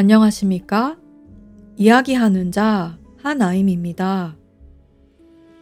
안녕하십니까? 0.00 0.96
이야기하는 1.76 2.52
자 2.52 2.98
한아임입니다. 3.18 4.34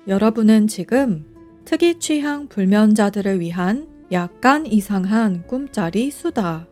여러분은 0.07 0.69
지금 0.69 1.27
특이 1.65 1.99
취향 1.99 2.47
불면자들을 2.47 3.41
위한 3.41 3.89
약간 4.13 4.65
이상한 4.65 5.45
꿈짜리 5.49 6.13
수다 6.13 6.69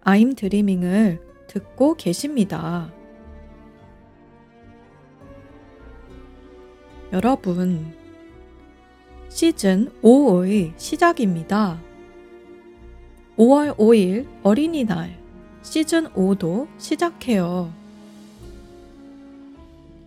아임 0.00 0.34
드리밍을 0.34 1.20
듣고 1.46 1.94
계십니다. 1.94 2.90
여러분, 7.12 7.92
시즌 9.28 9.90
5의 10.00 10.72
시작입니다. 10.78 11.82
5월 13.36 13.76
5일 13.76 14.26
어린이날 14.42 15.17
시즌 15.62 16.08
5도 16.08 16.68
시작해요. 16.78 17.72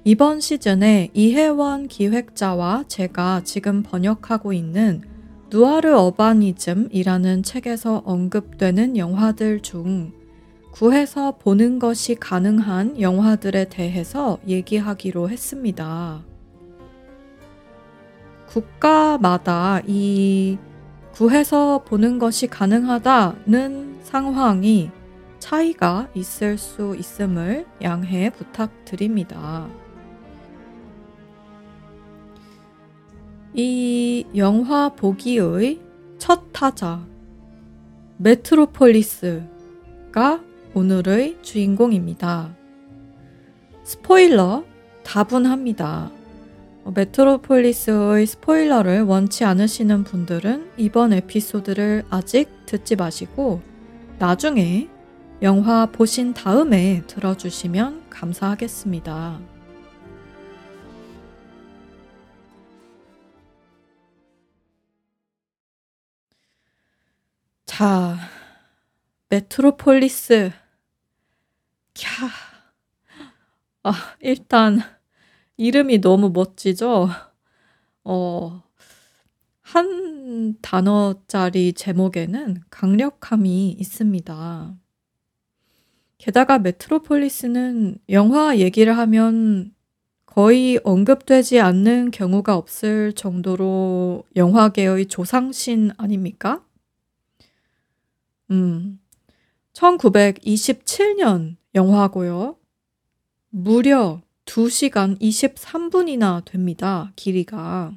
이번 0.03 0.39
시즌에 0.39 1.09
이혜원 1.13 1.87
기획자와 1.87 2.85
제가 2.87 3.41
지금 3.43 3.83
번역하고 3.83 4.51
있는 4.51 5.01
누아르 5.51 5.93
어바니즘이라는 5.93 7.43
책에서 7.43 8.01
언급되는 8.05 8.97
영화들 8.97 9.61
중 9.61 10.11
구해서 10.71 11.37
보는 11.37 11.77
것이 11.77 12.15
가능한 12.15 12.99
영화들에 12.99 13.65
대해서 13.65 14.39
얘기하기로 14.47 15.29
했습니다. 15.29 16.23
국가마다 18.47 19.81
이 19.86 20.58
구해서 21.13 21.83
보는 21.83 22.17
것이 22.17 22.47
가능하다는 22.47 23.99
상황이 24.03 24.89
차이가 25.42 26.08
있을 26.14 26.58
수 26.58 26.95
있음을 26.95 27.66
양해 27.81 28.30
부탁드립니다. 28.30 29.67
이 33.53 34.25
영화 34.38 34.88
보기의 34.89 35.81
첫 36.17 36.53
타자, 36.53 37.06
메트로폴리스가 38.17 39.42
오늘의 40.73 41.39
주인공입니다. 41.42 42.55
스포일러 43.83 44.64
다분합니다. 45.03 46.11
메트로폴리스의 46.86 48.26
스포일러를 48.26 49.02
원치 49.03 49.44
않으시는 49.44 50.03
분들은 50.03 50.72
이번 50.78 51.14
에피소드를 51.14 52.05
아직 52.09 52.48
듣지 52.67 52.95
마시고 52.95 53.61
나중에 54.20 54.88
영화 55.42 55.88
보신 55.88 56.36
다음에 56.36 57.02
들어주시면 57.08 58.11
감사하겠습니다. 58.11 59.39
자, 67.66 68.17
메트로폴리스. 69.30 70.52
캬. 71.95 72.30
아, 73.81 73.94
일단, 74.20 74.80
이름이 75.58 76.02
너무 76.02 76.30
멋지죠? 76.30 77.09
어, 78.03 78.64
한 79.61 80.61
단어짜리 80.61 81.73
제목에는 81.73 82.61
강력함이 82.70 83.71
있습니다. 83.71 84.80
게다가 86.21 86.59
메트로폴리스는 86.59 87.98
영화 88.09 88.59
얘기를 88.59 88.95
하면 88.95 89.73
거의 90.27 90.80
언급되지 90.83 91.59
않는 91.59 92.11
경우가 92.11 92.55
없을 92.55 93.11
정도로 93.14 94.23
영화계의 94.36 95.08
조상신 95.08 95.89
아닙니까? 95.98 96.64
음, 98.52 98.99
1927년 99.73 101.55
영화고요. 101.73 102.55
무려 103.49 104.21
2시간 104.45 105.20
23분이나 105.20 106.45
됩니다. 106.45 107.11
길이가. 107.15 107.95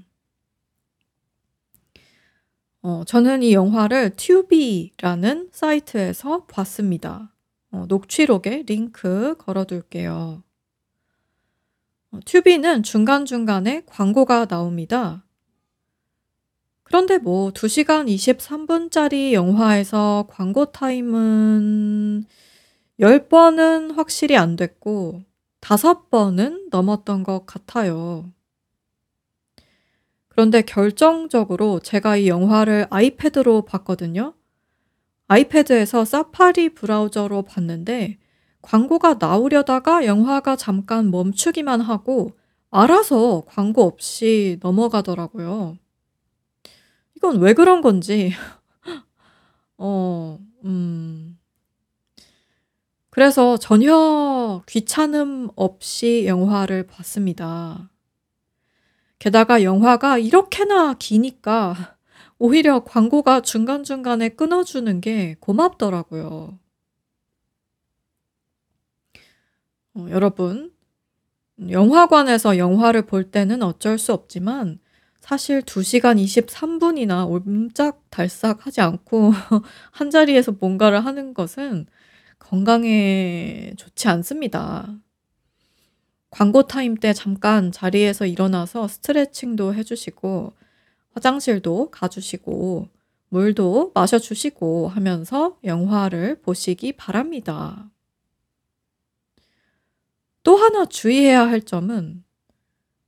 어, 2.81 3.05
저는 3.07 3.43
이 3.43 3.53
영화를 3.53 4.17
튜비라는 4.17 5.51
사이트에서 5.53 6.47
봤습니다. 6.47 7.34
어, 7.75 7.87
녹취록에 7.89 8.63
링크 8.69 9.35
걸어둘게요. 9.37 10.45
어, 12.13 12.19
튜비는 12.25 12.85
중간중간에 12.85 13.83
광고가 13.87 14.47
나옵니다. 14.47 15.25
그런데 16.85 17.19
뭐 17.19 17.51
2시간 17.51 18.07
23분짜리 18.07 19.33
영화에서 19.33 20.29
광고 20.31 20.67
타임은 20.67 22.27
10번은 23.01 23.97
확실히 23.97 24.37
안 24.37 24.55
됐고 24.55 25.25
5번은 25.61 26.69
넘었던 26.71 27.25
것 27.25 27.45
같아요. 27.45 28.31
그런데 30.29 30.63
결정적으로 30.63 31.81
제가 31.81 32.19
이 32.19 32.29
영화를 32.29 32.87
아이패드로 32.91 33.63
봤거든요. 33.63 34.35
아이패드에서 35.29 36.05
사파리 36.05 36.71
브라우저로 36.71 37.43
봤는데 37.43 38.19
광고가 38.63 39.15
나오려다가 39.15 40.07
영화가 40.07 40.57
잠깐 40.57 41.11
멈추기만 41.11 41.81
하고 41.81 42.33
알아서 42.71 43.45
광고 43.47 43.83
없이 43.83 44.59
넘어가더라고요. 44.63 45.79
이건 47.17 47.39
왜 47.39 47.53
그런 47.55 47.81
건지. 47.83 48.33
어, 49.79 50.39
음. 50.65 51.39
그래서 53.11 53.57
전혀 53.59 54.63
귀찮음 54.67 55.49
없이 55.55 56.25
영화를 56.27 56.87
봤습니다. 56.87 57.91
게다가 59.21 59.63
영화가 59.63 60.19
이렇게나 60.19 60.95
기니까 60.95 61.94
오히려 62.45 62.85
광고가 62.85 63.41
중간중간에 63.41 64.29
끊어주는 64.29 65.01
게 65.01 65.35
고맙더라고요. 65.41 66.59
어, 69.95 70.07
여러분, 70.11 70.71
영화관에서 71.71 72.59
영화를 72.59 73.07
볼 73.07 73.31
때는 73.31 73.63
어쩔 73.63 73.97
수 73.97 74.13
없지만 74.13 74.79
사실 75.21 75.63
2시간 75.63 76.23
23분이나 76.23 77.27
옴짝달싹 77.31 78.67
하지 78.67 78.83
않고 78.83 79.33
한 79.91 80.11
자리에서 80.11 80.53
뭔가를 80.53 81.03
하는 81.03 81.33
것은 81.33 81.87
건강에 82.39 83.73
좋지 83.79 84.09
않습니다. 84.09 84.95
광고 86.29 86.65
타임 86.65 86.95
때 86.97 87.15
잠깐 87.15 87.73
자리에서 87.73 88.27
일어나서 88.27 88.87
스트레칭도 88.87 89.73
해주시고 89.73 90.53
화장실도 91.15 91.91
가주시고 91.91 92.89
물도 93.29 93.93
마셔주시고 93.95 94.89
하면서 94.89 95.59
영화를 95.65 96.41
보시기 96.43 96.93
바랍니다. 96.93 97.91
또 100.43 100.57
하나 100.57 100.85
주의해야 100.85 101.49
할 101.49 101.63
점은 101.63 102.23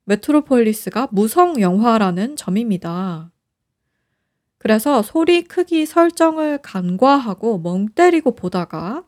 메트로폴리스가 0.04 1.08
무성 1.10 1.60
영화라는 1.60 2.36
점입니다. 2.36 3.30
그래서 4.58 5.02
소리 5.02 5.44
크기 5.44 5.84
설정을 5.84 6.58
간과하고 6.62 7.58
멍 7.58 7.88
때리고 7.88 8.34
보다가 8.34 9.04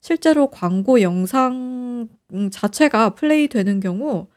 실제로 0.00 0.50
광고 0.50 1.02
영상 1.02 2.08
자체가 2.50 3.10
플레이 3.10 3.48
되는 3.48 3.80
경우 3.80 4.28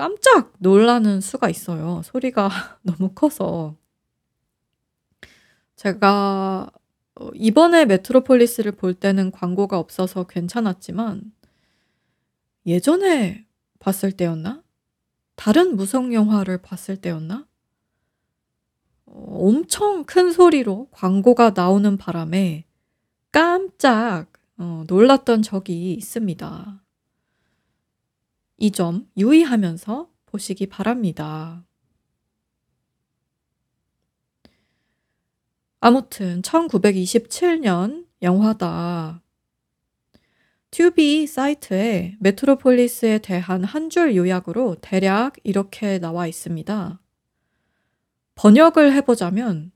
깜짝 0.00 0.54
놀라는 0.60 1.20
수가 1.20 1.50
있어요. 1.50 2.00
소리가 2.02 2.48
너무 2.80 3.12
커서. 3.12 3.76
제가 5.76 6.70
어 7.16 7.30
이번에 7.34 7.84
메트로폴리스를 7.84 8.72
볼 8.72 8.94
때는 8.94 9.30
광고가 9.30 9.78
없어서 9.78 10.24
괜찮았지만 10.24 11.34
예전에 12.64 13.46
봤을 13.78 14.12
때였나? 14.12 14.62
다른 15.36 15.76
무성 15.76 16.14
영화를 16.14 16.62
봤을 16.62 16.96
때였나? 16.96 17.46
어 19.04 19.48
엄청 19.48 20.04
큰 20.04 20.32
소리로 20.32 20.88
광고가 20.92 21.50
나오는 21.50 21.98
바람에 21.98 22.64
깜짝 23.32 24.28
어 24.56 24.84
놀랐던 24.86 25.42
적이 25.42 25.92
있습니다. 25.92 26.82
이 28.60 28.70
점 28.70 29.08
유의하면서 29.16 30.08
보시기 30.26 30.66
바랍니다. 30.66 31.64
아무튼 35.80 36.42
1927년 36.42 38.06
영화다. 38.22 39.22
튜비 40.70 41.26
사이트에 41.26 42.16
메트로폴리스에 42.20 43.18
대한 43.18 43.64
한 43.64 43.88
줄 43.90 44.14
요약으로 44.14 44.76
대략 44.80 45.34
이렇게 45.42 45.98
나와 45.98 46.26
있습니다. 46.26 47.00
번역을 48.34 48.92
해보자면 48.92 49.72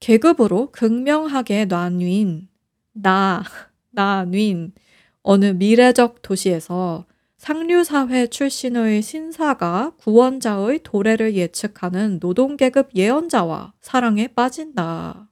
계급으로 0.00 0.70
극명하게 0.70 1.66
나뉜 1.66 2.48
나 2.92 3.42
나뉜 3.90 4.72
어느 5.22 5.46
미래적 5.46 6.22
도시에서 6.22 7.06
상류사회 7.44 8.28
출신의 8.28 9.02
신사가 9.02 9.96
구원자의 9.98 10.80
도래를 10.82 11.34
예측하는 11.34 12.18
노동계급 12.18 12.94
예언자와 12.94 13.74
사랑에 13.82 14.28
빠진다. 14.28 15.28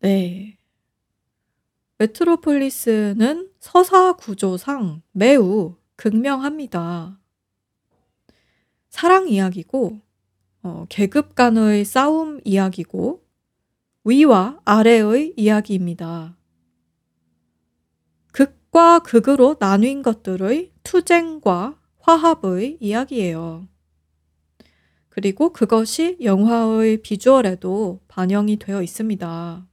네. 0.00 0.58
메트로폴리스는 1.96 3.52
서사 3.60 4.12
구조상 4.12 5.00
매우 5.12 5.76
극명합니다. 5.96 7.18
사랑 8.90 9.26
이야기고, 9.26 10.00
어, 10.64 10.84
계급 10.90 11.34
간의 11.34 11.86
싸움 11.86 12.42
이야기고, 12.44 13.24
위와 14.04 14.60
아래의 14.66 15.32
이야기입니다. 15.38 16.36
극과 18.72 19.00
극으로 19.00 19.56
나뉜 19.60 20.02
것들의 20.02 20.72
투쟁과 20.82 21.78
화합의 21.98 22.78
이야기예요. 22.80 23.68
그리고 25.10 25.52
그것이 25.52 26.16
영화의 26.22 27.02
비주얼에도 27.02 28.00
반영이 28.08 28.56
되어 28.58 28.82
있습니다. 28.82 29.66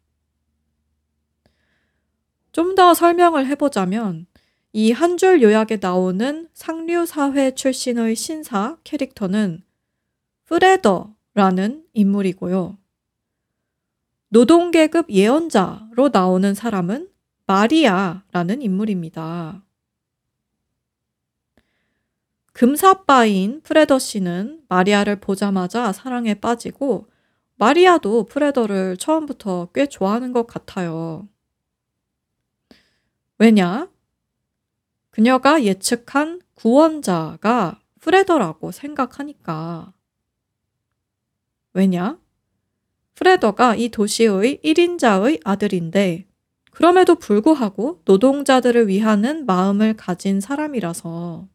좀 2.52 2.76
더 2.76 2.94
설명을 2.94 3.48
해보자면, 3.48 4.28
이 4.74 4.92
한 4.92 5.18
줄 5.18 5.42
요약에 5.42 5.78
나오는 5.82 6.50
상류 6.54 7.06
사회 7.06 7.56
출신의 7.56 8.16
신사 8.18 8.78
캐릭터는 8.84 9.64
프레더라는 10.46 11.86
인물이고요. 11.94 12.78
노동계급 14.28 15.10
예언자로 15.10 16.10
나오는 16.12 16.54
사람은 16.54 17.09
마리아라는 17.50 18.62
인물입니다. 18.62 19.64
금사빠인 22.54 23.62
프레더 23.64 23.98
씨는 23.98 24.66
마리아를 24.70 25.20
보자마자 25.20 25.92
사랑에 25.92 26.36
빠지고 26.36 27.08
마리아도 27.56 28.26
프레더를 28.26 28.98
처음부터 28.98 29.70
꽤 29.74 29.88
좋아하는 29.88 30.32
것 30.32 30.46
같아요. 30.46 31.28
왜냐? 33.40 33.90
그녀가 35.10 35.64
예측한 35.64 36.44
구원자가 36.54 37.82
프레더라고 38.00 38.72
생각하니까. 38.72 39.92
왜냐? 41.74 42.20
프레더가 43.16 43.76
이 43.76 43.90
도시의 43.90 44.60
1인자의 44.64 45.42
아들인데 45.44 46.29
그럼에도 46.72 47.16
불구하고 47.16 48.02
노동자들을 48.06 48.88
위하는 48.88 49.46
마음을 49.46 49.96
가진 49.96 50.40
사람이라서 50.40 51.48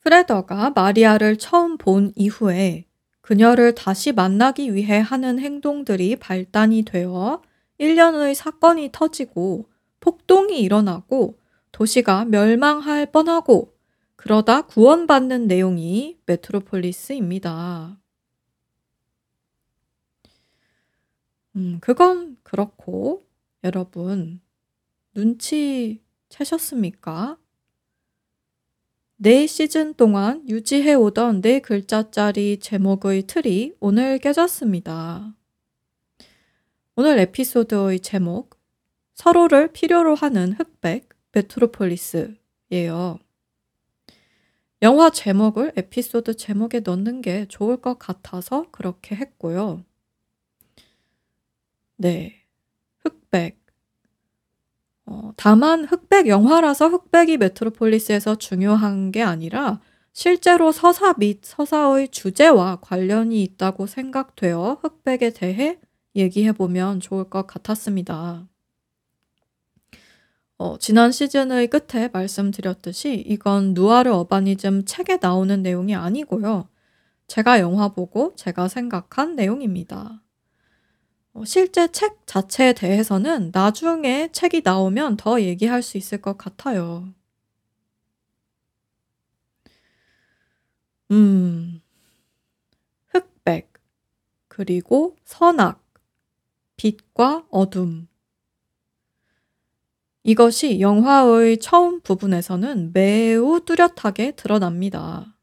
프레더가 0.00 0.70
마리아를 0.70 1.36
처음 1.36 1.76
본 1.76 2.12
이후에 2.16 2.86
그녀를 3.20 3.74
다시 3.74 4.12
만나기 4.12 4.74
위해 4.74 4.98
하는 4.98 5.38
행동들이 5.38 6.16
발단이 6.16 6.82
되어 6.82 7.42
1년의 7.78 8.34
사건이 8.34 8.90
터지고 8.92 9.68
폭동이 10.00 10.60
일어나고 10.60 11.38
도시가 11.72 12.24
멸망할 12.24 13.06
뻔하고 13.12 13.74
그러다 14.16 14.62
구원받는 14.62 15.46
내용이 15.46 16.18
메트로폴리스입니다. 16.26 17.98
음, 21.58 21.78
그건 21.80 22.36
그렇고, 22.44 23.26
여러분, 23.64 24.40
눈치 25.12 26.00
채셨습니까? 26.28 27.36
네 29.16 29.48
시즌 29.48 29.92
동안 29.94 30.48
유지해 30.48 30.94
오던 30.94 31.40
네 31.40 31.58
글자짜리 31.58 32.60
제목의 32.60 33.26
틀이 33.26 33.74
오늘 33.80 34.18
깨졌습니다. 34.18 35.34
오늘 36.94 37.18
에피소드의 37.18 37.98
제목, 38.00 38.56
서로를 39.14 39.72
필요로 39.72 40.14
하는 40.14 40.52
흑백, 40.52 41.08
메트로폴리스예요. 41.32 43.18
영화 44.82 45.10
제목을 45.10 45.72
에피소드 45.74 46.36
제목에 46.36 46.80
넣는 46.80 47.20
게 47.20 47.46
좋을 47.46 47.78
것 47.78 47.98
같아서 47.98 48.70
그렇게 48.70 49.16
했고요. 49.16 49.82
네. 51.98 52.44
흑백. 53.00 53.58
어, 55.04 55.32
다만 55.36 55.84
흑백 55.84 56.28
영화라서 56.28 56.88
흑백이 56.88 57.38
메트로폴리스에서 57.38 58.36
중요한 58.36 59.10
게 59.10 59.22
아니라 59.22 59.80
실제로 60.12 60.70
서사 60.70 61.14
및 61.18 61.40
서사의 61.42 62.08
주제와 62.08 62.76
관련이 62.80 63.42
있다고 63.42 63.86
생각되어 63.86 64.78
흑백에 64.80 65.30
대해 65.30 65.78
얘기해 66.14 66.52
보면 66.52 67.00
좋을 67.00 67.24
것 67.24 67.46
같았습니다. 67.48 68.46
어, 70.56 70.78
지난 70.78 71.10
시즌의 71.10 71.66
끝에 71.68 72.08
말씀드렸듯이 72.12 73.24
이건 73.26 73.74
누아르 73.74 74.10
어바니즘 74.10 74.84
책에 74.84 75.18
나오는 75.20 75.62
내용이 75.62 75.96
아니고요. 75.96 76.68
제가 77.26 77.58
영화 77.58 77.88
보고 77.88 78.34
제가 78.36 78.68
생각한 78.68 79.34
내용입니다. 79.34 80.22
어, 81.38 81.44
실제 81.44 81.86
책 81.92 82.26
자체에 82.26 82.72
대해서는 82.72 83.52
나중에 83.54 84.28
책이 84.32 84.62
나오면 84.64 85.16
더 85.16 85.40
얘기할 85.40 85.82
수 85.82 85.96
있을 85.96 86.20
것 86.20 86.36
같아요. 86.36 87.14
음. 91.12 91.80
흑백, 93.06 93.72
그리고 94.48 95.16
선악, 95.24 95.84
빛과 96.76 97.46
어둠. 97.50 98.08
이것이 100.24 100.80
영화의 100.80 101.58
처음 101.58 102.00
부분에서는 102.00 102.92
매우 102.92 103.60
뚜렷하게 103.64 104.32
드러납니다. 104.32 105.37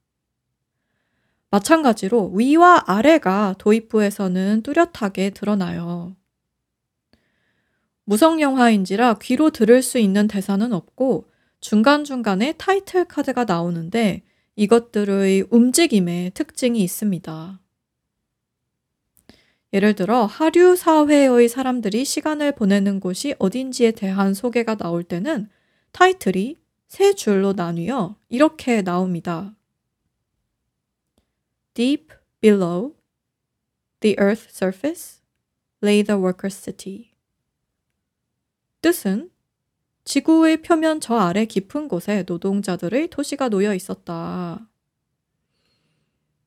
마찬가지로 1.56 2.32
위와 2.34 2.84
아래가 2.86 3.56
도입부에서는 3.60 4.62
뚜렷하게 4.62 5.30
드러나요. 5.30 6.18
무성 8.04 8.42
영화인지라 8.42 9.20
귀로 9.22 9.52
들을 9.52 9.82
수 9.82 9.98
있는 9.98 10.28
대사는 10.28 10.74
없고 10.74 11.30
중간중간에 11.62 12.56
타이틀 12.58 13.06
카드가 13.06 13.46
나오는데 13.46 14.24
이것들의 14.58 15.46
움직임에 15.50 16.32
특징이 16.34 16.82
있습니다. 16.82 17.62
예를 19.72 19.94
들어 19.94 20.26
하류 20.26 20.76
사회의 20.76 21.48
사람들이 21.48 22.04
시간을 22.04 22.52
보내는 22.52 23.00
곳이 23.00 23.34
어딘지에 23.40 23.92
대한 23.92 24.34
소개가 24.34 24.76
나올 24.76 25.06
때는 25.06 25.48
타이틀이 25.94 26.58
세 26.90 27.14
줄로 27.14 27.54
나뉘어 27.54 28.18
이렇게 28.28 28.82
나옵니다. 28.82 29.56
Deep 31.76 32.14
below 32.40 32.96
the 34.00 34.18
earth 34.18 34.50
surface 34.50 35.22
lay 35.84 36.02
the 36.02 36.18
worker 36.18 36.50
city. 36.50 37.12
뜻은 38.82 39.30
지구의 40.06 40.62
표면 40.62 41.02
저 41.02 41.18
아래 41.18 41.46
깊은 41.46 41.90
곳에 41.90 42.24
노동자들의 42.26 43.10
도시가 43.10 43.50
놓여 43.50 43.74
있었다. 43.76 44.70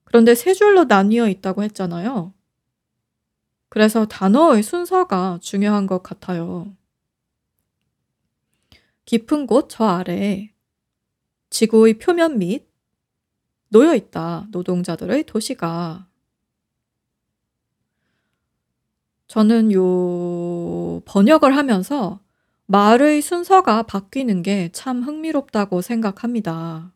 그런데 0.05 0.35
세 0.35 0.55
줄로 0.55 0.85
나뉘어 0.85 1.29
있다고 1.29 1.63
했잖아요. 1.63 2.33
그래서 3.69 4.07
단어의 4.07 4.63
순서가 4.63 5.41
중요한 5.43 5.87
것 5.87 6.03
같아요. 6.03 6.75
깊은 9.05 9.47
곳 9.47 9.69
저 9.69 9.85
아래, 9.85 10.55
지구의 11.51 11.99
표면 11.99 12.39
및 12.39 12.68
놓여 13.69 13.95
있다. 13.95 14.47
노동자들의 14.51 15.25
도시가. 15.25 16.07
저는 19.27 19.73
요 19.73 21.01
번역을 21.05 21.57
하면서 21.57 22.21
말의 22.67 23.23
순서가 23.23 23.83
바뀌는 23.85 24.43
게 24.43 24.71
참 24.73 25.03
흥미롭다고 25.03 25.81
생각합니다. 25.83 26.93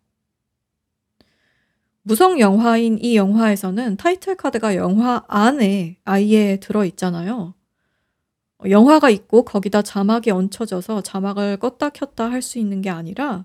무성 2.03 2.41
영화인 2.41 2.99
이 3.01 3.17
영화에서는 3.17 3.97
타이틀 3.97 4.35
카드가 4.37 4.75
영화 4.77 5.25
안에 5.29 5.99
아예 6.05 6.59
들어 6.61 6.85
있잖아요. 6.85 7.55
어, 8.59 8.65
영화가 8.71 9.11
있고 9.11 9.45
거기다 9.45 9.83
자막이 9.83 10.31
얹혀져서 10.31 11.03
자막을 11.03 11.59
껐다 11.59 11.93
켰다 11.93 12.31
할 12.31 12.43
수 12.43 12.59
있는 12.59 12.83
게 12.83 12.91
아니라 12.91 13.45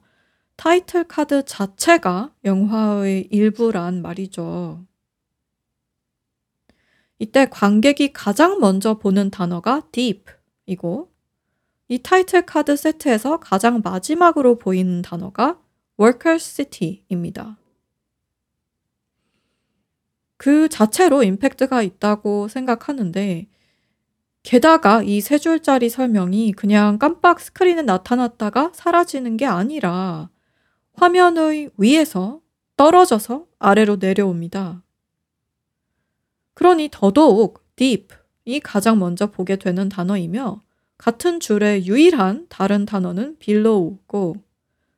타이틀 0.57 1.03
카드 1.05 1.45
자체가 1.45 2.33
영화의 2.43 3.27
일부란 3.31 4.01
말이죠. 4.01 4.85
이때 7.19 7.47
관객이 7.49 8.11
가장 8.11 8.59
먼저 8.59 8.95
보는 8.95 9.29
단어가 9.31 9.87
deep이고 9.91 11.11
이 11.87 11.99
타이틀 11.99 12.45
카드 12.45 12.75
세트에서 12.75 13.39
가장 13.39 13.81
마지막으로 13.83 14.57
보이는 14.57 15.01
단어가 15.01 15.59
worker 15.99 16.37
city입니다. 16.39 17.57
그 20.37 20.69
자체로 20.69 21.23
임팩트가 21.23 21.81
있다고 21.83 22.47
생각하는데 22.47 23.47
게다가 24.43 25.01
이 25.03 25.19
세 25.21 25.37
줄짜리 25.37 25.89
설명이 25.89 26.53
그냥 26.53 26.99
깜빡 26.99 27.39
스크린에 27.39 27.83
나타났다가 27.83 28.71
사라지는 28.73 29.37
게 29.37 29.45
아니라 29.45 30.29
화면의 30.97 31.69
위에서 31.77 32.41
떨어져서 32.75 33.47
아래로 33.59 33.97
내려옵니다. 33.97 34.83
그러니 36.55 36.89
더더욱 36.91 37.63
deep이 37.75 38.59
가장 38.63 38.97
먼저 38.99 39.27
보게 39.27 39.57
되는 39.57 39.89
단어이며 39.89 40.63
같은 40.97 41.39
줄의 41.39 41.85
유일한 41.85 42.47
다른 42.49 42.85
단어는 42.85 43.37
below고 43.37 44.37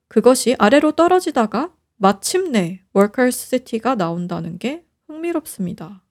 그것이 0.07 0.55
아래로 0.57 0.93
떨어지다가 0.93 1.73
마침내 1.97 2.81
workers 2.95 3.49
city가 3.49 3.95
나온다는 3.95 4.57
게 4.57 4.85
흥미롭습니다. 5.07 6.01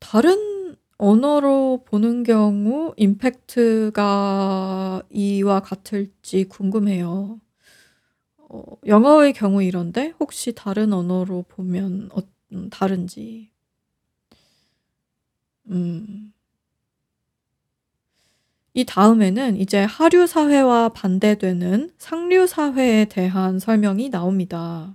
다른 0.00 0.59
언어로 1.00 1.84
보는 1.86 2.24
경우 2.24 2.92
임팩트가 2.98 4.02
이와 5.10 5.60
같을지 5.60 6.44
궁금해요. 6.44 7.40
어, 8.36 8.62
영어의 8.86 9.32
경우 9.32 9.62
이런데 9.62 10.12
혹시 10.20 10.52
다른 10.54 10.92
언어로 10.92 11.46
보면 11.48 12.10
어, 12.12 12.20
음, 12.52 12.68
다른지. 12.70 13.50
음. 15.70 16.34
이 18.74 18.84
다음에는 18.84 19.56
이제 19.56 19.84
하류 19.84 20.26
사회와 20.26 20.90
반대되는 20.90 21.94
상류 21.96 22.46
사회에 22.46 23.06
대한 23.06 23.58
설명이 23.58 24.10
나옵니다. 24.10 24.94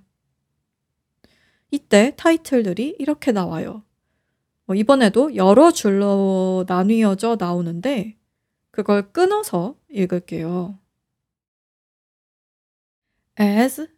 이때 1.72 2.14
타이틀들이 2.16 2.96
이렇게 3.00 3.32
나와요. 3.32 3.85
뭐 4.67 4.77
이번에도 4.77 5.35
여러 5.35 5.73
줄로 5.73 6.65
나뉘어져 6.67 7.37
나오는데 7.39 8.17
그걸 8.71 9.13
끊어서 9.13 9.77
읽을게요. 9.89 10.79
As 13.39 13.89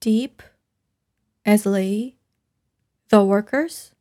deep 0.00 0.42
as 1.46 1.68
lay 1.68 2.16
the 3.08 3.24
workers, 3.24 3.92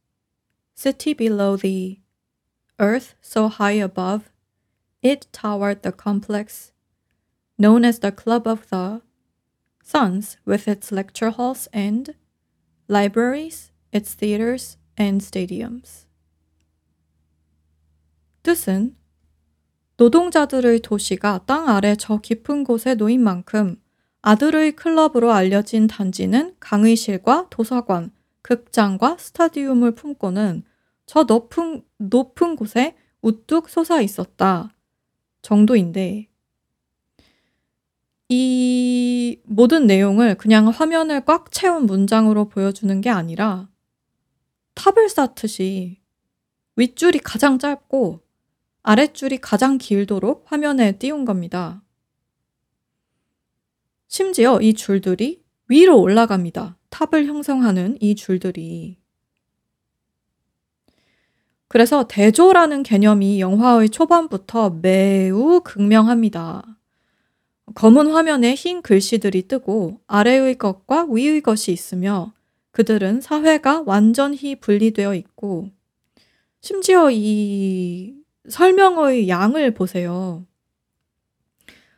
city 0.76 1.14
below 1.14 1.58
the 1.58 2.02
earth 2.80 3.16
so 3.22 3.48
high 3.48 3.82
above 3.82 4.30
It 5.02 5.28
towered 5.32 5.84
the 5.84 5.92
complex 5.92 6.72
known 7.58 7.86
as 7.86 8.00
the 8.00 8.12
Club 8.12 8.48
of 8.48 8.70
the 8.70 9.02
Suns, 9.84 10.38
with 10.44 10.68
its 10.68 10.92
lecture 10.92 11.30
halls 11.30 11.68
and 11.72 12.14
libraries, 12.90 13.72
its 13.94 14.14
theaters 14.14 14.78
and 14.99 15.25
stadiums. 15.25 16.07
뜻은 18.43 18.97
노동자들의 19.97 20.81
도시가 20.81 21.45
땅 21.47 21.69
아래 21.69 21.95
저 21.97 22.19
깊은 22.19 22.65
곳에 22.65 22.95
놓인 22.95 23.23
만큼 23.23 23.77
아들의 24.23 24.77
클럽으로 24.77 25.33
알려진 25.33 25.87
단지는 25.87 26.55
강의실과 26.61 27.49
도서관, 27.51 28.13
극장과 28.43 29.17
스타디움을 29.19 29.95
품고는 29.95 30.65
저 31.07 31.25
높은, 31.25 31.83
높은 31.99 32.57
곳에 32.57 32.97
우뚝 33.21 33.69
솟아 33.69 34.01
있었다. 34.01 34.75
정도인데 35.43 36.29
이 38.29 39.41
모든 39.45 39.87
내용을 39.87 40.37
그냥 40.37 40.69
화면을 40.69 41.25
꽉 41.25 41.51
채운 41.51 41.87
문장으로 41.87 42.49
보여주는 42.49 43.01
게 43.01 43.11
아니라 43.11 43.69
탑을 44.75 45.09
쌓듯이 45.09 46.01
윗줄이 46.77 47.19
가장 47.19 47.59
짧고 47.59 48.21
아랫줄이 48.83 49.39
가장 49.39 49.79
길도록 49.79 50.45
화면에 50.47 50.99
띄운 50.99 51.25
겁니다. 51.25 51.83
심지어 54.09 54.61
이 54.61 54.75
줄들이 54.75 55.43
위로 55.69 56.01
올라갑니다. 56.01 56.77
탑을 56.91 57.27
형성하는 57.27 57.97
이 58.01 58.15
줄들이. 58.15 58.99
그래서 61.69 62.07
대조라는 62.07 62.83
개념이 62.83 63.41
영화의 63.41 63.89
초반부터 63.89 64.81
매우 64.83 65.63
극명합니다. 65.65 66.79
검은 67.75 68.11
화면에 68.11 68.55
흰 68.55 68.83
글씨들이 68.83 69.49
뜨고 69.49 70.01
아래의 70.07 70.57
것과 70.59 71.07
위의 71.11 71.41
것이 71.41 71.73
있으며 71.73 72.35
그들은 72.73 73.21
사회가 73.21 73.83
완전히 73.87 74.57
분리되어 74.57 75.15
있고 75.15 75.71
심지어 76.61 77.11
이 77.11 78.15
설명의 78.49 79.29
양을 79.29 79.75
보세요. 79.75 80.47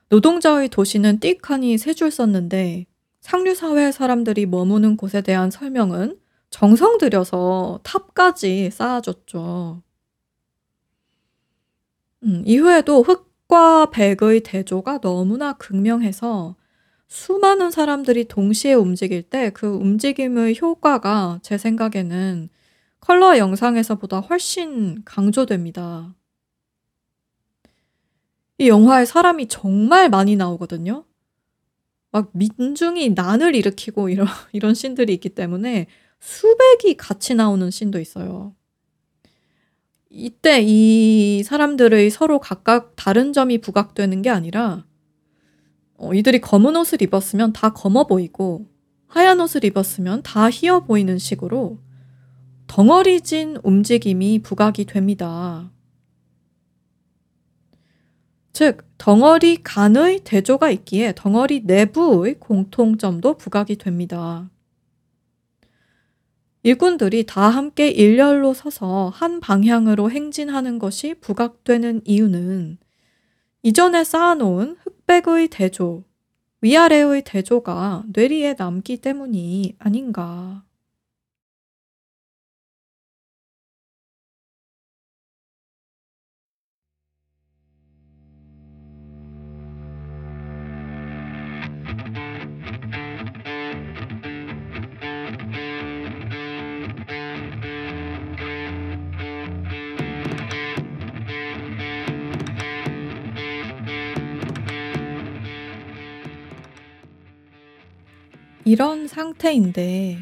노동자의 0.08 0.68
도시는 0.68 1.18
띡하니 1.20 1.78
세 1.78 1.92
줄 1.94 2.10
썼는데 2.10 2.86
상류 3.20 3.54
사회 3.54 3.90
사람들이 3.90 4.46
머무는 4.46 4.96
곳에 4.96 5.22
대한 5.22 5.50
설명은 5.50 6.18
정성 6.50 6.98
들여서 6.98 7.80
탑까지 7.82 8.70
쌓아줬죠. 8.70 9.82
음, 12.24 12.42
이후에도 12.46 13.02
흑과 13.02 13.90
백의 13.90 14.40
대조가 14.42 14.98
너무나 15.00 15.52
극명해서 15.54 16.56
수많은 17.14 17.71
사람들이 17.71 18.25
동시에 18.25 18.75
움직일 18.75 19.23
때 19.23 19.50
그 19.54 19.68
움직임의 19.68 20.59
효과가 20.61 21.38
제 21.42 21.56
생각에는 21.56 22.49
컬러 22.99 23.38
영상에서보다 23.38 24.18
훨씬 24.18 25.04
강조됩니다. 25.04 26.12
이 28.59 28.68
영화에 28.68 29.04
사람이 29.04 29.47
정말 29.47 30.09
많이 30.09 30.35
나오거든요. 30.35 31.04
막 32.11 32.30
민중이 32.33 33.11
난을 33.11 33.54
일으키고 33.54 34.09
이런, 34.09 34.26
이런 34.52 34.75
씬들이 34.75 35.14
있기 35.14 35.28
때문에 35.30 35.87
수백이 36.18 36.97
같이 36.97 37.37
나오는 37.37 37.71
씬도 37.71 38.00
있어요. 38.00 38.56
이때 40.11 40.61
이 40.62 41.44
사람들의 41.44 42.11
서로 42.11 42.40
각각 42.40 42.94
다른 42.97 43.33
점이 43.33 43.59
부각되는 43.59 44.23
게 44.23 44.30
아니라 44.30 44.85
어, 46.04 46.12
이들이 46.12 46.40
검은 46.40 46.76
옷을 46.76 47.00
입었으면 47.00 47.54
다 47.54 47.73
검어 47.73 48.06
보이고 48.06 48.66
하얀 49.06 49.40
옷을 49.40 49.64
입었으면 49.64 50.23
다 50.23 50.50
희어 50.50 50.80
보이는 50.80 51.18
식으로 51.18 51.78
덩어리진 52.66 53.58
움직임이 53.62 54.40
부각이 54.42 54.84
됩니다. 54.84 55.70
즉, 58.52 58.87
덩어리 58.99 59.62
간의 59.62 60.20
대조가 60.25 60.70
있기에 60.70 61.14
덩어리 61.16 61.62
내부의 61.64 62.38
공통점도 62.38 63.37
부각이 63.37 63.76
됩니다. 63.76 64.50
일꾼들이 66.62 67.25
다 67.26 67.49
함께 67.49 67.88
일렬로 67.88 68.54
서서 68.54 69.11
한 69.14 69.40
방향으로 69.40 70.11
행진하는 70.11 70.78
것이 70.78 71.14
부각되는 71.14 72.02
이유는 72.04 72.78
이전에 73.66 74.04
쌓아놓은 74.04 74.76
흑백의 74.78 75.49
대조, 75.49 76.04
위아래의 76.61 77.23
대조가 77.23 78.04
뇌리에 78.12 78.56
남기 78.56 78.99
때문이 78.99 79.76
아닌가. 79.78 80.62
이런 108.66 109.06
상태인데 109.06 110.18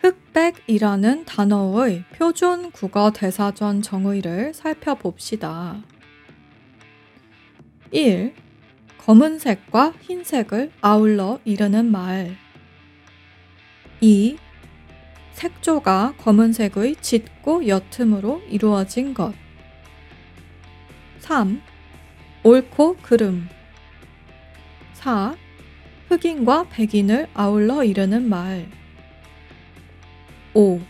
흑백이라는 0.00 1.24
단어의 1.26 2.04
표준 2.16 2.72
국어 2.72 3.12
대사전 3.12 3.82
정의를 3.82 4.52
살펴봅시다. 4.52 5.82
1. 7.92 8.34
검은색과 8.98 9.94
흰색을 10.00 10.72
아울러 10.80 11.38
이르는 11.44 11.90
말. 11.90 12.36
2. 14.00 14.36
색조가 15.34 16.14
검은색의 16.18 16.96
짙고 17.00 17.68
옅음으로 17.68 18.42
이루어진 18.48 19.14
것. 19.14 19.32
3. 21.20 21.62
옳고 22.42 22.96
그름. 23.02 23.48
4. 24.94 25.36
흑인과 26.08 26.68
백인을 26.70 27.28
아울러 27.34 27.82
이르는 27.82 28.28
말. 28.28 28.68
5. 30.54 30.80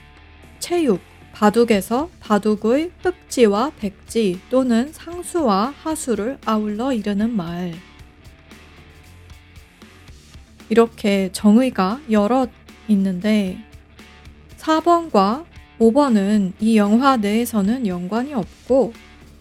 체육, 0.58 1.00
바둑에서 1.32 2.11
바둑의 2.20 2.92
흑지와 3.02 3.73
백지 3.78 4.40
또는 4.50 4.92
상수와 4.92 5.75
하수를 5.76 6.38
아울러 6.44 6.92
이르는 6.92 7.35
말. 7.35 7.75
이렇게 10.68 11.30
정의가 11.32 12.00
여러 12.11 12.46
있는데 12.88 13.58
4번과 14.58 15.44
5번은 15.78 16.52
이 16.61 16.76
영화 16.76 17.16
내에서는 17.16 17.87
연관이 17.87 18.35
없고 18.35 18.92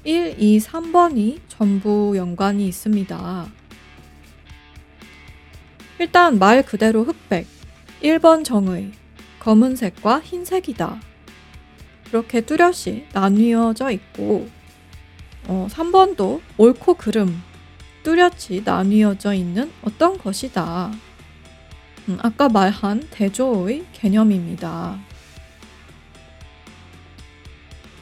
1, 0.03 0.35
2, 0.37 0.59
3번이 0.59 1.39
전부 1.47 2.13
연관이 2.15 2.67
있습니다. 2.67 3.64
일단 5.99 6.39
말 6.39 6.63
그대로 6.63 7.03
흑백. 7.03 7.47
1번 8.01 8.43
정의. 8.43 8.91
검은색과 9.39 10.21
흰색이다. 10.21 10.99
이렇게 12.09 12.41
뚜렷이 12.41 13.05
나뉘어져 13.13 13.91
있고, 13.91 14.47
어, 15.47 15.67
3번도 15.69 16.41
옳고 16.57 16.95
그름. 16.95 17.41
뚜렷이 18.03 18.61
나뉘어져 18.63 19.33
있는 19.33 19.71
어떤 19.83 20.17
것이다. 20.17 20.91
음, 22.07 22.19
아까 22.21 22.49
말한 22.49 23.07
대조의 23.09 23.85
개념입니다. 23.93 24.99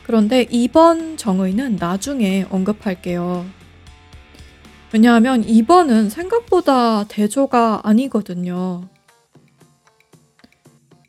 그런데 0.03 0.45
2번 0.45 1.17
정의는 1.17 1.77
나중에 1.77 2.45
언급할게요. 2.49 3.45
왜냐하면 4.93 5.41
2번은 5.43 6.11
생각보다 6.11 7.05
대조가 7.05 7.81
아니거든요. 7.83 8.87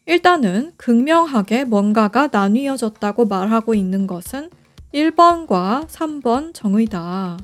일단은 0.06 0.72
극명하게 0.78 1.64
뭔가가 1.64 2.30
나뉘어졌다고 2.32 3.26
말하고 3.26 3.74
있는 3.74 4.06
것은 4.06 4.48
1번과 4.94 5.86
3번 5.86 6.54
정의다. 6.54 7.36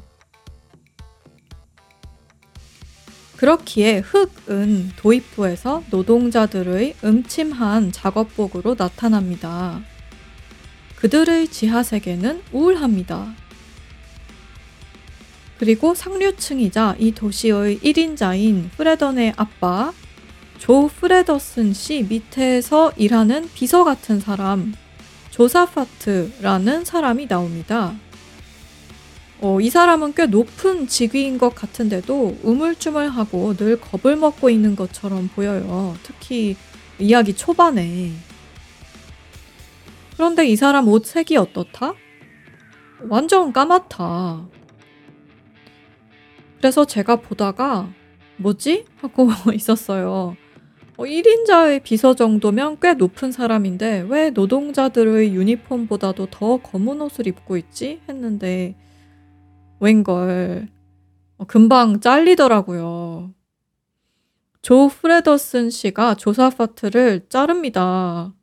그렇기에 3.36 3.98
흑은 3.98 4.92
도입부에서 4.96 5.82
노동자들의 5.90 6.96
음침한 7.04 7.92
작업복으로 7.92 8.76
나타납니다. 8.76 9.82
그들의 10.96 11.48
지하세계는 11.48 12.42
우울합니다. 12.52 13.34
그리고 15.60 15.94
상류층이자 15.94 16.96
이 16.98 17.12
도시의 17.12 17.80
1인자인 17.80 18.70
프레던의 18.70 19.34
아빠 19.36 19.92
조 20.56 20.88
프레더슨 20.88 21.74
씨 21.74 22.02
밑에서 22.08 22.92
일하는 22.96 23.46
비서 23.52 23.84
같은 23.84 24.20
사람 24.20 24.72
조사파트라는 25.28 26.86
사람이 26.86 27.28
나옵니다. 27.28 27.94
어, 29.42 29.60
이 29.60 29.68
사람은 29.68 30.14
꽤 30.14 30.24
높은 30.24 30.88
직위인 30.88 31.36
것 31.36 31.54
같은데도 31.54 32.38
우물쭈물하고 32.42 33.56
늘 33.56 33.78
겁을 33.78 34.16
먹고 34.16 34.48
있는 34.48 34.74
것처럼 34.74 35.28
보여요. 35.28 35.94
특히 36.02 36.56
이야기 36.98 37.36
초반에. 37.36 38.12
그런데 40.14 40.46
이 40.46 40.56
사람 40.56 40.88
옷 40.88 41.04
색이 41.04 41.36
어떻다? 41.36 41.92
완전 43.10 43.52
까맣다. 43.52 44.48
그래서 46.60 46.84
제가 46.84 47.16
보다가 47.16 47.90
뭐지? 48.36 48.84
하고 48.96 49.28
있었어요. 49.54 50.36
어, 50.98 51.04
1인자의 51.04 51.82
비서 51.82 52.14
정도면 52.14 52.78
꽤 52.80 52.92
높은 52.92 53.32
사람인데 53.32 54.04
왜 54.08 54.28
노동자들의 54.28 55.34
유니폼보다도 55.34 56.26
더 56.30 56.58
검은 56.58 57.00
옷을 57.00 57.26
입고 57.26 57.56
있지? 57.56 58.02
했는데 58.06 58.76
웬걸 59.80 60.68
어, 61.38 61.44
금방 61.46 62.00
잘리더라고요. 62.00 63.32
조 64.60 64.88
프레더슨 64.88 65.70
씨가 65.70 66.16
조사파트를 66.16 67.26
자릅니다. 67.30 68.34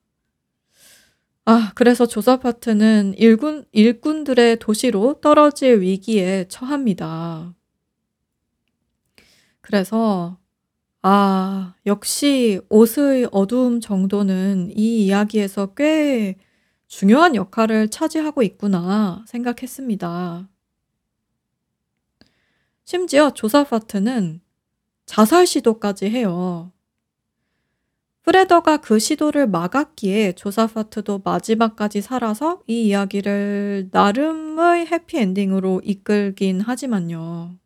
아, 1.45 1.71
그래서 1.75 2.07
조사파트는 2.07 3.13
일군, 3.17 3.65
일꾼들의 3.71 4.57
도시로 4.57 5.21
떨어질 5.21 5.81
위기에 5.81 6.45
처합니다. 6.49 7.53
그래서 9.67 10.39
아, 11.01 11.75
역시 11.85 12.61
옷의 12.69 13.27
어두움 13.33 13.81
정도는 13.81 14.71
이 14.73 15.05
이야기에서 15.05 15.73
꽤 15.73 16.37
중요한 16.87 17.35
역할을 17.35 17.89
차지하고 17.89 18.43
있구나 18.43 19.25
생각했습니다. 19.27 20.47
심지어 22.85 23.31
조사파트는 23.31 24.39
자살 25.05 25.45
시도까지 25.45 26.09
해요. 26.11 26.71
프레더가 28.23 28.77
그 28.77 28.99
시도를 28.99 29.47
막았기에 29.47 30.31
조사파트도 30.35 31.23
마지막까지 31.25 32.01
살아서 32.01 32.61
이 32.67 32.87
이야기를 32.87 33.89
나름의 33.91 34.87
해피엔딩으로 34.87 35.81
이끌긴 35.83 36.61
하지만요. 36.61 37.57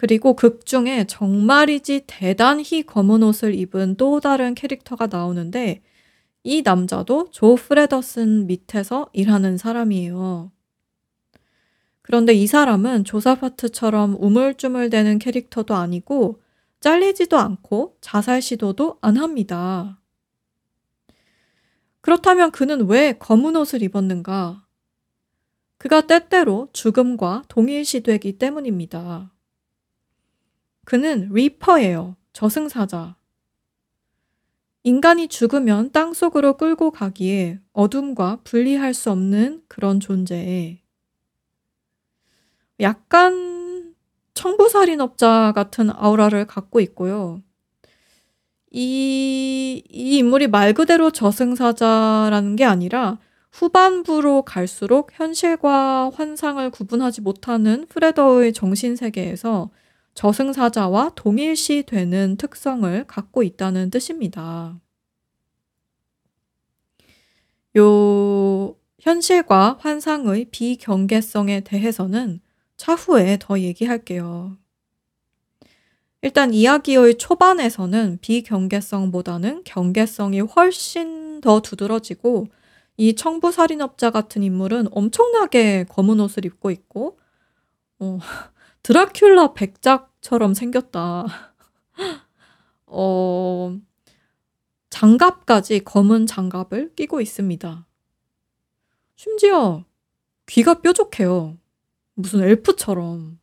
그리고 0.00 0.34
극 0.34 0.64
중에 0.64 1.06
정말이지 1.08 2.04
대단히 2.06 2.84
검은 2.86 3.24
옷을 3.24 3.52
입은 3.52 3.96
또 3.96 4.20
다른 4.20 4.54
캐릭터가 4.54 5.08
나오는데 5.08 5.82
이 6.44 6.62
남자도 6.62 7.30
조 7.32 7.56
프레더슨 7.56 8.46
밑에서 8.46 9.08
일하는 9.12 9.58
사람이에요. 9.58 10.52
그런데 12.00 12.32
이 12.32 12.46
사람은 12.46 13.02
조사파트처럼 13.02 14.16
우물쭈물대는 14.20 15.18
캐릭터도 15.18 15.74
아니고 15.74 16.40
잘리지도 16.78 17.36
않고 17.36 17.96
자살 18.00 18.40
시도도 18.40 18.98
안 19.00 19.16
합니다. 19.16 20.00
그렇다면 22.02 22.52
그는 22.52 22.86
왜 22.86 23.14
검은 23.18 23.56
옷을 23.56 23.82
입었는가? 23.82 24.64
그가 25.76 26.02
때때로 26.02 26.68
죽음과 26.72 27.46
동일시되기 27.48 28.38
때문입니다. 28.38 29.32
그는 30.88 31.28
리퍼예요. 31.30 32.16
저승사자. 32.32 33.14
인간이 34.84 35.28
죽으면 35.28 35.92
땅 35.92 36.14
속으로 36.14 36.56
끌고 36.56 36.92
가기에 36.92 37.58
어둠과 37.74 38.38
분리할 38.42 38.94
수 38.94 39.10
없는 39.10 39.64
그런 39.68 40.00
존재. 40.00 40.80
약간 42.80 43.94
청부살인업자 44.32 45.52
같은 45.54 45.90
아우라를 45.90 46.46
갖고 46.46 46.80
있고요. 46.80 47.42
이, 48.70 49.82
이 49.90 50.16
인물이 50.16 50.46
말 50.46 50.72
그대로 50.72 51.10
저승사자라는 51.10 52.56
게 52.56 52.64
아니라 52.64 53.18
후반부로 53.50 54.40
갈수록 54.40 55.10
현실과 55.12 56.10
환상을 56.14 56.70
구분하지 56.70 57.20
못하는 57.20 57.84
프레더의 57.90 58.54
정신세계에서 58.54 59.68
저승사자와 60.18 61.12
동일시 61.14 61.84
되는 61.86 62.36
특성을 62.36 63.04
갖고 63.06 63.44
있다는 63.44 63.88
뜻입니다. 63.88 64.80
요 67.76 68.74
현실과 68.98 69.76
환상의 69.78 70.46
비경계성에 70.46 71.60
대해서는 71.60 72.40
차후에 72.76 73.38
더 73.40 73.60
얘기할게요. 73.60 74.58
일단 76.22 76.52
이야기의 76.52 77.16
초반에서는 77.18 78.18
비경계성보다는 78.20 79.62
경계성이 79.62 80.40
훨씬 80.40 81.40
더 81.40 81.60
두드러지고 81.60 82.48
이 82.96 83.14
청부살인업자 83.14 84.10
같은 84.10 84.42
인물은 84.42 84.88
엄청나게 84.90 85.84
검은 85.88 86.18
옷을 86.18 86.44
입고 86.44 86.72
있고 86.72 87.20
어, 88.00 88.18
드라큘라 88.88 89.52
백작처럼 89.52 90.54
생겼다. 90.54 91.26
어, 92.86 93.78
장갑까지 94.88 95.84
검은 95.84 96.24
장갑을 96.24 96.94
끼고 96.94 97.20
있습니다. 97.20 97.86
심지어 99.14 99.84
귀가 100.46 100.80
뾰족해요. 100.80 101.58
무슨 102.14 102.42
엘프처럼. 102.42 103.38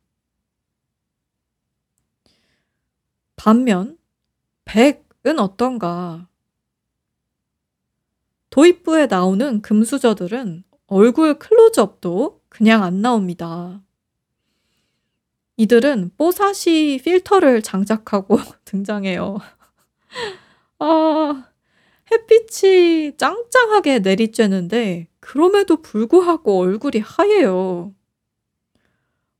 반면 3.36 3.96
백은 4.64 5.38
어떤가? 5.38 6.26
도입부에 8.50 9.06
나오는 9.06 9.62
금수저들은 9.62 10.64
얼굴 10.88 11.38
클로즈업도 11.38 12.42
그냥 12.48 12.82
안 12.82 13.00
나옵니다. 13.00 13.85
이들은 15.56 16.12
뽀사시 16.18 17.00
필터를 17.02 17.62
장착하고 17.62 18.38
등장해요. 18.64 19.38
아, 20.78 21.44
햇빛이 22.10 23.16
짱짱하게 23.16 24.00
내리쬐는데 24.00 25.06
그럼에도 25.20 25.80
불구하고 25.82 26.58
얼굴이 26.58 26.98
하얘요. 26.98 27.94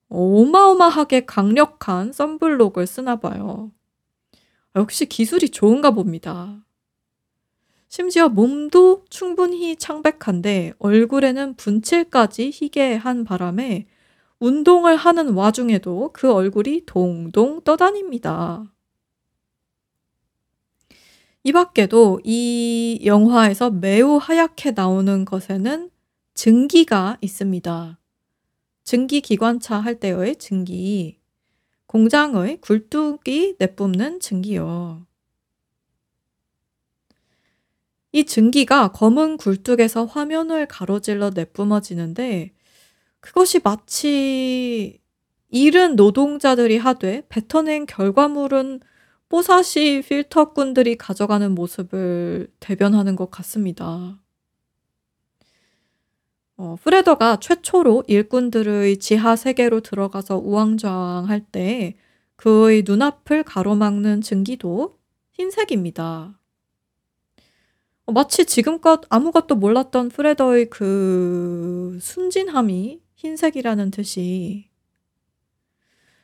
어마어마하게 0.09 1.27
강력한 1.27 2.13
썬블록을 2.13 2.87
쓰나 2.87 3.17
봐요. 3.17 3.73
역시 4.75 5.07
기술이 5.07 5.51
좋은가 5.51 5.91
봅니다. 5.91 6.65
심지어 7.89 8.29
몸도 8.29 9.05
충분히 9.11 9.77
창백한데 9.77 10.75
얼굴에는 10.79 11.55
분칠까지 11.55 12.51
희게 12.53 12.95
한 12.97 13.25
바람에 13.25 13.87
운동을 14.39 14.97
하는 14.97 15.35
와중에도 15.35 16.11
그 16.13 16.33
얼굴이 16.33 16.83
동동 16.87 17.63
떠다닙니다. 17.63 18.65
이 21.43 21.53
밖에도 21.53 22.21
이 22.25 23.01
영화에서 23.05 23.71
매우 23.71 24.17
하얗게 24.17 24.73
나오는 24.73 25.25
것에는 25.25 25.91
증기가 26.35 27.17
있습니다. 27.21 27.99
증기 28.83 29.21
기관차 29.21 29.77
할 29.79 30.01
때의 30.01 30.37
증기. 30.37 31.21
공장의 31.87 32.61
굴뚝이 32.61 33.55
내뿜는 33.59 34.21
증기요. 34.21 35.07
이 38.11 38.25
증기가 38.25 38.89
검은 38.93 39.37
굴뚝에서 39.37 40.07
화면을 40.07 40.67
가로질러 40.67 41.31
내뿜어지는데 41.31 42.56
그것이 43.21 43.61
마치 43.63 45.01
일은 45.49 45.97
노동자들이 45.97 46.77
하되 46.77 47.27
뱉어낸 47.29 47.87
결과물은 47.87 48.81
뽀사시 49.29 50.03
필터꾼들이 50.07 50.97
가져가는 50.97 51.53
모습을 51.53 52.49
대변하는 52.61 53.17
것 53.17 53.31
같습니다. 53.31 54.21
어, 56.59 56.77
프레더가 56.83 57.37
최초로 57.41 58.05
일꾼들의 58.07 58.99
지하 58.99 59.37
세계로 59.37 59.81
들어가서 59.81 60.39
우왕좌왕할 60.39 61.41
때 61.53 61.97
그의 62.37 62.83
눈앞을 62.87 63.43
가로막는 63.43 64.23
증기도 64.23 64.99
흰색입니다. 65.33 66.39
어, 68.07 68.13
마치 68.13 68.47
지금껏 68.47 69.03
아무것도 69.11 69.57
몰랐던 69.57 70.09
프레더의 70.09 70.71
그 70.71 71.99
순진함이 72.01 73.06
흰색이라는 73.17 73.91
듯이 73.91 74.69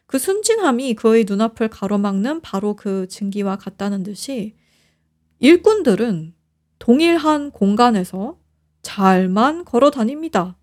그 0.07 0.19
순진함이 0.19 0.95
그의 0.95 1.25
눈앞을 1.27 1.69
가로막는 1.69 2.43
바로 2.43 2.77
그 2.77 3.09
증기와 3.09 3.57
같다는 3.57 4.03
듯이 4.03 4.57
일꾼들은 5.39 6.35
동일한 6.79 7.51
공간에서 7.51 8.39
잘만 8.83 9.65
걸어 9.65 9.91
다닙니다. 9.91 10.59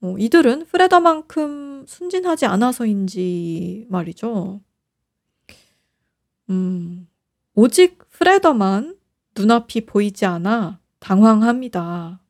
어, 0.00 0.16
이들은 0.18 0.66
프레다만큼 0.66 1.86
순진하지 1.86 2.46
않아서인지 2.46 3.86
말이죠. 3.88 4.60
음, 6.50 7.08
오직 7.54 7.98
프레더만 8.10 8.98
눈앞이 9.36 9.86
보이지 9.86 10.26
않아 10.26 10.80
당황합니다. 10.98 12.23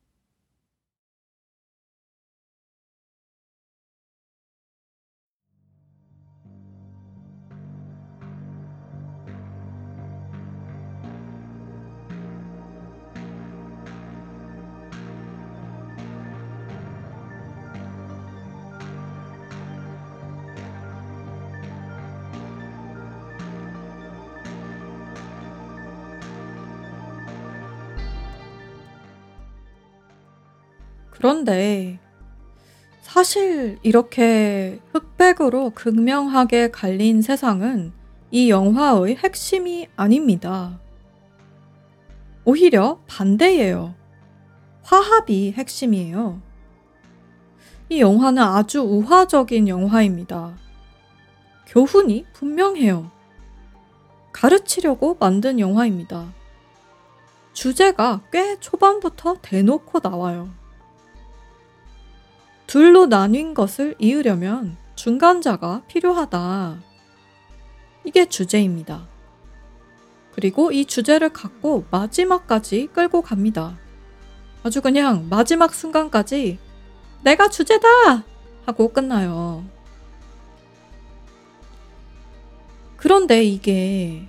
그런데 31.25 31.97
사실 33.01 33.79
이렇게 33.81 34.79
흑백으로 34.91 35.71
극명하게 35.71 36.69
갈린 36.69 37.23
세상은 37.23 37.93
이 38.29 38.51
영화의 38.51 39.15
핵심이 39.15 39.87
아닙니다. 39.95 40.79
오히려 42.43 42.99
반대예요. 43.07 43.95
화합이 44.83 45.53
핵심이에요. 45.53 46.39
이 47.89 48.01
영화는 48.01 48.43
아주 48.43 48.81
우화적인 48.81 49.67
영화입니다. 49.67 50.55
교훈이 51.65 52.25
분명해요. 52.33 53.09
가르치려고 54.31 55.17
만든 55.19 55.59
영화입니다. 55.59 56.31
주제가 57.53 58.21
꽤 58.31 58.59
초반부터 58.59 59.37
대놓고 59.41 60.01
나와요. 60.03 60.64
둘로 62.67 63.05
나뉜 63.05 63.53
것을 63.53 63.95
이으려면 63.99 64.77
중간자가 64.95 65.83
필요하다. 65.87 66.81
이게 68.03 68.25
주제입니다. 68.25 69.07
그리고 70.33 70.71
이 70.71 70.85
주제를 70.85 71.29
갖고 71.29 71.85
마지막까지 71.91 72.89
끌고 72.93 73.21
갑니다. 73.21 73.77
아주 74.63 74.81
그냥 74.81 75.27
마지막 75.29 75.73
순간까지 75.73 76.59
내가 77.23 77.49
주제다! 77.49 78.23
하고 78.65 78.91
끝나요. 78.91 79.63
그런데 82.97 83.43
이게, 83.43 84.27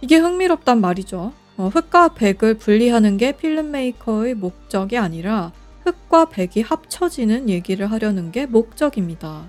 이게 0.00 0.16
흥미롭단 0.16 0.80
말이죠. 0.80 1.32
어, 1.56 1.68
흑과 1.68 2.14
백을 2.14 2.54
분리하는 2.54 3.16
게 3.16 3.32
필름메이커의 3.32 4.34
목적이 4.34 4.98
아니라 4.98 5.52
흑과 5.84 6.30
백이 6.30 6.62
합쳐지는 6.62 7.48
얘기를 7.48 7.90
하려는 7.90 8.32
게 8.32 8.46
목적입니다. 8.46 9.44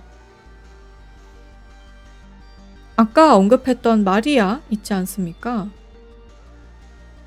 아까 2.97 3.35
언급했던 3.35 4.03
마리아 4.03 4.61
있지 4.69 4.93
않습니까? 4.93 5.69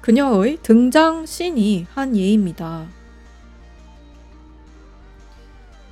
그녀의 0.00 0.58
등장 0.62 1.26
씬이 1.26 1.86
한 1.92 2.16
예입니다. 2.16 2.86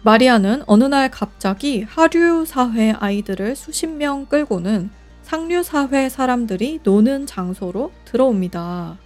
마리아는 0.03 0.63
어느 0.67 0.85
날 0.85 1.11
갑자기 1.11 1.83
하류 1.83 2.45
사회 2.47 2.93
아이들을 2.93 3.57
수십 3.57 3.89
명 3.89 4.27
끌고는 4.27 4.89
상류 5.23 5.63
사회 5.65 6.09
사람들이 6.09 6.81
노는 6.85 7.27
장소로 7.27 7.91
들어옵니다. 8.05 8.99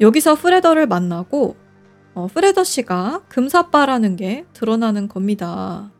여기서 0.00 0.34
프레더를 0.36 0.86
만나고 0.86 1.56
어, 2.14 2.28
프레더 2.28 2.62
씨가 2.62 3.22
금사빠라는 3.28 4.16
게 4.16 4.44
드러나는 4.52 5.08
겁니다. 5.08 5.90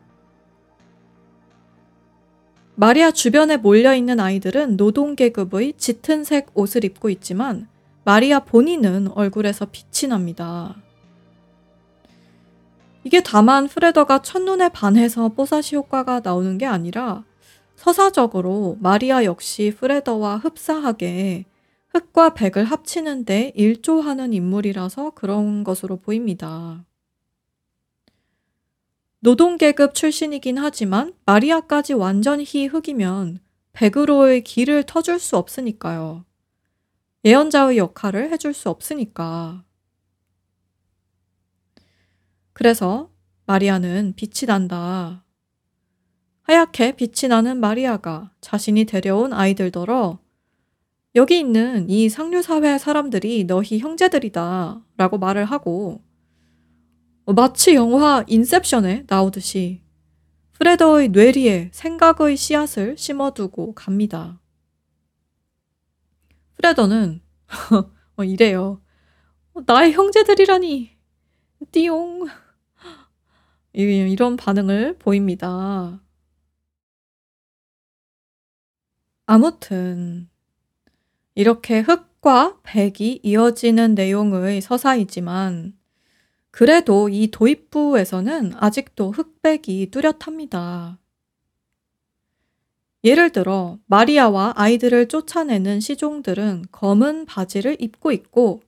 마리아 2.75 3.11
주변에 3.11 3.57
몰려있는 3.57 4.19
아이들은 4.19 4.77
노동계급의 4.77 5.73
짙은 5.77 6.23
색 6.23 6.47
옷을 6.53 6.83
입고 6.85 7.09
있지만 7.09 7.67
마리아 8.03 8.39
본인은 8.39 9.09
얼굴에서 9.13 9.67
빛이 9.71 10.09
납니다. 10.09 10.75
이게 13.03 13.21
다만 13.21 13.67
프레더가 13.67 14.21
첫눈에 14.21 14.69
반해서 14.69 15.29
뽀사시 15.29 15.75
효과가 15.75 16.21
나오는 16.23 16.57
게 16.57 16.65
아니라 16.65 17.23
서사적으로 17.75 18.77
마리아 18.79 19.23
역시 19.25 19.73
프레더와 19.77 20.37
흡사하게 20.37 21.45
흑과 21.95 22.33
백을 22.33 22.65
합치는데 22.65 23.53
일조하는 23.55 24.33
인물이라서 24.33 25.11
그런 25.11 25.63
것으로 25.63 25.95
보입니다. 25.95 26.85
노동계급 29.19 29.95
출신이긴 29.95 30.57
하지만 30.57 31.13
마리아까지 31.25 31.93
완전히 31.93 32.43
흑이면 32.43 33.39
베그로의 33.71 34.43
길을 34.43 34.83
터줄 34.83 35.19
수 35.19 35.37
없으니까요. 35.37 36.25
예언자의 37.23 37.77
역할을 37.77 38.29
해줄 38.29 38.53
수 38.53 38.69
없으니까. 38.69 39.63
그래서 42.51 43.09
마리아는 43.45 44.15
빛이 44.17 44.47
난다. 44.47 45.23
하얗게 46.41 46.97
빛이 46.97 47.29
나는 47.29 47.57
마리아가 47.61 48.31
자신이 48.41 48.83
데려온 48.83 49.31
아이들더러 49.31 50.24
여기 51.15 51.39
있는 51.39 51.89
이 51.89 52.09
상류 52.09 52.41
사회 52.41 52.77
사람들이 52.77 53.45
너희 53.45 53.79
형제들이다 53.79 54.83
라고 54.97 55.17
말을 55.17 55.45
하고 55.45 56.03
마치 57.25 57.73
영화 57.73 58.25
인셉션에 58.27 59.05
나오듯이 59.07 59.81
프레더의 60.53 61.09
뇌리에 61.09 61.69
생각의 61.73 62.35
씨앗을 62.35 62.97
심어두고 62.97 63.75
갑니다. 63.75 64.41
프레더는 66.55 67.21
어, 68.17 68.23
이래요. 68.23 68.81
어, 69.53 69.61
나의 69.65 69.93
형제들이라니 69.93 70.97
띠용 71.71 72.27
이런 73.73 74.35
반응을 74.35 74.97
보입니다. 74.97 76.01
아무튼 79.25 80.29
이렇게 81.35 81.81
흑과 81.81 82.59
백이 82.63 83.19
이어지는 83.21 83.93
내용의 83.93 84.61
서사이지만 84.61 85.77
그래도 86.49 87.09
이 87.09 87.29
도입부에서는 87.29 88.53
아직도 88.55 89.11
흑백이 89.11 89.91
뚜렷합니다. 89.91 90.97
예를 93.03 93.29
들어 93.31 93.77
마리아와 93.85 94.53
아이들을 94.55 95.09
쫓아내는 95.09 95.81
시종들은 95.81 96.65
검은 96.71 97.25
바지를 97.25 97.75
입고 97.79 98.13
있고 98.13 98.61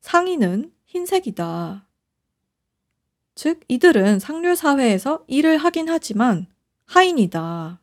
상의는 0.00 0.72
흰색이다. 0.86 1.86
즉, 3.36 3.60
이들은 3.68 4.18
상류 4.18 4.56
사회에서 4.56 5.24
일을 5.28 5.58
하긴 5.58 5.88
하지만 5.88 6.48
하인이다. 6.86 7.80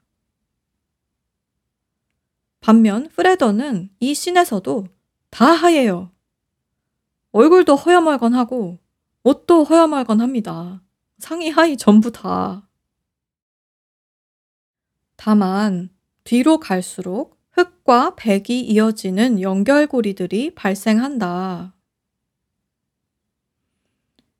반면 2.65 3.09
프레더는 3.09 3.91
이 3.99 4.15
씬에서도 4.15 4.87
다 5.29 5.45
하얘요. 5.45 6.09
얼굴도 7.31 7.75
허여멀건하고 7.75 8.79
옷도 9.21 9.63
허여멀건합니다. 9.65 10.81
상의 11.19 11.51
하의 11.51 11.77
전부 11.77 12.11
다. 12.11 12.67
다만 15.15 15.91
뒤로 16.23 16.57
갈수록 16.59 17.37
흑과 17.51 18.15
백이 18.15 18.61
이어지는 18.61 19.41
연결고리들이 19.41 20.55
발생한다. 20.55 21.75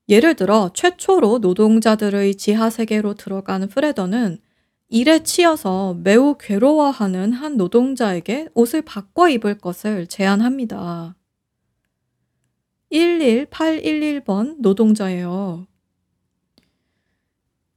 예를 0.10 0.36
들어 0.36 0.72
최초로 0.74 1.38
노동자들의 1.38 2.34
지하 2.38 2.72
세계로 2.72 3.14
들어간 3.14 3.68
프레더는 3.68 4.40
일에 4.88 5.24
치여서 5.24 5.98
매우 6.04 6.38
괴로워하는 6.38 7.34
한 7.34 7.58
노동자에게 7.58 8.50
옷을 8.54 8.84
바꿔 8.84 9.30
입을 9.30 9.58
것을 9.58 10.06
제안합니다. 10.08 11.16
11811번 12.92 14.58
노동자예요. 14.60 15.68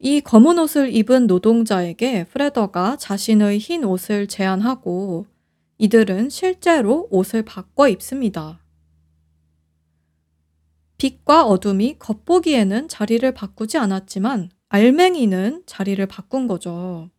이 0.01 0.21
검은 0.21 0.59
옷을 0.59 0.95
입은 0.95 1.27
노동자에게 1.27 2.25
프레더가 2.25 2.97
자신의 2.97 3.59
흰 3.59 3.85
옷을 3.85 4.29
제안하고 4.29 5.27
이들은 5.79 6.29
실제로 6.29 7.09
옷을 7.11 7.43
바꿔 7.43 7.89
입습니다. 7.89 8.61
빛과 10.99 11.47
어둠이 11.47 11.97
겉보기에는 11.99 12.89
자리를 12.89 13.33
바꾸지 13.33 13.79
않았지만 13.79 14.51
알맹이는 14.69 15.63
자리를 15.67 16.05
바꾼 16.07 16.47
거죠. 16.47 17.11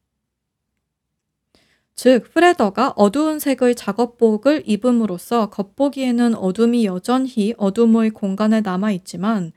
즉, 1.96 2.32
프레더가 2.34 2.94
어두운 2.96 3.40
색의 3.40 3.76
작업복을 3.76 4.64
입음으로써 4.66 5.50
겉보기에는 5.50 6.36
어둠이 6.36 6.86
여전히 6.86 7.54
어둠의 7.58 8.12
공간에 8.12 8.62
남아있지만, 8.62 9.52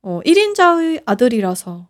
어, 0.00 0.20
1인자의 0.24 1.02
아들이라서, 1.04 1.88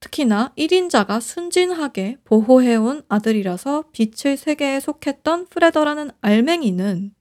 특히나 0.00 0.52
1인자가 0.56 1.20
순진하게 1.20 2.18
보호해온 2.24 3.02
아들이라서 3.08 3.84
빛의 3.92 4.36
세계에 4.36 4.80
속했던 4.80 5.46
프레더라는 5.46 6.10
알맹이는 6.20 7.14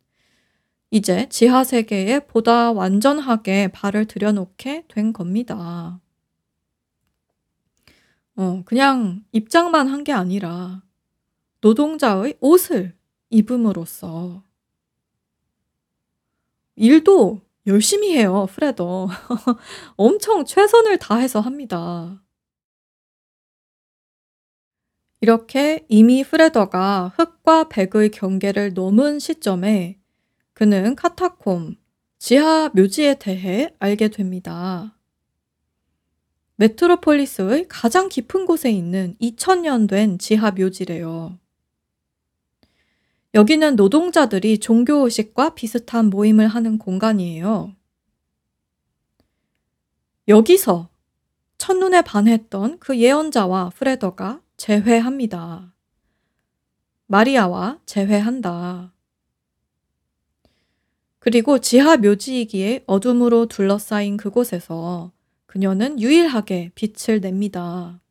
이제 0.91 1.27
지하 1.29 1.63
세계에 1.63 2.19
보다 2.19 2.71
완전하게 2.71 3.69
발을 3.69 4.05
들여놓게 4.05 4.85
된 4.89 5.11
겁니다. 5.11 5.99
어, 8.35 8.61
그냥 8.65 9.23
입장만 9.31 9.87
한 9.87 10.03
게 10.03 10.11
아니라 10.11 10.83
노동자의 11.61 12.37
옷을 12.41 12.95
입음으로써 13.29 14.43
일도 16.75 17.41
열심히 17.67 18.15
해요, 18.17 18.45
프레더. 18.51 19.07
엄청 19.97 20.45
최선을 20.45 20.97
다해서 20.97 21.39
합니다. 21.39 22.21
이렇게 25.21 25.85
이미 25.89 26.23
프레더가 26.23 27.13
흑과 27.15 27.69
백의 27.69 28.11
경계를 28.11 28.73
넘은 28.73 29.17
시점에 29.19 29.97
그는 30.53 30.95
카타콤, 30.95 31.75
지하 32.19 32.69
묘지에 32.75 33.15
대해 33.15 33.73
알게 33.79 34.09
됩니다. 34.09 34.95
메트로폴리스의 36.55 37.67
가장 37.67 38.09
깊은 38.09 38.45
곳에 38.45 38.71
있는 38.71 39.15
2000년 39.21 39.87
된 39.89 40.19
지하 40.19 40.51
묘지래요. 40.51 41.39
여기는 43.33 43.75
노동자들이 43.75 44.59
종교의식과 44.59 45.55
비슷한 45.55 46.09
모임을 46.11 46.47
하는 46.47 46.77
공간이에요. 46.77 47.75
여기서 50.27 50.89
첫눈에 51.57 52.01
반했던 52.01 52.79
그 52.79 52.99
예언자와 52.99 53.69
프레더가 53.69 54.41
재회합니다. 54.57 55.73
마리아와 57.07 57.79
재회한다. 57.85 58.93
그리고 61.19 61.59
지하 61.59 61.95
묘지이기에 61.95 62.83
어둠으로 62.85 63.45
둘러싸인 63.45 64.17
그곳에서 64.17 65.12
그녀는 65.53 66.01
유일하게 66.01 66.71
빛을 66.73 67.21
냅니다. 67.21 68.01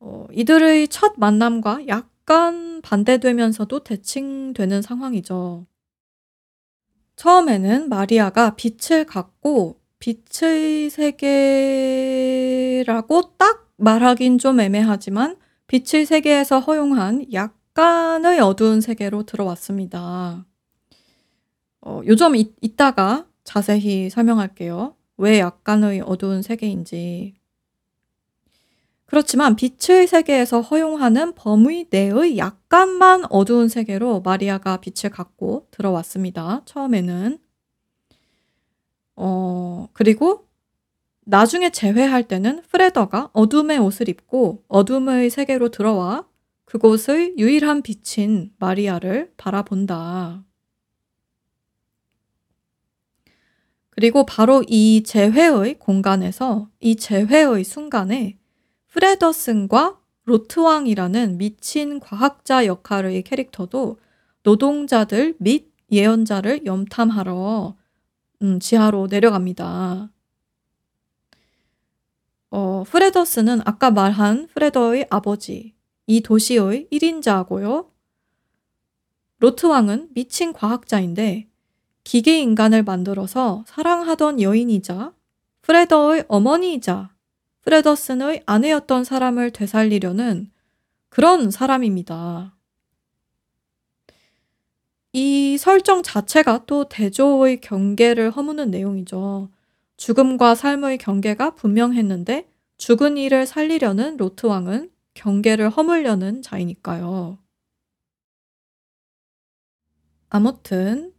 어, 0.00 0.26
이들의 0.32 0.88
첫 0.88 1.12
만남과 1.18 1.86
약간 1.86 2.82
반대되면서도 2.82 3.84
대칭되는 3.84 4.82
상황이죠. 4.82 5.68
처음에는 7.14 7.88
마리아가 7.88 8.56
빛을 8.56 9.04
갖고 9.04 9.78
빛의 10.00 10.90
세계라고 10.90 11.76
딱 13.36 13.70
말하긴 13.76 14.38
좀 14.38 14.58
애매하지만 14.58 15.36
빛의 15.68 16.06
세계에서 16.06 16.58
허용한 16.58 17.32
약간의 17.32 18.40
어두운 18.40 18.80
세계로 18.80 19.22
들어왔습니다. 19.22 20.44
어, 21.82 22.00
요점 22.04 22.34
이, 22.34 22.52
이따가 22.60 23.28
자세히 23.44 24.10
설명할게요. 24.10 24.96
왜 25.16 25.38
약간의 25.38 26.02
어두운 26.02 26.42
세계인지. 26.42 27.34
그렇지만 29.06 29.56
빛의 29.56 30.06
세계에서 30.06 30.62
허용하는 30.62 31.34
범위 31.34 31.86
내의 31.90 32.38
약간만 32.38 33.24
어두운 33.28 33.68
세계로 33.68 34.22
마리아가 34.22 34.78
빛을 34.78 35.10
갖고 35.10 35.66
들어왔습니다. 35.70 36.62
처음에는. 36.64 37.38
어, 39.16 39.88
그리고 39.92 40.48
나중에 41.24 41.70
재회할 41.70 42.26
때는 42.26 42.62
프레더가 42.62 43.30
어둠의 43.32 43.78
옷을 43.78 44.08
입고 44.08 44.64
어둠의 44.68 45.28
세계로 45.28 45.68
들어와 45.68 46.26
그곳의 46.64 47.34
유일한 47.36 47.82
빛인 47.82 48.52
마리아를 48.58 49.34
바라본다. 49.36 50.42
그리고 53.94 54.24
바로 54.24 54.64
이 54.66 55.02
재회의 55.04 55.78
공간에서 55.78 56.68
이 56.80 56.96
재회의 56.96 57.62
순간에 57.62 58.38
프레더슨과 58.88 60.00
로트왕이라는 60.24 61.36
미친 61.38 62.00
과학자 62.00 62.64
역할의 62.66 63.22
캐릭터도 63.22 63.98
노동자들 64.42 65.36
및 65.38 65.72
예언자를 65.90 66.64
염탐하러 66.64 67.76
음, 68.42 68.60
지하로 68.60 69.08
내려갑니다. 69.08 70.10
어, 72.50 72.84
프레더스는 72.84 73.60
아까 73.64 73.90
말한 73.90 74.48
프레더의 74.48 75.06
아버지, 75.10 75.74
이 76.06 76.20
도시의 76.22 76.88
1인자고요. 76.90 77.90
로트 79.38 79.66
왕은 79.66 80.10
미친 80.14 80.52
과학자인데 80.52 81.51
기계 82.04 82.40
인간을 82.40 82.82
만들어서 82.82 83.64
사랑하던 83.66 84.40
여인이자 84.40 85.12
프레더의 85.62 86.24
어머니이자 86.28 87.14
프레더슨의 87.62 88.42
아내였던 88.46 89.04
사람을 89.04 89.52
되살리려는 89.52 90.50
그런 91.08 91.50
사람입니다. 91.50 92.56
이 95.12 95.58
설정 95.58 96.02
자체가 96.02 96.64
또 96.66 96.88
대조의 96.88 97.60
경계를 97.60 98.30
허무는 98.30 98.70
내용이죠. 98.70 99.50
죽음과 99.98 100.54
삶의 100.54 100.98
경계가 100.98 101.54
분명했는데 101.54 102.48
죽은 102.78 103.16
이를 103.18 103.46
살리려는 103.46 104.16
로트 104.16 104.46
왕은 104.46 104.90
경계를 105.14 105.68
허물려는 105.68 106.42
자이니까요. 106.42 107.38
아무튼 110.30 111.12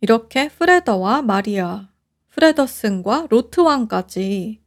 이렇게 0.00 0.48
프레더와 0.48 1.22
마리아, 1.22 1.88
프레더슨과 2.28 3.26
로트 3.28 3.60
왕까지 3.60 4.60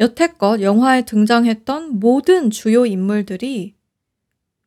여태껏 0.00 0.60
영화에 0.60 1.04
등장했던 1.04 1.98
모든 2.00 2.50
주요 2.50 2.86
인물들이 2.86 3.74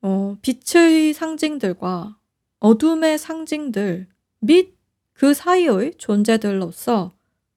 어, 0.02 0.38
빛의 0.42 1.14
상징들과 1.14 2.18
어둠의 2.60 3.18
상징들 3.18 4.08
및 4.40 4.76
그 5.14 5.34
사이의 5.34 5.96
존재들로서 5.98 7.14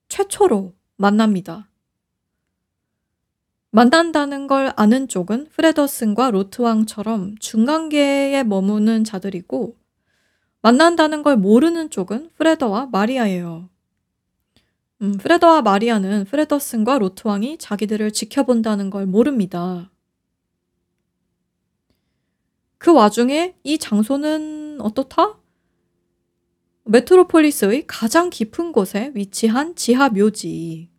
최초로 0.09 0.75
만납니다. 0.97 1.69
만난다는 3.71 4.47
걸 4.49 4.73
아는 4.77 5.09
쪽은 5.09 5.49
프레더슨과 5.49 6.31
로트왕처럼 6.31 7.39
중간계에 7.39 8.45
머무는 8.45 9.05
자들이고 9.05 9.82
만난다는 10.63 11.23
걸 11.23 11.37
모르는 11.37 11.91
쪽은 11.91 12.31
프레더와 12.37 12.87
마리아예요. 12.87 13.69
음, 15.03 15.17
프레더와 15.19 15.63
마리아는 15.63 16.25
프레더슨과 16.27 16.99
로트왕이 16.99 17.59
자기들을 17.59 18.13
지켜본다는 18.13 18.91
걸 18.91 19.07
모릅니다. 19.07 19.91
그 22.79 22.93
와중에 22.93 23.57
이 23.65 23.79
장소는 23.79 24.81
어떻다? 24.81 25.39
메트로폴리스의 26.85 27.85
가장 27.87 28.31
깊은 28.31 28.73
곳에 28.73 29.13
위치한 29.15 29.75
지하 29.75 30.09
묘지. 30.09 30.91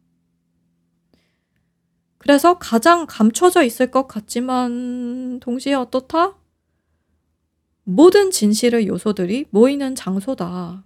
그래서 2.17 2.57
가장 2.57 3.05
감춰져 3.05 3.63
있을 3.63 3.91
것 3.91 4.07
같지만 4.07 5.39
동시에 5.41 5.73
어떻다? 5.73 6.37
모든 7.83 8.31
진실의 8.31 8.87
요소들이 8.87 9.47
모이는 9.49 9.95
장소다. 9.95 10.85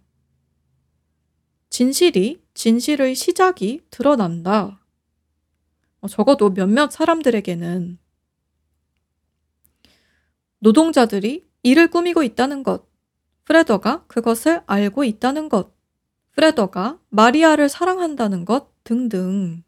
진실이 1.70 2.42
진실의 2.54 3.14
시작이 3.14 3.82
드러난다. 3.92 4.84
어, 6.00 6.08
적어도 6.08 6.54
몇몇 6.54 6.92
사람들에게는 6.92 8.00
노동자들이 10.60 11.48
일을 11.62 11.90
꾸미고 11.90 12.24
있다는 12.24 12.64
것, 12.64 12.88
프레더가 13.46 14.06
그것을 14.08 14.64
알고 14.66 15.04
있다는 15.04 15.50
것, 15.50 15.76
프레더가 16.32 17.00
마리아를 17.10 17.70
사랑한다는 17.70 18.46
것 18.46 18.72
등등. 18.84 19.64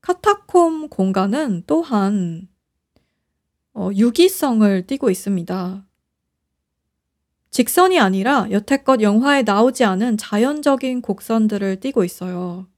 카타콤 0.00 0.88
공간은 0.88 1.64
또한 1.66 2.49
어, 3.74 3.90
유기성을 3.94 4.86
띠고 4.86 5.10
있습니다. 5.10 5.86
직선이 7.50 7.98
아니라 7.98 8.46
여태껏 8.50 9.00
영화에 9.00 9.42
나오지 9.42 9.84
않은 9.84 10.16
자연적인 10.18 11.02
곡선들을 11.02 11.80
띠고 11.80 12.04
있어요. 12.04 12.68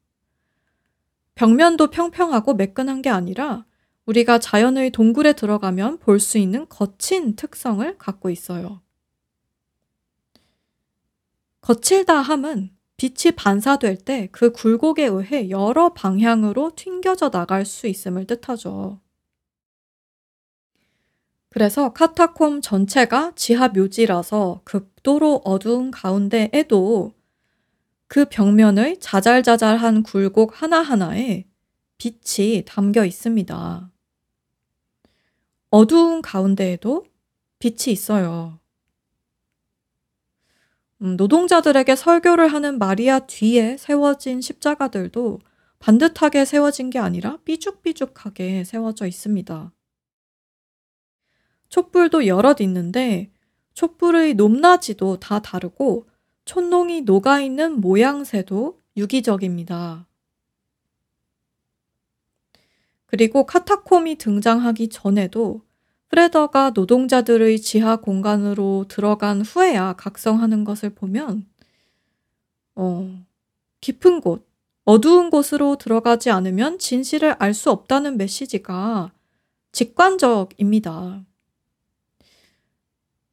벽면도 1.34 1.90
평평하고 1.90 2.54
매끈한 2.54 3.02
게 3.02 3.10
아니라 3.10 3.64
우리가 4.06 4.38
자연의 4.38 4.90
동굴에 4.90 5.32
들어가면 5.34 5.98
볼 5.98 6.18
수 6.20 6.38
있는 6.38 6.66
거친 6.68 7.36
특성을 7.36 7.96
갖고 7.98 8.30
있어요. 8.30 8.82
거칠다 11.60 12.20
함은 12.20 12.70
빛이 12.96 13.34
반사될 13.36 13.96
때 13.98 14.28
그 14.32 14.52
굴곡에 14.52 15.06
의해 15.06 15.50
여러 15.50 15.92
방향으로 15.92 16.72
튕겨져 16.76 17.30
나갈 17.30 17.64
수 17.64 17.86
있음을 17.86 18.26
뜻하죠. 18.26 19.00
그래서 21.52 21.92
카타콤 21.92 22.62
전체가 22.62 23.32
지하 23.36 23.68
묘지라서 23.68 24.62
극도로 24.64 25.42
어두운 25.44 25.90
가운데에도 25.90 27.12
그 28.06 28.24
벽면의 28.24 28.98
자잘자잘한 29.00 30.02
굴곡 30.02 30.62
하나하나에 30.62 31.44
빛이 31.98 32.64
담겨 32.64 33.04
있습니다. 33.04 33.90
어두운 35.68 36.22
가운데에도 36.22 37.04
빛이 37.58 37.92
있어요. 37.92 38.58
음, 41.02 41.16
노동자들에게 41.16 41.96
설교를 41.96 42.48
하는 42.48 42.78
마리아 42.78 43.18
뒤에 43.18 43.76
세워진 43.76 44.40
십자가들도 44.40 45.40
반듯하게 45.80 46.46
세워진 46.46 46.88
게 46.88 46.98
아니라 46.98 47.36
삐죽삐죽하게 47.44 48.64
세워져 48.64 49.06
있습니다. 49.06 49.70
촛불도 51.72 52.26
여럿 52.26 52.60
있는데 52.60 53.30
촛불의 53.72 54.34
높낮이도 54.34 55.20
다 55.20 55.40
다르고 55.40 56.06
촛농이 56.44 57.00
녹아있는 57.00 57.80
모양새도 57.80 58.78
유기적입니다. 58.98 60.06
그리고 63.06 63.46
카타콤이 63.46 64.16
등장하기 64.16 64.90
전에도 64.90 65.62
프레더가 66.10 66.72
노동자들의 66.74 67.58
지하 67.62 67.96
공간으로 67.96 68.84
들어간 68.88 69.40
후에야 69.40 69.94
각성하는 69.94 70.64
것을 70.64 70.90
보면 70.90 71.46
어, 72.74 73.24
깊은 73.80 74.20
곳, 74.20 74.46
어두운 74.84 75.30
곳으로 75.30 75.76
들어가지 75.76 76.30
않으면 76.30 76.78
진실을 76.78 77.36
알 77.38 77.54
수 77.54 77.70
없다는 77.70 78.18
메시지가 78.18 79.10
직관적입니다. 79.72 81.24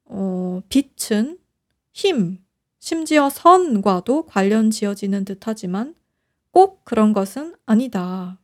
어, 0.10 0.62
빛은 0.70 1.38
힘, 1.94 2.44
심지어 2.80 3.30
선과도 3.30 4.26
관련 4.26 4.72
지어지는 4.72 5.24
듯 5.24 5.48
하지만 5.48 5.96
꼭 6.52 6.84
그런 6.84 7.14
것은 7.14 7.56
아니다. 7.66 8.40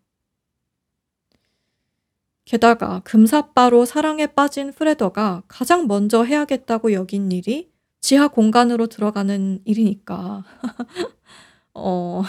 게다가 2.46 3.00
금사빠로 3.00 3.86
사랑에 3.86 4.28
빠진 4.28 4.72
프레더가 4.72 5.44
가장 5.48 5.88
먼저 5.88 6.24
해야겠다고 6.24 6.94
여긴 6.94 7.32
일이 7.32 7.72
지하 8.02 8.28
공간으로 8.28 8.86
들어가는 8.86 9.62
일이니까. 9.66 10.44
어, 11.74 12.22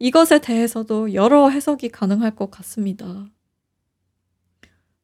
이것에 0.00 0.40
대해서도 0.40 1.14
여러 1.14 1.48
해석이 1.48 1.90
가능할 1.90 2.34
것 2.34 2.50
같습니다. 2.50 3.28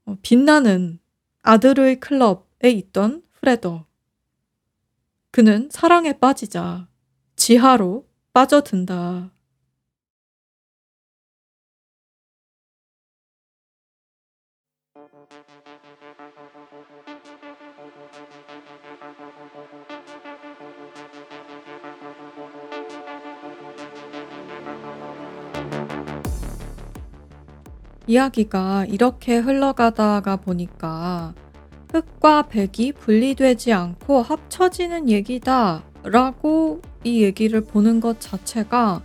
어, 0.04 0.16
빛나는 0.22 0.98
아들의 1.42 2.00
클럽에 2.00 2.70
있던 2.70 3.22
프레더. 3.42 3.84
그는 5.32 5.68
사랑에 5.68 6.12
빠지자 6.12 6.86
지하로 7.34 8.06
빠져든다. 8.32 9.32
이야기가 28.06 28.84
이렇게 28.86 29.38
흘러가다가 29.38 30.36
보니까 30.36 31.01
흑과 31.92 32.48
백이 32.48 32.92
분리되지 32.92 33.72
않고 33.72 34.22
합쳐지는 34.22 35.10
얘기다 35.10 35.84
라고 36.04 36.80
이 37.04 37.22
얘기를 37.22 37.60
보는 37.60 38.00
것 38.00 38.18
자체가 38.18 39.02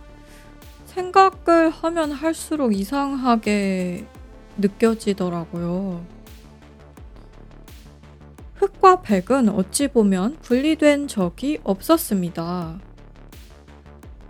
생각을 0.86 1.70
하면 1.70 2.12
할수록 2.12 2.74
이상하게 2.74 4.06
느껴지더라고요. 4.56 6.04
흑과 8.54 9.02
백은 9.02 9.50
어찌 9.50 9.88
보면 9.88 10.38
분리된 10.40 11.08
적이 11.08 11.58
없었습니다. 11.62 12.80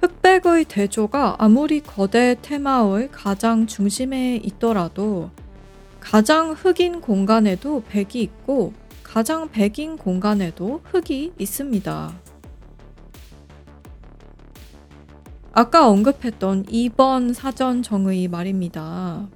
흑백 0.00 0.28
흑백의 0.38 0.66
대조가 0.66 1.36
아무리 1.38 1.80
거대 1.80 2.36
테마의 2.42 3.08
가장 3.10 3.66
중심에 3.66 4.36
있더라도 4.36 5.30
가장 6.00 6.52
흑인 6.52 7.00
공간에도 7.00 7.82
백이 7.88 8.20
있고 8.22 8.72
가장 9.02 9.50
백인 9.50 9.96
공간에도 9.96 10.80
흑이 10.84 11.32
있습니다. 11.38 12.12
아까 15.52 15.88
언급했던 15.88 16.66
2번 16.66 17.34
사전 17.34 17.82
정의 17.82 18.28
말입니다. 18.28 19.28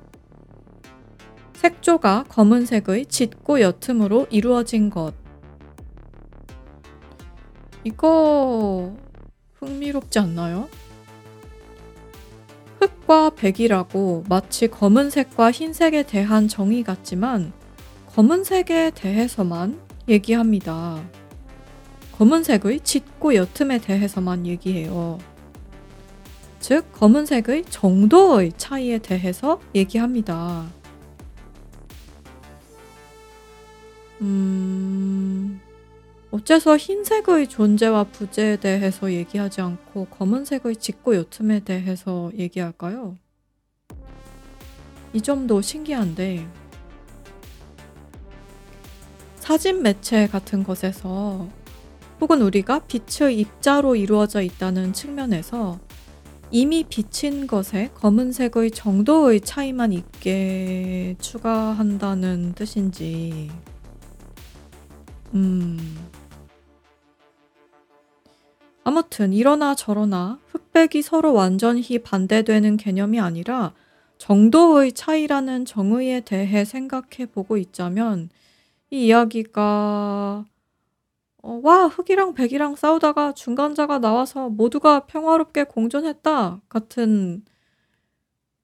색조가 1.54 2.24
검은색의 2.28 3.06
짙고 3.06 3.60
옅음으로 3.60 4.26
이루어진 4.30 4.90
것. 4.90 5.14
이거 7.84 8.94
흥미롭지 9.54 10.18
않나요? 10.18 10.68
흑과 12.82 13.30
백이라고 13.36 14.24
마치 14.28 14.66
검은색과 14.66 15.52
흰색에 15.52 16.02
대한 16.02 16.48
정의 16.48 16.82
같지만 16.82 17.52
검은색에 18.08 18.90
대해서만 18.96 19.80
얘기합니다. 20.08 21.00
검은색의 22.18 22.80
짙고 22.80 23.36
옅음에 23.36 23.78
대해서만 23.78 24.46
얘기해요. 24.48 25.18
즉, 26.58 26.90
검은색의 26.92 27.66
정도의 27.70 28.52
차이에 28.56 28.98
대해서 28.98 29.60
얘기합니다. 29.76 30.66
음, 34.20 35.60
어째서 36.32 36.78
흰색의 36.78 37.48
존재와 37.48 38.04
부재에 38.04 38.56
대해서 38.56 39.12
얘기하지 39.12 39.60
않고 39.60 40.06
검은색의 40.06 40.76
짙고 40.76 41.14
옅음에 41.14 41.60
대해서 41.60 42.32
얘기할까요? 42.34 43.18
이 45.12 45.20
점도 45.20 45.60
신기한데, 45.60 46.48
사진 49.36 49.82
매체 49.82 50.26
같은 50.26 50.64
것에서 50.64 51.46
혹은 52.18 52.40
우리가 52.40 52.86
빛의 52.86 53.38
입자로 53.38 53.94
이루어져 53.94 54.40
있다는 54.40 54.94
측면에서 54.94 55.80
이미 56.50 56.82
비친 56.84 57.46
것에 57.46 57.90
검은색의 57.92 58.70
정도의 58.70 59.42
차이만 59.42 59.92
있게 59.92 61.14
추가한다는 61.20 62.54
뜻인지, 62.54 63.50
음, 65.34 65.78
아무튼 68.84 69.32
이러나 69.32 69.74
저러나 69.74 70.38
흑백이 70.48 71.02
서로 71.02 71.32
완전히 71.34 71.98
반대되는 71.98 72.76
개념이 72.76 73.20
아니라 73.20 73.74
정도의 74.18 74.92
차이라는 74.92 75.64
정의에 75.64 76.20
대해 76.20 76.64
생각해 76.64 77.26
보고 77.32 77.56
있자면 77.56 78.30
이 78.90 79.06
이야기가 79.06 80.44
어, 81.44 81.60
와, 81.64 81.86
흑이랑 81.88 82.34
백이랑 82.34 82.76
싸우다가 82.76 83.32
중간자가 83.32 83.98
나와서 83.98 84.48
모두가 84.48 85.06
평화롭게 85.06 85.64
공존했다 85.64 86.60
같은 86.68 87.44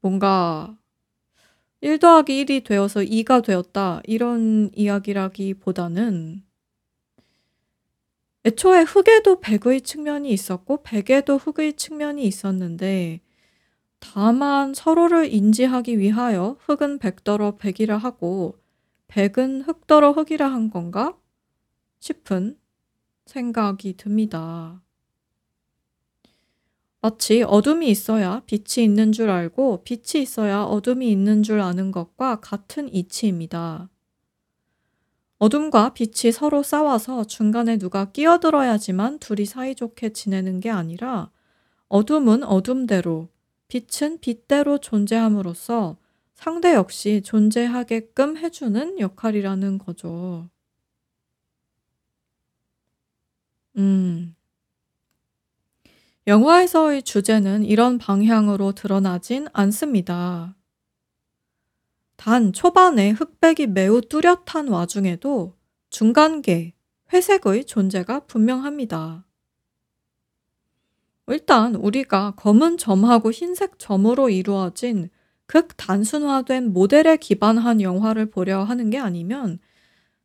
뭔가 0.00 0.76
1 1.80 1.98
더하기 1.98 2.44
1이 2.44 2.64
되어서 2.64 3.00
2가 3.00 3.42
되었다 3.42 4.00
이런 4.04 4.70
이야기라기보다는 4.74 6.42
애초에 8.44 8.82
흑에도 8.82 9.40
백의 9.40 9.82
측면이 9.82 10.30
있었고 10.30 10.82
백에도 10.82 11.36
흑의 11.36 11.74
측면이 11.74 12.24
있었는데 12.24 13.20
다만 13.98 14.74
서로를 14.74 15.32
인지하기 15.32 15.98
위하여 15.98 16.56
흑은 16.60 16.98
백더러 16.98 17.56
백이라 17.56 17.96
하고 17.98 18.56
백은 19.08 19.62
흑더러 19.62 20.12
흑이라 20.12 20.46
한 20.46 20.70
건가 20.70 21.16
싶은 21.98 22.58
생각이 23.26 23.96
듭니다. 23.96 24.82
마치 27.00 27.42
어둠이 27.42 27.88
있어야 27.90 28.42
빛이 28.46 28.84
있는 28.84 29.12
줄 29.12 29.30
알고 29.30 29.84
빛이 29.84 30.22
있어야 30.22 30.62
어둠이 30.62 31.10
있는 31.10 31.42
줄 31.42 31.60
아는 31.60 31.90
것과 31.90 32.40
같은 32.40 32.92
이치입니다. 32.92 33.88
어둠과 35.38 35.94
빛이 35.94 36.32
서로 36.32 36.62
싸워서 36.62 37.24
중간에 37.24 37.78
누가 37.78 38.10
끼어들어야지만 38.10 39.20
둘이 39.20 39.44
사이좋게 39.44 40.12
지내는 40.12 40.60
게 40.60 40.70
아니라 40.70 41.30
어둠은 41.88 42.42
어둠대로, 42.42 43.28
빛은 43.68 44.18
빛대로 44.20 44.78
존재함으로써 44.78 45.96
상대 46.34 46.74
역시 46.74 47.22
존재하게끔 47.24 48.36
해주는 48.36 48.98
역할이라는 49.00 49.78
거죠. 49.78 50.48
음. 53.76 54.34
영화에서의 56.26 57.02
주제는 57.04 57.64
이런 57.64 57.96
방향으로 57.96 58.72
드러나진 58.72 59.48
않습니다. 59.52 60.57
단 62.18 62.52
초반에 62.52 63.10
흑백이 63.10 63.68
매우 63.68 64.00
뚜렷한 64.00 64.66
와중에도 64.68 65.54
중간계, 65.88 66.74
회색의 67.12 67.64
존재가 67.64 68.26
분명합니다. 68.26 69.24
일단 71.28 71.76
우리가 71.76 72.32
검은 72.32 72.76
점하고 72.76 73.30
흰색 73.30 73.78
점으로 73.78 74.30
이루어진 74.30 75.10
극단순화된 75.46 76.72
모델에 76.72 77.18
기반한 77.18 77.80
영화를 77.80 78.30
보려 78.30 78.64
하는 78.64 78.90
게 78.90 78.98
아니면 78.98 79.60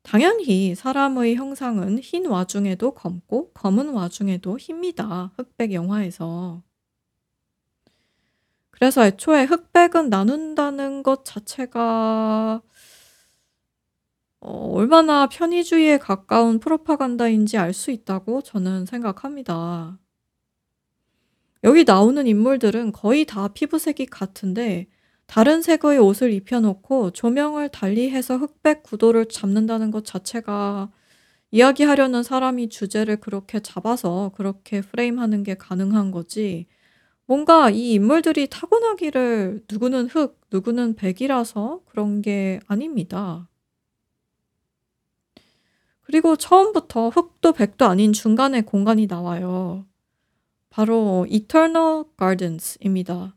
당연히 0.02 0.74
사람의 0.74 1.36
형상은 1.36 2.00
흰 2.00 2.26
와중에도 2.26 2.96
검고 2.96 3.52
검은 3.54 3.90
와중에도 3.90 4.58
힙니다. 4.58 5.32
흑백 5.38 5.74
영화에서. 5.74 6.64
그래서 8.74 9.06
애초에 9.06 9.44
흑백은 9.46 10.10
나눈다는 10.10 11.04
것 11.04 11.24
자체가 11.26 12.62
어, 14.42 14.72
얼마나 14.74 15.28
편의주의에 15.28 15.98
가까운 15.98 16.60
프로파간다인지 16.60 17.58
알 17.58 17.74
수 17.74 17.90
있다고 17.92 18.42
저는 18.44 18.86
생각합니다. 18.86 19.98
여기 21.64 21.84
나오는 21.86 22.26
인물들은 22.28 22.92
거의 22.92 23.26
다 23.26 23.48
피부색이 23.48 24.08
같은데 24.08 24.88
다른 25.28 25.62
색의 25.62 25.98
옷을 26.00 26.32
입혀놓고 26.34 27.12
조명을 27.12 27.70
달리해서 27.70 28.38
흑백 28.38 28.84
구도를 28.84 29.28
잡는다는 29.30 29.90
것 29.92 30.04
자체가 30.06 30.92
이야기하려는 31.52 32.24
사람이 32.24 32.70
주제를 32.70 33.18
그렇게 33.22 33.60
잡아서 33.62 34.32
그렇게 34.36 34.82
프레임하는 34.82 35.44
게 35.44 35.56
가능한 35.56 36.12
거지. 36.12 36.68
뭔가 37.26 37.70
이 37.70 37.94
인물들이 37.94 38.48
타고나기를 38.48 39.64
누구는 39.72 40.08
흑, 40.08 40.40
누구는 40.52 40.96
백이라서 40.96 41.82
그런 41.86 42.22
게 42.22 42.60
아닙니다. 42.68 43.50
그리고 46.02 46.36
처음부터 46.36 47.10
흑도 47.10 47.54
백도 47.54 47.86
아닌 47.86 48.12
중간에 48.12 48.62
공간이 48.62 49.08
나와요. 49.08 49.86
바로 50.70 51.26
Eternal 51.30 52.04
Gardens입니다. 52.18 53.36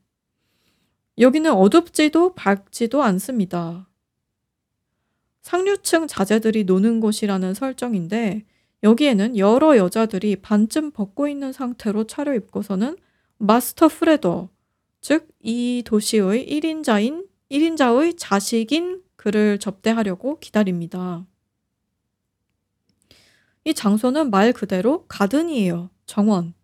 여기는 1.18 1.50
어둡지도 1.52 2.34
밝지도 2.34 3.02
않습니다. 3.02 3.88
상류층 5.42 6.08
자제들이 6.08 6.64
노는 6.64 7.00
곳이라는 7.00 7.54
설정인데 7.54 8.44
여기에는 8.82 9.38
여러 9.38 9.76
여자들이 9.76 10.36
반쯤 10.36 10.90
벗고 10.90 11.28
있는 11.28 11.52
상태로 11.52 12.04
차려입고서는 12.04 12.96
마스터 13.38 13.88
프레더, 13.88 14.48
즉 15.00 15.36
이 15.46 15.84
도시의 15.86 16.44
1인자인 16.48 17.28
1인자의 17.52 18.14
자식인 18.18 19.02
그를 19.14 19.58
접대하려고 19.58 20.40
기다립니다. 20.40 21.24
이 23.64 23.72
장소는 23.72 24.30
말 24.30 24.52
그대로 24.52 25.06
가든이에요. 25.06 25.90
정원. 26.06 26.54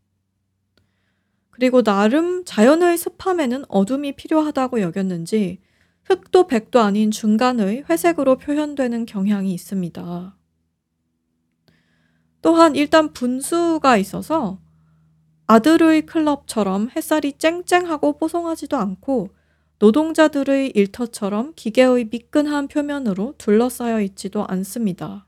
그리고 1.50 1.82
나름 1.82 2.44
자연의 2.44 2.98
습함에는 2.98 3.64
어둠이 3.68 4.16
필요하다고 4.16 4.80
여겼는지 4.80 5.60
흑도 6.04 6.48
백도 6.48 6.80
아닌 6.80 7.12
중간의 7.12 7.84
회색으로 7.88 8.38
표현되는 8.38 9.06
경향이 9.06 9.54
있습니다. 9.54 10.36
또한 12.42 12.74
일단 12.74 13.12
분수가 13.12 13.96
있어서 13.98 14.61
아들의 15.46 16.06
클럽처럼 16.06 16.90
햇살이 16.94 17.32
쨍쨍하고 17.34 18.18
뽀송하지도 18.18 18.76
않고 18.76 19.30
노동자들의 19.78 20.70
일터처럼 20.74 21.54
기계의 21.56 22.04
미끈한 22.10 22.68
표면으로 22.68 23.34
둘러싸여 23.38 24.00
있지도 24.02 24.46
않습니다. 24.46 25.26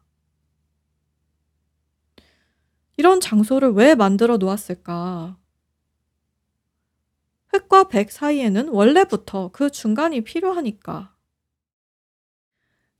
이런 2.96 3.20
장소를 3.20 3.72
왜 3.72 3.96
만들어 3.96 4.36
놓았을까? 4.36 5.36
흑과 7.48 7.88
백 7.88 8.12
사이에는 8.12 8.68
원래부터 8.68 9.50
그 9.52 9.70
중간이 9.70 10.20
필요하니까. 10.22 11.14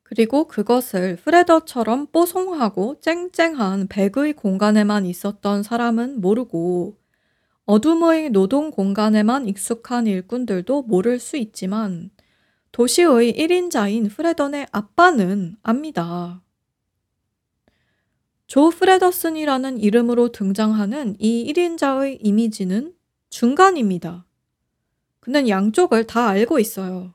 그리고 0.03 0.47
그것을 0.49 1.17
프레더처럼 1.17 2.09
뽀송하고 2.13 3.01
쨍쨍한 3.01 3.89
백의 3.89 4.35
공간에만 4.35 5.07
있었던 5.07 5.63
사람은 5.63 6.21
모르고 6.21 7.04
어둠의 7.67 8.31
노동 8.31 8.71
공간에만 8.71 9.49
익숙한 9.49 10.07
일꾼들도 10.07 10.83
모를 10.83 11.19
수 11.19 11.37
있지만 11.39 12.11
도시의 12.73 13.33
1인자인 13.33 14.11
프레던의 14.11 14.67
아빠는 14.71 15.57
압니다. 15.63 16.43
조 18.47 18.69
프레더슨이라는 18.69 19.79
이름으로 19.79 20.31
등장하는 20.31 21.17
이 21.19 21.53
1인자의 21.53 22.19
이미지는 22.21 22.95
중간입니다. 23.31 24.27
그는 25.21 25.49
양쪽을 25.49 26.07
다 26.07 26.29
알고 26.29 26.59
있어요. 26.59 27.15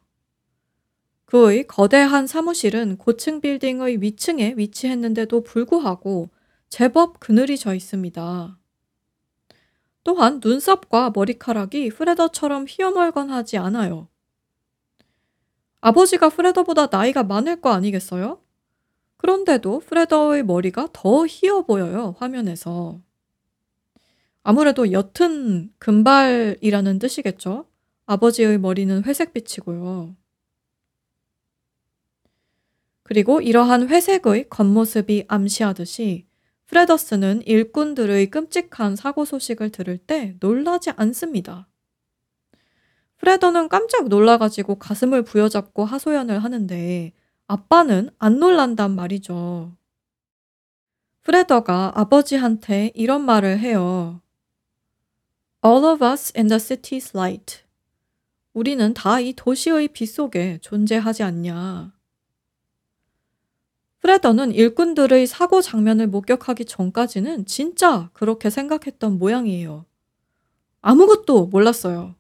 그의 1.26 1.68
거대한 1.68 2.26
사무실은 2.26 2.98
고층 2.98 3.40
빌딩의 3.40 4.02
위층에 4.02 4.56
위치했는데도 4.58 5.44
불구하고 5.44 6.30
제법 6.70 7.20
그늘이 7.20 7.56
져 7.58 7.76
있습니다. 7.76 8.59
또한 10.04 10.40
눈썹과 10.44 11.12
머리카락이 11.14 11.90
프레더처럼 11.90 12.66
희어멀건하지 12.68 13.58
않아요. 13.58 14.08
아버지가 15.82 16.30
프레더보다 16.30 16.88
나이가 16.88 17.24
많을 17.24 17.62
거 17.62 17.72
아니겠어요? 17.72 18.42
그런데도 19.18 19.80
프레더의 19.80 20.44
머리가 20.44 20.90
더 20.94 21.26
희어 21.26 21.64
보여요, 21.64 22.16
화면에서. 22.18 23.02
아무래도 24.44 24.92
옅은 24.92 25.74
금발이라는 25.78 27.00
뜻이겠죠? 27.00 27.66
아버지의 28.06 28.58
머리는 28.58 29.04
회색빛이고요. 29.04 30.16
그리고 33.04 33.42
이러한 33.42 33.90
회색의 33.90 34.50
겉모습이 34.50 35.26
암시하듯이 35.28 36.29
프레더스는 36.70 37.42
일꾼들의 37.48 38.30
끔찍한 38.30 38.96
사고 38.96 39.26
소식을 39.26 39.72
들을 39.72 39.98
때 39.98 40.36
놀라지 40.40 40.92
않습니다. 40.92 41.68
프레더는 43.18 43.70
깜짝 43.70 44.08
놀라가지고 44.08 44.76
가슴을 44.76 45.24
부여잡고 45.24 45.84
하소연을 45.84 46.44
하는데 46.44 47.12
아빠는 47.48 48.12
안 48.20 48.40
놀란단 48.40 48.96
말이죠. 48.96 49.76
프레더가 51.24 51.94
아버지한테 51.96 52.92
이런 52.94 53.26
말을 53.26 53.58
해요. 53.58 54.22
All 55.66 55.84
of 55.86 56.06
us 56.06 56.32
in 56.38 56.50
the 56.50 56.60
city's 56.60 57.16
light. 57.18 57.64
우리는 58.54 58.94
다 58.94 59.20
이 59.20 59.34
도시의 59.34 59.88
빛 59.88 60.06
속에 60.06 60.60
존재하지 60.62 61.24
않냐. 61.24 61.99
프레더는 64.00 64.54
일꾼들의 64.54 65.28
사고 65.28 65.62
장면을 65.62 66.08
목격하기 66.08 66.66
전까지는 66.66 67.46
진짜 67.46 68.10
그렇게 68.14 68.50
생각했던 68.50 69.20
모양이에요. 69.20 69.86
아무것도 70.82 71.48
몰랐어요. 71.48 72.16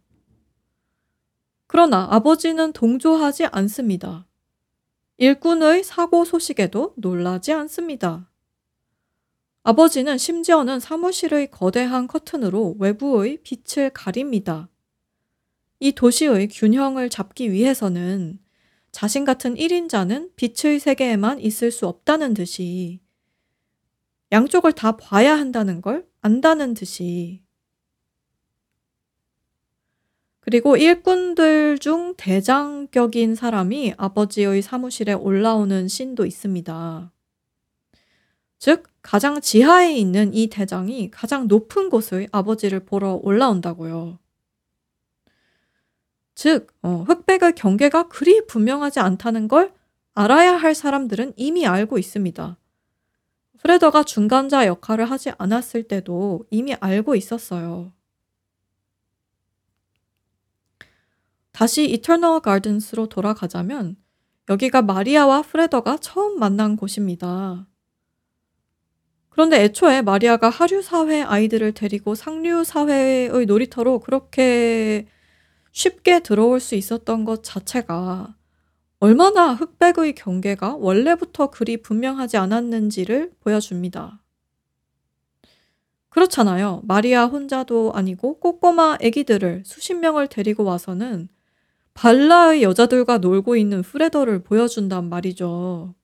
그러나 1.68 2.08
아버지는 2.12 2.74
동조하지 2.74 3.46
않습니다. 3.46 4.26
일꾼의 5.18 5.84
사고 5.84 6.26
소식에도 6.26 6.94
놀라지 6.98 7.54
않습니다. 7.54 8.30
아버지는 9.64 10.18
심지어는 10.18 10.80
사무실의 10.80 11.52
거대한 11.52 12.08
커튼으로 12.08 12.76
외부의 12.80 13.40
빛을 13.44 13.92
가립니다. 13.92 14.70
이 15.80 15.92
도시의 15.92 16.48
균형을 16.50 17.10
잡기 17.10 17.52
위해서는 17.52 18.40
자신 18.92 19.26
같은 19.26 19.56
1인자는 19.56 20.32
빛의 20.36 20.80
세계에만 20.80 21.40
있을 21.40 21.72
수 21.72 21.88
없다는 21.88 22.34
듯이 22.34 23.00
양쪽을 24.32 24.74
다 24.74 24.98
봐야 24.98 25.38
한다는 25.38 25.82
걸 25.82 26.08
안다는 26.22 26.74
듯이 26.74 27.42
그리고 30.42 30.78
일꾼들 30.78 31.78
중 31.78 32.16
대장격인 32.18 33.36
사람이 33.36 33.94
아버지의 33.98 34.62
사무실에 34.64 35.14
올라오는 35.14 35.88
신도 35.88 36.26
있습니다. 36.26 37.12
즉, 38.58 38.84
가장 39.02 39.40
지하에 39.40 39.96
있는 39.96 40.34
이 40.34 40.48
대장이 40.48 41.12
가장 41.12 41.48
높은 41.48 41.90
곳의 41.90 42.30
아버지를 42.32 42.82
보러 42.82 43.20
올라온다고요. 43.22 44.18
즉, 46.40 46.68
어, 46.82 47.04
흑백의 47.06 47.54
경계가 47.56 48.08
그리 48.08 48.48
분명하지 48.48 49.02
않다는 49.02 49.50
걸 49.50 49.74
알아야 50.14 50.56
할 50.56 50.74
사람들은 50.74 51.34
이미 51.36 51.68
알고 51.68 51.98
있습니다. 51.98 52.58
프레더가 53.58 54.04
중간자 54.06 54.66
역할을 54.66 55.12
하지 55.12 55.34
않았을 55.38 55.90
때도 55.90 56.46
이미 56.50 56.76
알고 56.76 57.16
있었어요. 57.16 57.92
다시 61.52 61.92
이터널 61.92 62.40
가든스로 62.40 63.10
돌아가자면 63.10 63.98
여기가 64.48 64.82
마리아와 64.82 65.42
프레더가 65.42 65.98
처음 65.98 66.40
만난 66.40 66.78
곳입니다. 66.78 67.68
그런데 69.28 69.62
애초에 69.64 70.04
마리아가 70.04 70.48
하류 70.48 70.82
사회 70.82 71.22
아이들을 71.22 71.74
데리고 71.74 72.16
상류 72.16 72.64
사회의 72.64 73.46
놀이터로 73.46 74.00
그렇게 74.00 75.06
쉽게 75.80 76.20
들어올 76.20 76.60
수 76.60 76.76
있었던 76.76 77.24
것 77.24 77.42
자체가 77.42 78.36
얼마나 79.00 79.54
흑백의 79.54 80.14
경계가 80.14 80.76
원래부터 80.76 81.52
그리 81.52 81.82
분명하지 81.82 82.36
않았는지를 82.36 83.32
보여줍니다. 83.40 84.22
그렇잖아요. 86.10 86.82
마리아 86.84 87.28
혼자도 87.28 87.94
아니고 87.94 88.40
꼬꼬마 88.40 88.98
아기들을 89.02 89.64
수십 89.66 89.94
명을 89.94 90.28
데리고 90.28 90.66
와서는 90.66 91.30
발라의 91.94 92.62
여자들과 92.62 93.20
놀고 93.20 93.56
있는 93.56 93.82
프레더를 93.82 94.44
보여준단 94.44 95.08
말이죠. 95.08 95.96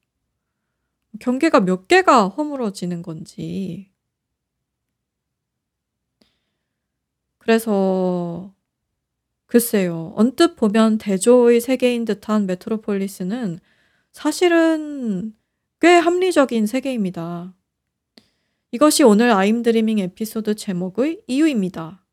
경계가 1.19 1.59
몇 1.59 1.89
개가 1.89 2.30
허물어지는 2.30 3.01
건지. 3.01 3.91
그래서 7.39 8.54
글쎄요. 9.55 10.11
언뜻 10.17 10.57
보면 10.57 10.97
대조의 10.97 11.61
세계인 11.61 12.03
듯한 12.03 12.45
메트로폴리스는 12.45 13.59
사실은 14.11 15.33
꽤 15.79 15.95
합리적인 15.95 16.67
세계입니다. 16.67 17.55
이것이 18.71 19.03
오늘 19.03 19.31
아임 19.31 19.63
드리밍 19.63 19.99
에피소드 19.99 20.55
제목의 20.55 21.21
이유입니다. 21.27 22.05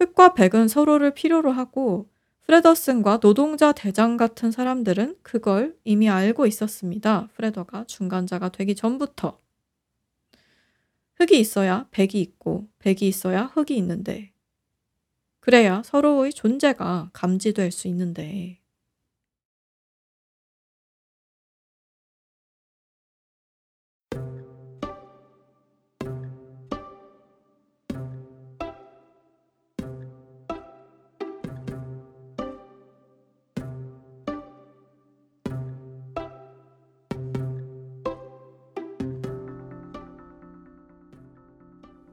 흑과 0.00 0.34
백은 0.34 0.66
서로를 0.66 1.14
필요로 1.14 1.52
하고 1.52 2.10
프레더슨과 2.46 3.20
노동자 3.20 3.70
대장 3.70 4.16
같은 4.16 4.50
사람들은 4.50 5.18
그걸 5.22 5.76
이미 5.84 6.08
알고 6.08 6.46
있었습니다. 6.46 7.28
프레더가 7.36 7.84
중간자가 7.84 8.48
되기 8.48 8.74
전부터. 8.74 9.38
흙이 11.14 11.38
있어야 11.38 11.86
백이 11.92 12.20
있고, 12.20 12.66
백이 12.80 13.06
있어야 13.06 13.44
흙이 13.44 13.76
있는데, 13.76 14.32
그래야 15.48 15.82
서로의 15.82 16.34
존재가 16.34 17.08
감지될 17.14 17.70
수 17.70 17.88
있는데, 17.88 18.60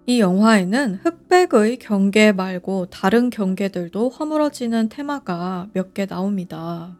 이 0.08 0.20
영화에는 0.20 1.00
흑백의 1.04 1.78
경계 1.78 2.32
말고 2.32 2.88
다른 2.88 3.32
경계들도 3.32 4.10
허물어지는 4.10 4.90
테마가 4.90 5.70
몇 5.74 5.94
개 5.94 6.06
나옵니다. 6.06 6.96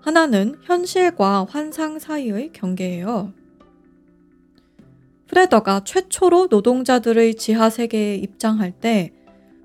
하나는 0.00 0.56
현실과 0.62 1.46
환상 1.48 1.98
사이의 1.98 2.52
경계예요. 2.52 3.32
프레더가 5.26 5.84
최초로 5.84 6.48
노동자들의 6.50 7.34
지하 7.36 7.70
세계에 7.70 8.16
입장할 8.16 8.72
때 8.72 9.12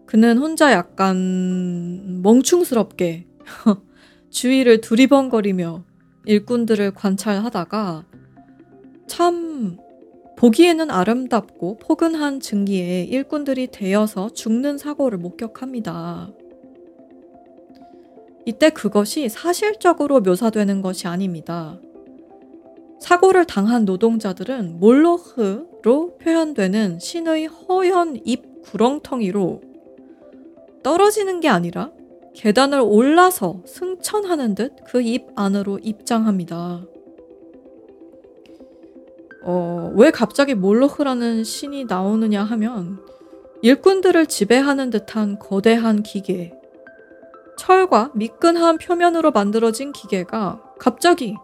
그는 0.05 0.37
혼자 0.37 0.71
약간 0.73 2.21
멍충스럽게 2.21 3.27
주위를 4.29 4.81
두리번거리며 4.81 5.83
일꾼들을 6.25 6.91
관찰하다가 6.91 8.05
참 9.07 9.77
보기에는 10.37 10.91
아름답고 10.91 11.79
포근한 11.79 12.39
증기에 12.39 13.03
일꾼들이 13.05 13.67
대여서 13.67 14.29
죽는 14.29 14.77
사고를 14.77 15.17
목격합니다. 15.17 16.31
이때 18.45 18.69
그것이 18.69 19.29
사실적으로 19.29 20.21
묘사되는 20.21 20.81
것이 20.83 21.07
아닙니다. 21.07 21.79
사고를 22.99 23.45
당한 23.45 23.85
노동자들은 23.85 24.79
몰로흐로 24.79 26.17
표현되는 26.19 26.99
신의 26.99 27.47
허연 27.47 28.21
입 28.23 28.61
구렁텅이로 28.61 29.61
떨어지는 30.83 31.39
게 31.39 31.49
아니라 31.49 31.91
계단을 32.35 32.79
올라서 32.81 33.63
승천하는 33.65 34.53
듯 34.53 34.75
그 34.85 35.01
입 35.01 35.27
안으로 35.35 35.79
입장합니다. 35.79 36.85
어, 39.49 39.93
왜 39.95 40.11
갑자기 40.11 40.55
몰로흐라는 40.55 41.45
신이 41.45 41.85
나오느냐 41.85 42.43
하면 42.43 42.99
일꾼들을 43.61 44.25
지배하는 44.25 44.89
듯한 44.89 45.39
거대한 45.39 46.03
기계, 46.03 46.53
철과 47.57 48.11
미끈한 48.13 48.77
표면으로 48.77 49.31
만들어진 49.31 49.93
기계가 49.93 50.61
갑자기 50.77 51.37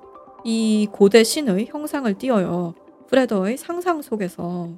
이 0.44 0.90
고대 0.92 1.24
신의 1.24 1.68
형상을 1.68 2.14
띄어요. 2.18 2.76
프레더의 3.08 3.58
상상 3.58 4.02
속에서. 4.02 4.72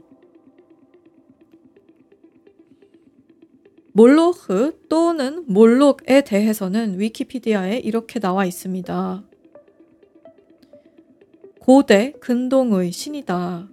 몰로흐 3.93 4.73
또는 4.88 5.45
몰록에 5.47 6.21
대해서는 6.21 6.99
위키피디아에 6.99 7.80
이렇게 7.80 8.19
나와 8.19 8.45
있습니다. 8.45 9.23
고대 11.66 12.13
근동의 12.20 12.91
신이다. 12.91 13.68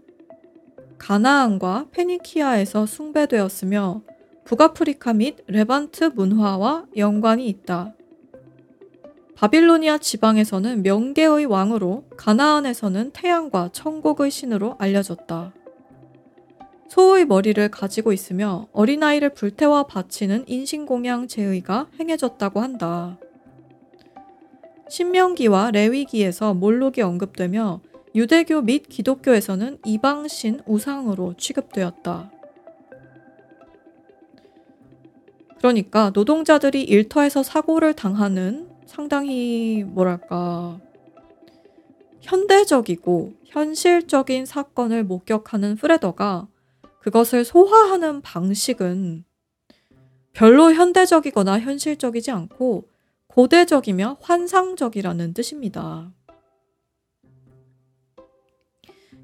가나안과 0.97 1.89
페니키아에서 1.91 2.87
숭배되었으며 2.87 4.01
북아프리카 4.45 5.13
및 5.13 5.37
레반트 5.47 6.05
문화와 6.15 6.87
연관이 6.97 7.47
있다. 7.49 7.93
바빌로니아 9.35 9.99
지방에서는 9.99 10.83
명계의 10.83 11.45
왕으로 11.45 12.05
가나안에서는 12.17 13.11
태양과 13.11 13.69
천국의 13.75 14.31
신으로 14.31 14.77
알려졌다. 14.79 15.53
소의 16.89 17.27
머리를 17.27 17.71
가지고 17.71 18.15
있으며 18.15 18.69
어린아이를 18.73 19.35
불태워 19.35 19.83
바치는 19.83 20.45
인신공양 20.47 21.29
제의가 21.29 21.89
행해졌다고 22.01 22.59
한다. 22.59 23.19
신명기와 24.93 25.71
레위기에서 25.71 26.53
몰록이 26.53 27.01
언급되며 27.01 27.81
유대교 28.15 28.61
및 28.61 28.91
기독교에서는 28.91 29.79
이방신 29.87 30.61
우상으로 30.67 31.33
취급되었다. 31.39 32.31
그러니까 35.57 36.11
노동자들이 36.13 36.83
일터에서 36.83 37.43
사고를 37.43 37.95
당하는 37.95 38.69
상당히 38.85 39.83
뭐랄까 39.83 40.79
현대적이고 42.21 43.33
현실적인 43.47 44.45
사건을 44.45 45.05
목격하는 45.05 45.77
프레더가 45.77 46.49
그것을 47.01 47.47
소화하는 47.47 48.21
방식은 48.21 49.25
별로 50.35 50.71
현대적이거나 50.75 51.61
현실적이지 51.61 52.31
않고 52.31 52.92
고대적이며 53.33 54.19
환상적이라는 54.21 55.33
뜻입니다. 55.33 56.13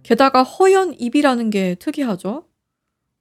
게다가 0.03 0.43
허연 0.43 0.95
입이라는 0.95 1.51
게 1.51 1.75
특이하죠? 1.75 2.49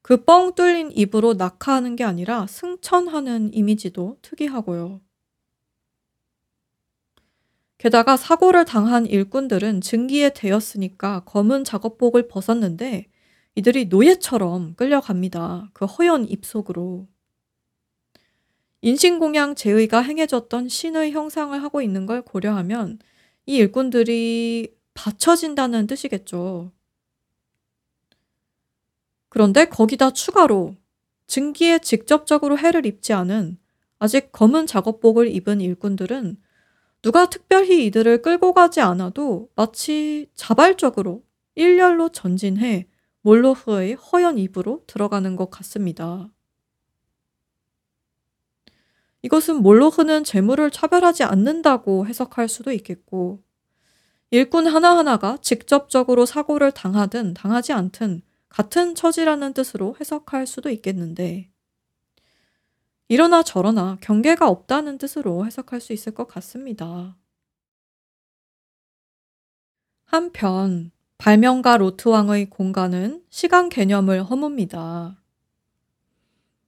그 0.02 0.24
뻥 0.24 0.56
뚫린 0.56 0.94
입으로 0.94 1.34
낙하하는 1.34 1.98
게 1.98 2.06
아니라 2.06 2.48
승천하는 2.48 3.54
이미지도 3.54 4.20
특이하고요. 4.22 5.02
게다가 7.78 8.16
사고를 8.16 8.64
당한 8.64 9.06
일꾼들은 9.06 9.82
증기에 9.82 10.30
대었으니까 10.30 11.26
검은 11.26 11.66
작업복을 11.66 12.30
벗었는데 12.30 13.08
이들이 13.56 13.88
노예처럼 13.88 14.76
끌려갑니다. 14.76 15.70
그 15.74 15.84
허연 15.84 16.30
입 16.30 16.46
속으로. 16.46 17.10
인신공양 18.82 19.56
제의가 19.56 20.02
행해졌던 20.02 20.70
신의 20.70 21.12
형상을 21.12 21.62
하고 21.62 21.82
있는 21.82 22.06
걸 22.06 22.22
고려하면 22.22 23.00
이 23.46 23.56
일꾼들이 23.56 24.74
받쳐진다는 24.94 25.88
뜻이겠죠. 25.88 26.72
그런데 29.30 29.66
거기다 29.66 30.12
추가로 30.12 30.76
증기에 31.28 31.80
직접적으로 31.80 32.58
해를 32.58 32.86
입지 32.86 33.14
않은 33.14 33.58
아직 34.00 34.32
검은 34.32 34.68
작업복을 34.68 35.28
입은 35.28 35.62
일꾼들은 35.62 36.38
누가 37.02 37.30
특별히 37.30 37.86
이들을 37.86 38.22
끌고 38.22 38.54
가지 38.54 38.82
않아도 38.82 39.50
마치 39.56 40.30
자발적으로 40.34 41.24
일렬로 41.56 42.10
전진해 42.10 42.88
몰로흐의 43.22 43.96
허연 43.96 44.38
입으로 44.38 44.84
들어가는 44.88 45.36
것 45.36 45.50
같습니다. 45.50 46.30
이것은 49.28 49.62
몰로 49.62 49.90
흐는 49.90 50.24
재물을 50.24 50.72
차별하지 50.72 51.24
않는다고 51.24 52.08
해석할 52.08 52.48
수도 52.48 52.72
있겠고, 52.72 53.44
일꾼 54.32 54.68
하나하나가 54.68 55.38
직접적으로 55.42 56.26
사고를 56.26 56.72
당하든 56.72 57.34
당하지 57.34 57.74
않든 57.74 58.22
같은 58.48 58.96
처지라는 58.96 59.54
뜻으로 59.54 59.98
해석할 60.00 60.48
수도 60.48 60.70
있겠는데, 60.70 61.50
이러나 63.10 63.44
저러나 63.44 63.98
경계가 64.00 64.48
없다는 64.48 64.98
뜻으로 64.98 65.46
해석할 65.46 65.82
수 65.82 65.92
있을 65.92 66.14
것 66.14 66.26
같습니다. 66.30 67.18
한편, 70.06 70.92
발명가 71.18 71.76
로트왕의 71.76 72.50
공간은 72.50 73.26
시간 73.30 73.68
개념을 73.68 74.24
허뭅니다. 74.24 75.18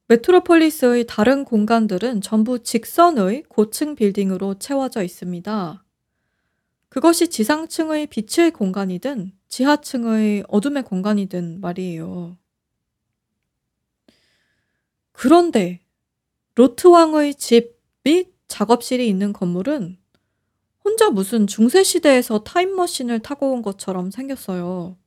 메트로폴리스의 0.09 1.05
다른 1.07 1.45
공간들은 1.45 2.21
전부 2.21 2.63
직선의 2.63 3.43
고층 3.47 3.93
빌딩으로 3.95 4.55
채워져 4.55 5.03
있습니다. 5.03 5.83
그것이 6.89 7.27
지상층의 7.27 8.07
빛의 8.07 8.51
공간이든 8.51 9.31
지하층의 9.47 10.45
어둠의 10.47 10.83
공간이든 10.83 11.61
말이에요. 11.61 12.37
그런데 15.11 15.79
로트왕의 16.55 17.35
집 17.35 17.79
및 18.03 18.33
작업실이 18.47 19.07
있는 19.07 19.33
건물은 19.33 19.97
혼자 20.83 21.09
무슨 21.09 21.45
중세시대에서 21.45 22.43
타임머신을 22.43 23.19
타고 23.19 23.51
온 23.51 23.61
것처럼 23.61 24.09
생겼어요. 24.09 24.97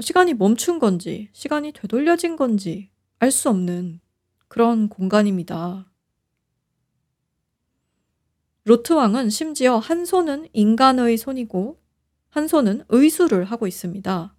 시간이 0.00 0.34
멈춘 0.34 0.80
건지, 0.80 1.30
시간이 1.32 1.72
되돌려진 1.72 2.36
건지 2.36 2.90
알 3.18 3.30
수 3.30 3.48
없는 3.48 4.00
그런 4.48 4.88
공간입니다. 4.88 5.90
로트왕은 8.64 9.30
심지어 9.30 9.78
한 9.78 10.04
손은 10.04 10.48
인간의 10.52 11.16
손이고 11.18 11.80
한 12.30 12.48
손은 12.48 12.84
의수를 12.88 13.44
하고 13.44 13.66
있습니다. 13.66 14.34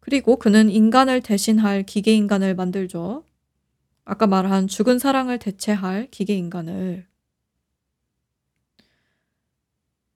그리고 0.00 0.36
그는 0.36 0.70
인간을 0.70 1.20
대신할 1.20 1.84
기계 1.84 2.14
인간을 2.14 2.54
만들죠. 2.54 3.24
아까 4.04 4.26
말한 4.26 4.68
죽은 4.68 4.98
사랑을 4.98 5.38
대체할 5.38 6.08
기계 6.10 6.34
인간을. 6.34 7.06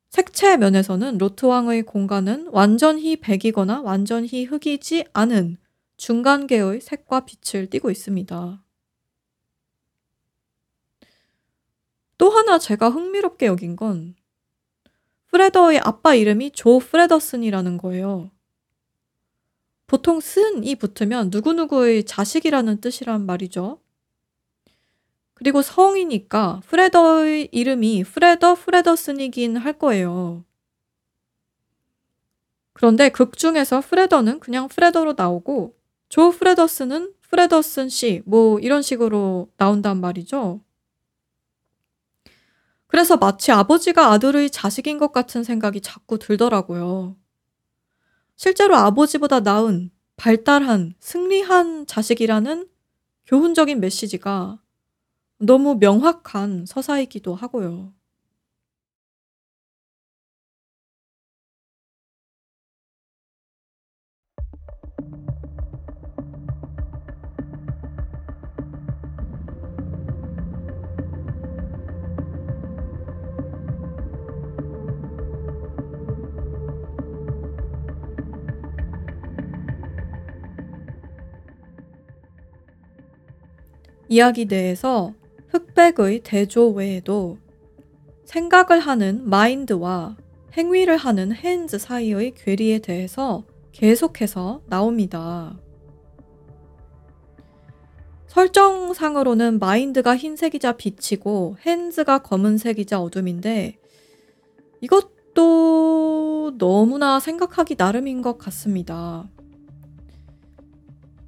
색채 0.09 0.57
면에서는 0.59 1.19
로트왕의 1.19 1.83
공간은 1.85 2.49
완전히 2.53 3.17
백이거나 3.17 3.83
완전히 3.83 4.45
흑이지 4.45 5.07
않은 5.13 5.59
중간계의 6.03 6.81
색과 6.81 7.27
빛을 7.27 7.71
띠고 7.71 7.89
있습니다. 7.89 8.61
또 12.19 12.31
하나 12.31 12.59
제가 12.59 12.89
흥미롭게 12.91 13.47
여긴 13.47 13.77
건 13.77 14.17
프레더의 15.29 15.79
아빠 15.79 16.17
이름이 16.17 16.51
조 16.51 16.81
프레더슨이라는 16.81 17.79
거예요. 17.79 18.33
보통 19.87 20.19
son이 20.18 20.75
붙으면 20.75 21.31
누구누구의 21.31 22.03
자식이라는 22.03 22.81
뜻이란 22.81 23.25
말이죠. 23.25 23.81
그리고 25.35 25.63
성이니까 25.63 26.63
프레더의 26.67 27.51
이름이 27.53 28.03
프레더 28.03 28.57
프레더슨이긴 28.57 29.57
할 29.57 29.79
거예요. 29.79 30.45
그런데 32.73 33.09
극 33.09 33.39
중에서 33.39 33.81
프레더는 33.83 34.41
그냥 34.41 34.67
프레더로 34.67 35.15
나오고 35.17 35.81
조 36.13 36.31
프레더슨은 36.31 37.15
프레더슨 37.31 37.89
씨, 37.89 38.21
뭐 38.27 38.59
이런 38.59 38.83
식으로 38.83 39.49
나온단 39.57 39.99
말이죠. 39.99 40.61
그래서 42.87 43.17
마치 43.17 43.51
아버지가 43.51 44.13
아들의 44.13 44.51
자식인 44.51 44.99
것 44.99 45.13
같은 45.13 45.43
생각이 45.43 45.81
자꾸 45.81 46.19
들더라고요. 46.19 47.17
실제로 48.37 48.77
아버지보다 48.77 49.41
나은, 49.41 49.91
발달한, 50.17 50.93
승리한 51.01 51.87
자식이라는 51.87 52.69
교훈적인 53.25 53.81
메시지가 53.81 54.61
너무 55.39 55.77
명확한 55.77 56.67
서사이기도 56.67 57.35
하고요. 57.35 57.95
이야기 84.13 84.45
내에서 84.45 85.15
흑백의 85.49 86.21
대조 86.23 86.69
외에도 86.69 87.39
생각을 88.27 88.79
하는 88.79 89.27
마인드와 89.27 90.19
행위를 90.55 90.99
하는 90.99 91.33
핸즈 91.33 91.79
사이의 91.79 92.35
괴리에 92.35 92.81
대해서 92.81 93.45
계속해서 93.73 94.61
나옵니다. 94.67 95.59
설정상으로는 98.27 99.59
마인드가 99.59 100.15
흰색이자 100.15 100.73
빛이고 100.73 101.57
핸즈가 101.65 102.19
검은색이자 102.19 103.01
어둠인데 103.01 103.79
이것도 104.83 106.59
너무나 106.59 107.19
생각하기 107.19 107.77
나름인 107.79 108.21
것 108.21 108.37
같습니다. 108.37 109.31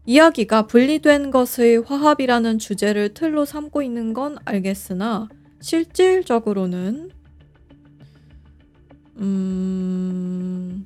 이야기가 0.07 0.66
분리된 0.66 1.30
것의 1.30 1.82
화합이라는 1.84 2.59
주제를 2.59 3.14
틀로 3.14 3.44
삼고 3.44 3.82
있는 3.82 4.12
건 4.12 4.36
알겠으나 4.44 5.28
실질적으로는 5.61 7.11
음... 9.16 10.84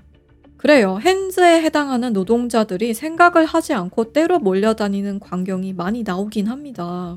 그래요. 0.58 0.98
핸즈에 1.00 1.62
해당하는 1.62 2.12
노동자들이 2.12 2.92
생각을 2.92 3.44
하지 3.44 3.74
않고 3.74 4.12
때로 4.12 4.40
몰려다니는 4.40 5.20
광경이 5.20 5.72
많이 5.72 6.02
나오긴 6.02 6.48
합니다. 6.48 7.16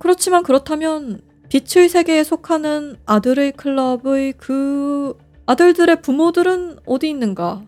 그렇지만 0.00 0.42
그렇다면 0.42 1.20
빛의 1.50 1.88
세계에 1.90 2.24
속하는 2.24 2.96
아들의 3.04 3.52
클럽의 3.52 4.34
그 4.38 5.16
아들들의 5.46 6.00
부모들은 6.02 6.78
어디 6.86 7.10
있는가? 7.10 7.62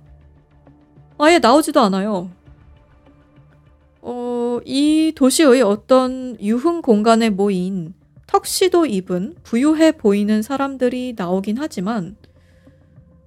아예 1.18 1.38
나오지도 1.38 1.80
않아요. 1.80 2.30
어, 4.03 4.61
이 4.64 5.12
도시의 5.14 5.62
어떤 5.62 6.36
유흥 6.40 6.82
공간에 6.82 7.30
모인 7.30 7.94
턱시도 8.26 8.86
입은 8.86 9.34
부유해 9.42 9.92
보이는 9.92 10.42
사람들이 10.42 11.14
나오긴 11.16 11.59
하지만 11.59 12.16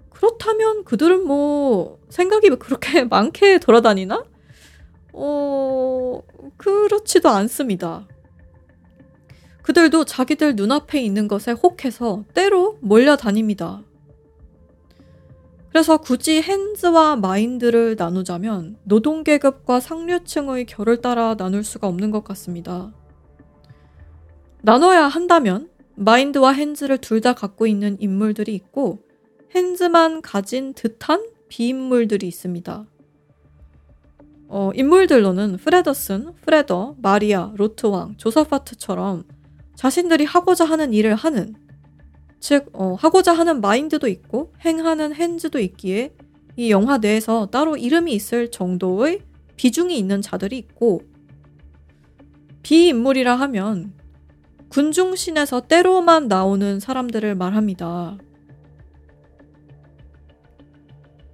그렇다면 0.10 0.86
그들은 0.86 1.26
뭐 1.26 2.00
생각이 2.10 2.50
그렇게 2.52 3.04
많게 3.06 3.60
돌아다니나? 3.60 4.24
어, 5.12 6.22
그렇지도 6.58 7.30
않습니다. 7.30 8.08
그들도 9.62 10.06
자기들 10.06 10.56
눈앞에 10.56 11.02
있는 11.02 11.28
것에 11.28 11.52
혹해서 11.52 12.24
때로 12.34 12.78
몰려다닙니다. 12.82 13.82
그래서 15.74 15.98
굳이 15.98 16.40
핸즈와 16.40 17.16
마인드를 17.16 17.96
나누자면 17.98 18.78
노동계급과 18.84 19.80
상류층의 19.80 20.68
결을 20.68 21.02
따라 21.02 21.36
나눌 21.36 21.64
수가 21.64 21.88
없는 21.88 22.12
것 22.12 22.24
같습니다. 22.24 22.94
나눠야 24.62 25.08
한다면 25.08 25.72
마인드와 25.96 26.52
핸즈를 26.52 27.00
둘 27.00 27.22
다 27.22 27.34
갖고 27.34 27.66
있는 27.66 27.98
인물들이 28.00 28.54
있고 28.54 29.02
핸즈만 29.56 30.22
가진 30.22 30.76
듯한 30.76 31.26
비인물들이 31.50 32.28
있습니다. 32.28 32.86
어, 34.50 34.72
인물들로는 34.76 35.58
프레더슨, 35.58 36.34
프레더, 36.46 36.98
마리아, 37.02 37.52
로트왕, 37.56 38.18
조사파트처럼 38.18 39.24
자신들이 39.76 40.26
하고자 40.26 40.66
하는 40.66 40.94
일을 40.94 41.16
하는 41.16 41.56
즉 42.44 42.70
어, 42.74 42.96
하고자 43.00 43.32
하는 43.32 43.62
마인드도 43.62 44.10
있고 44.10 44.52
행하는 44.66 45.16
핸즈도 45.16 45.60
있기에 45.60 46.14
이 46.58 46.72
영화 46.72 46.98
내에서 46.98 47.46
따로 47.46 47.78
이름이 47.78 48.12
있을 48.14 48.52
정도의 48.52 49.22
비중이 49.56 49.98
있는 49.98 50.22
자들이 50.22 50.58
있고 50.58 51.04
비인물이라 52.62 53.34
하면 53.34 53.94
군중신에서 54.68 55.62
때로만 55.62 56.28
나오는 56.28 56.82
사람들을 56.82 57.34
말합니다. 57.36 58.18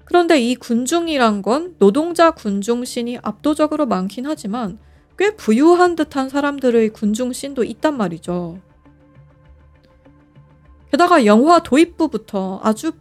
그런데 0.06 0.40
이 0.40 0.54
군중이란 0.54 1.42
건 1.42 1.76
노동자 1.80 2.30
군중신이 2.30 3.18
압도적으로 3.24 3.88
많긴 3.88 4.28
하지만 4.28 4.78
꽤 5.18 5.36
부유한 5.36 5.96
듯한 5.96 6.30
사람들의 6.30 6.90
군중신도 6.90 7.64
있단 7.64 7.98
말이죠. 7.98 8.60
게다가 10.92 11.26
영화 11.26 11.60
도입부부터 11.60 12.60
아주 12.64 12.92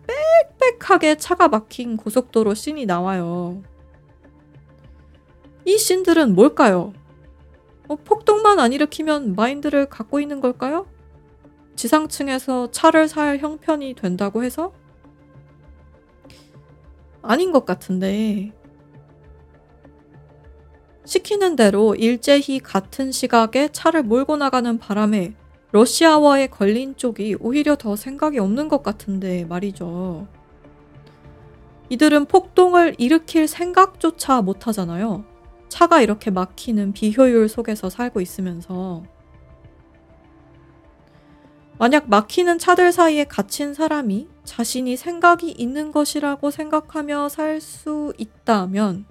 빽빽하게 0.59 1.17
차가 1.17 1.49
막힌 1.49 1.97
고속도로 1.97 2.55
씬이 2.55 2.87
나와요. 2.87 3.63
이 5.65 5.77
씬들은 5.79 6.35
뭘까요? 6.35 6.93
어, 7.89 7.97
폭동만 7.97 8.59
안 8.59 8.73
일으키면 8.73 9.35
마인드를 9.35 9.87
갖고 9.87 10.21
있는 10.21 10.41
걸까요? 10.41 10.87
지상층에서 11.77 12.71
차를 12.71 13.09
살 13.09 13.39
형편이 13.39 13.95
된다고 13.95 14.45
해서? 14.45 14.73
아닌 17.23 17.53
것 17.53 17.65
같은데. 17.65 18.53
시키는 21.05 21.57
대로 21.57 21.95
일제히 21.95 22.59
같은 22.59 23.13
시각에 23.13 23.69
차를 23.73 24.03
몰고 24.03 24.37
나가는 24.37 24.79
바람에 24.79 25.35
러시아와에 25.71 26.47
걸린 26.47 26.97
쪽이 26.97 27.37
오히려 27.41 27.77
더 27.77 27.95
생각이 27.95 28.39
없는 28.39 28.69
것 28.69 28.83
같은데 28.83 29.45
말이죠. 29.45 30.27
이들은 31.91 32.27
폭동을 32.27 32.95
일으킬 32.99 33.49
생각조차 33.49 34.43
못 34.43 34.67
하잖아요. 34.67 35.25
차가 35.69 36.01
이렇게 36.01 36.31
막히는 36.31 36.93
비효율 36.93 37.49
속에서 37.49 37.91
살고 37.91 38.21
있으면서. 38.21 39.03
만약 41.79 42.09
막히는 42.09 42.59
차들 42.59 42.91
사이에 42.91 43.25
갇힌 43.25 43.73
사람이 43.73 44.27
자신이 44.45 44.97
생각이 44.97 45.51
있는 45.51 45.93
것이라고 45.93 46.51
생각하며 46.51 47.29
살 47.29 47.61
수 47.61 48.13
있다면, 48.19 49.05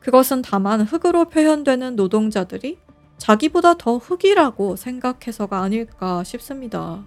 그것은 0.00 0.42
다만 0.42 0.80
흙으로 0.80 1.26
표현되는 1.26 1.94
노동자들이 1.94 2.78
자기보다 3.22 3.74
더 3.74 3.98
흑이라고 3.98 4.74
생각해서가 4.74 5.60
아닐까 5.60 6.24
싶습니다. 6.24 7.06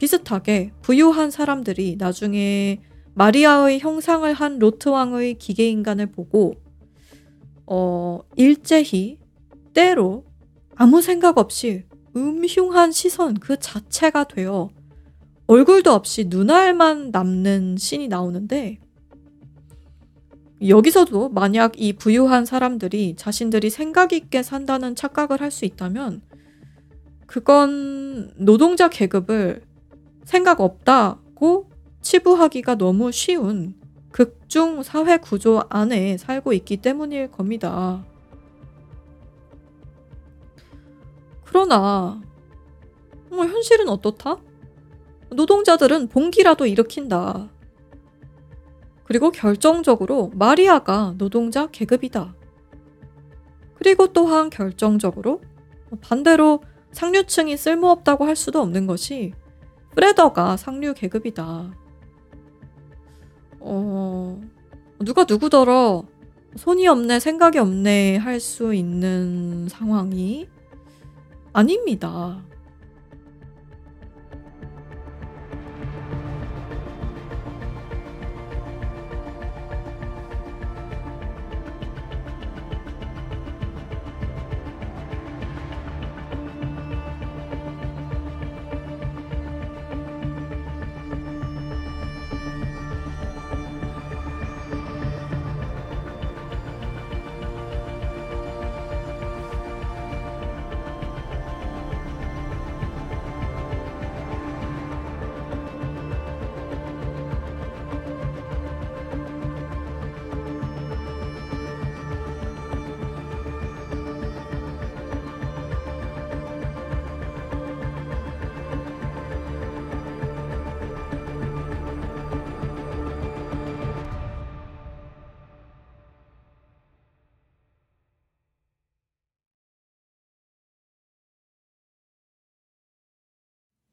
비슷하게 0.00 0.72
부유한 0.82 1.30
사람들이 1.30 1.94
나중에 1.98 2.82
마리아의 3.14 3.78
형상을 3.78 4.30
한 4.34 4.58
로트왕의 4.58 5.34
기계인간을 5.34 6.06
보고 6.06 6.56
어, 7.64 8.18
일제히 8.34 9.20
때로 9.72 10.24
아무 10.74 11.00
생각 11.00 11.38
없이 11.38 11.84
음흉한 12.16 12.90
시선 12.90 13.34
그 13.34 13.56
자체가 13.56 14.24
되어 14.24 14.68
얼굴도 15.46 15.92
없이 15.92 16.24
눈알만 16.24 17.12
남는 17.12 17.76
신이 17.76 18.08
나오는데 18.08 18.80
여기서도 20.66 21.28
만약 21.30 21.80
이 21.80 21.92
부유한 21.92 22.46
사람들이 22.46 23.16
자신들이 23.16 23.68
생각 23.70 24.12
있게 24.12 24.42
산다는 24.42 24.94
착각을 24.94 25.40
할 25.40 25.50
수 25.50 25.64
있다면 25.64 26.22
그건 27.26 28.32
노동자 28.36 28.88
계급을 28.88 29.62
생각 30.24 30.60
없다고 30.60 31.70
치부하기가 32.00 32.76
너무 32.76 33.12
쉬운 33.12 33.74
극중 34.12 34.82
사회 34.82 35.18
구조 35.18 35.62
안에 35.68 36.16
살고 36.16 36.52
있기 36.54 36.78
때문일 36.78 37.30
겁니다. 37.30 38.04
그러나 41.44 42.22
뭐 43.28 43.44
현실은 43.44 43.88
어떻다? 43.88 44.38
노동자들은 45.30 46.08
봉기라도 46.08 46.66
일으킨다. 46.66 47.50
그리고 49.06 49.30
결정적으로 49.30 50.30
마리아가 50.34 51.14
노동자 51.16 51.66
계급이다. 51.68 52.34
그리고 53.74 54.08
또한 54.08 54.50
결정적으로 54.50 55.40
반대로 56.00 56.60
상류층이 56.92 57.56
쓸모없다고 57.56 58.24
할 58.24 58.34
수도 58.34 58.60
없는 58.60 58.86
것이 58.86 59.32
프레더가 59.94 60.56
상류 60.56 60.94
계급이다. 60.94 61.72
어, 63.60 64.40
누가 65.00 65.24
누구더러 65.24 66.04
손이 66.56 66.88
없네, 66.88 67.20
생각이 67.20 67.58
없네 67.58 68.16
할 68.16 68.40
수 68.40 68.74
있는 68.74 69.68
상황이 69.68 70.48
아닙니다. 71.52 72.42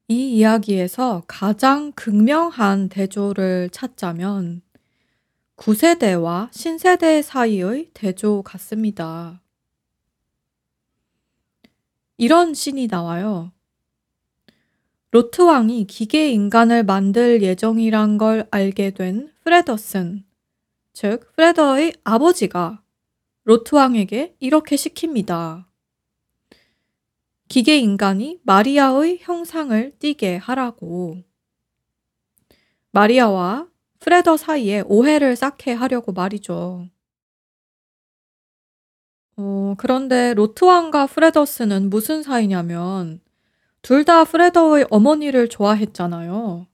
이 0.06 0.36
이야기에서 0.36 1.22
가장 1.26 1.90
극명한 1.92 2.90
대조를 2.90 3.70
찾자면 3.70 4.60
구세대와 5.56 6.50
신세대 6.52 7.22
사이의 7.22 7.90
대조 7.94 8.42
같습니다. 8.42 9.40
이런 12.18 12.52
씬이 12.52 12.88
나와요. 12.88 13.50
로트 15.10 15.42
왕이 15.42 15.86
기계 15.86 16.28
인간을 16.30 16.84
만들 16.84 17.40
예정이란 17.40 18.18
걸 18.18 18.46
알게 18.50 18.90
된 18.90 19.32
프레더슨, 19.42 20.24
즉 20.92 21.32
프레더의 21.34 21.94
아버지가 22.04 22.82
로트 23.44 23.74
왕에게 23.74 24.36
이렇게 24.38 24.76
시킵니다. 24.76 25.64
기계 27.54 27.78
인간이 27.78 28.40
마리아의 28.42 29.18
형상을 29.20 29.96
띠게 30.00 30.38
하라고. 30.38 31.22
마리아와 32.90 33.68
프레더 34.00 34.36
사이에 34.36 34.82
오해를 34.84 35.36
쌓게 35.36 35.72
하려고 35.72 36.10
말이죠. 36.10 36.88
어, 39.36 39.74
그런데 39.78 40.34
로트왕과 40.34 41.06
프레더슨은 41.06 41.90
무슨 41.90 42.24
사이냐면, 42.24 43.20
둘 43.82 44.04
다 44.04 44.24
프레더의 44.24 44.88
어머니를 44.90 45.48
좋아했잖아요. 45.48 46.66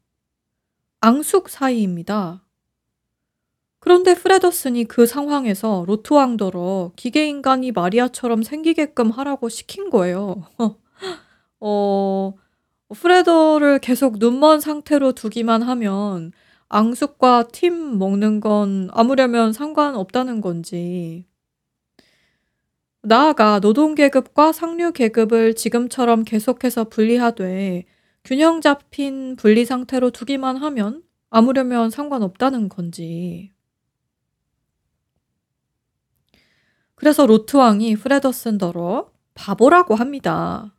앙숙 1.01 1.51
사이입니다. 1.51 2.43
그런데 3.81 4.15
프레더슨이 4.15 4.85
그 4.85 5.07
상황에서 5.07 5.85
로트 5.87 6.13
왕더러 6.13 6.93
기계 6.97 7.27
인간이 7.27 7.73
마리아처럼 7.73 8.43
생기게끔 8.43 9.11
하라고 9.11 9.49
시킨 9.49 9.91
거예요. 9.91 10.45
어, 11.61 12.35
프레더를 12.95 13.79
계속 13.81 14.19
눈먼 14.19 14.61
상태로 14.61 15.13
두기만 15.13 15.63
하면 15.63 16.33
앙숙과 16.69 17.49
팀 17.53 17.99
먹는 17.99 18.41
건 18.41 18.89
아무려면 18.93 19.53
상관없다는 19.53 20.41
건지. 20.41 21.27
나아가 23.03 23.61
노동계급과 23.61 24.53
상류계급을 24.53 25.55
지금처럼 25.55 26.25
계속해서 26.25 26.85
분리하되 26.85 27.87
균형 28.25 28.61
잡힌 28.61 29.37
분리 29.37 29.65
상태로 29.65 30.11
두기만 30.11 30.57
하면 30.59 31.03
아무려면 31.31 31.89
상관없다는 31.91 32.69
건지. 32.69 33.53
그래서 37.01 37.25
로트 37.25 37.57
왕이 37.57 37.97
프레더슨더러 37.97 39.11
바보라고 39.33 39.95
합니다. 39.95 40.75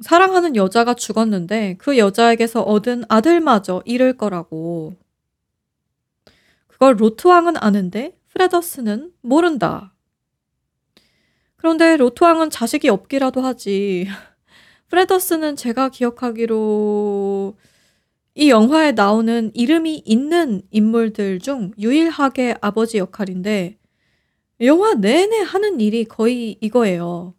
사랑하는 0.00 0.56
여자가 0.56 0.94
죽었는데 0.94 1.76
그 1.78 1.98
여자에게서 1.98 2.62
얻은 2.62 3.04
아들마저 3.10 3.82
잃을 3.84 4.16
거라고. 4.16 4.96
그걸 6.66 6.98
로트 6.98 7.28
왕은 7.28 7.58
아는데 7.58 8.18
프레더슨은 8.28 9.12
모른다. 9.20 9.92
그런데 11.56 11.98
로트 11.98 12.24
왕은 12.24 12.48
자식이 12.48 12.88
없기라도 12.88 13.42
하지. 13.42 14.08
프레더슨은 14.88 15.56
제가 15.56 15.90
기억하기로 15.90 17.58
이 18.34 18.48
영화에 18.48 18.92
나오는 18.92 19.50
이름이 19.52 20.04
있는 20.06 20.62
인물들 20.70 21.40
중 21.40 21.72
유일하게 21.78 22.56
아버지 22.62 22.96
역할인데 22.96 23.76
영화 24.60 24.94
내내 24.94 25.40
하는 25.40 25.80
일이 25.80 26.04
거의 26.04 26.56
이거예요. 26.60 27.34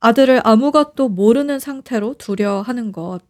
아들을 0.00 0.40
아무것도 0.44 1.08
모르는 1.08 1.58
상태로 1.58 2.14
두려 2.14 2.60
하는 2.60 2.92
것. 2.92 3.20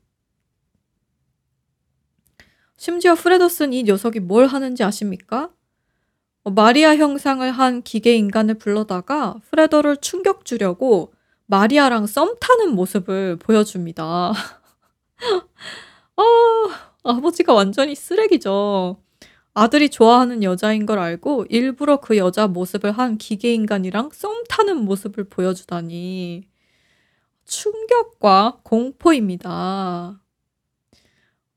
심지어 2.77 3.15
프레더슨 3.15 3.73
이 3.73 3.85
녀석이 3.85 4.21
뭘 4.21 4.47
하는지 4.47 4.85
아십니까? 4.85 5.51
어, 6.45 6.51
마리아 6.51 6.95
형상을 6.97 7.51
한 7.51 7.83
기계 7.83 8.15
인간을 8.17 8.57
불러다가 8.59 9.41
프레더를 9.51 9.97
충격 9.99 10.45
주려고 10.45 11.13
마리아랑 11.47 12.07
썸 12.07 12.37
타는 12.39 12.75
모습을 12.75 13.37
보여줍니다. 13.37 14.05
아, 14.05 14.33
아버지가 17.03 17.55
완전히 17.55 17.95
쓰레기죠. 17.95 18.99
아들이 19.59 19.89
좋아하는 19.89 20.43
여자인 20.43 20.85
걸 20.85 20.99
알고 20.99 21.47
일부러 21.49 21.97
그 21.97 22.19
여자 22.19 22.47
모습을 22.47 22.93
한 22.93 23.17
기계인간이랑 23.17 24.11
썸 24.13 24.45
타는 24.51 24.85
모습을 24.85 25.25
보여주다니. 25.25 26.47
충격과 27.47 28.59
공포입니다. 28.63 30.21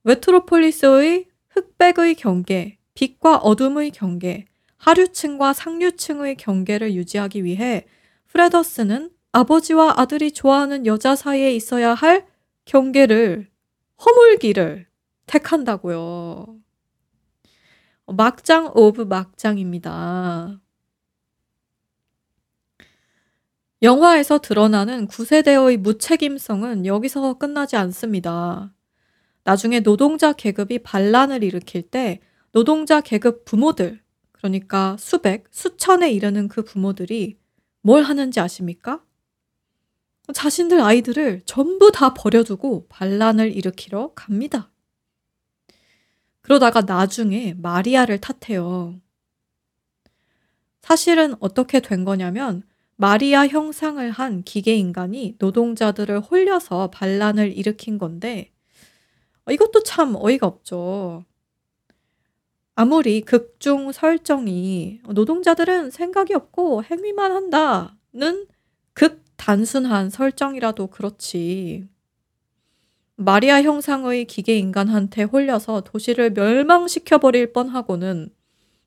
메트로폴리스의 0.04 1.26
흑백의 1.50 2.16
경계, 2.16 2.78
빛과 2.93 3.36
어둠의 3.39 3.91
경계, 3.91 4.45
하류층과 4.78 5.52
상류층의 5.52 6.38
경계를 6.38 6.93
유지하기 6.93 7.43
위해 7.43 7.86
프레더스는 8.28 9.12
아버지와 9.34 9.95
아들이 9.97 10.32
좋아하는 10.32 10.86
여자 10.86 11.18
사이에 11.18 11.54
있어야 11.54 11.95
할 11.95 12.26
경계를 12.64 13.50
허물기를 14.06 14.88
택한다고요. 15.26 16.60
막장 18.14 18.72
of 18.76 19.04
막장입니다. 19.03 20.60
영화에서 23.82 24.39
드러나는 24.39 25.07
구세대의 25.07 25.78
무책임성은 25.78 26.86
여기서 26.86 27.38
끝나지 27.38 27.78
않습니다. 27.78 28.74
나중에 29.43 29.80
노동자 29.80 30.34
계급이 30.34 30.80
반란을 30.80 31.43
일으킬 31.43 31.84
때 31.84 32.20
노동자 32.51 32.99
계급 32.99 33.45
부모들, 33.45 34.01
그러니까 34.32 34.97
수백, 34.99 35.45
수천에 35.51 36.12
이르는 36.12 36.49
그 36.49 36.64
부모들이 36.64 37.38
뭘 37.82 38.03
하는지 38.03 38.39
아십니까? 38.39 39.03
자신들 40.34 40.82
아이들을 40.82 41.41
전부 41.45 41.91
다 41.91 42.14
버려두고 42.14 42.88
반란을 42.89 43.55
일으키러 43.55 44.14
갑니다. 44.14 44.72
그러다가 46.42 46.82
나중에 46.82 47.54
마리아를 47.58 48.20
탓해요. 48.20 49.00
사실은 50.82 51.36
어떻게 51.40 51.80
된 51.80 52.06
거냐면 52.06 52.64
마리아 52.96 53.48
형상을 53.48 54.10
한 54.12 54.44
기계 54.44 54.76
인간이 54.76 55.36
노동자들을 55.40 56.20
홀려서 56.20 56.90
반란을 56.90 57.58
일으킨 57.58 57.98
건데 57.98 58.52
이것도 59.50 59.84
참 59.84 60.16
어이가 60.16 60.48
없죠. 60.48 61.24
아무리 62.76 63.22
극중 63.22 63.92
설정이 63.92 65.02
노동자들은 65.10 65.92
생각이 65.92 66.34
없고 66.34 66.84
행위만 66.84 67.32
한다는 67.32 68.48
극 68.94 69.24
단순한 69.38 70.10
설정이라도 70.10 70.88
그렇지. 70.88 71.88
마리아 73.22 73.61
형상의 73.61 74.24
기계 74.24 74.57
인간한테 74.57 75.24
홀려서 75.24 75.82
도시를 75.82 76.30
멸망시켜버릴 76.30 77.51
뻔하고는 77.51 78.30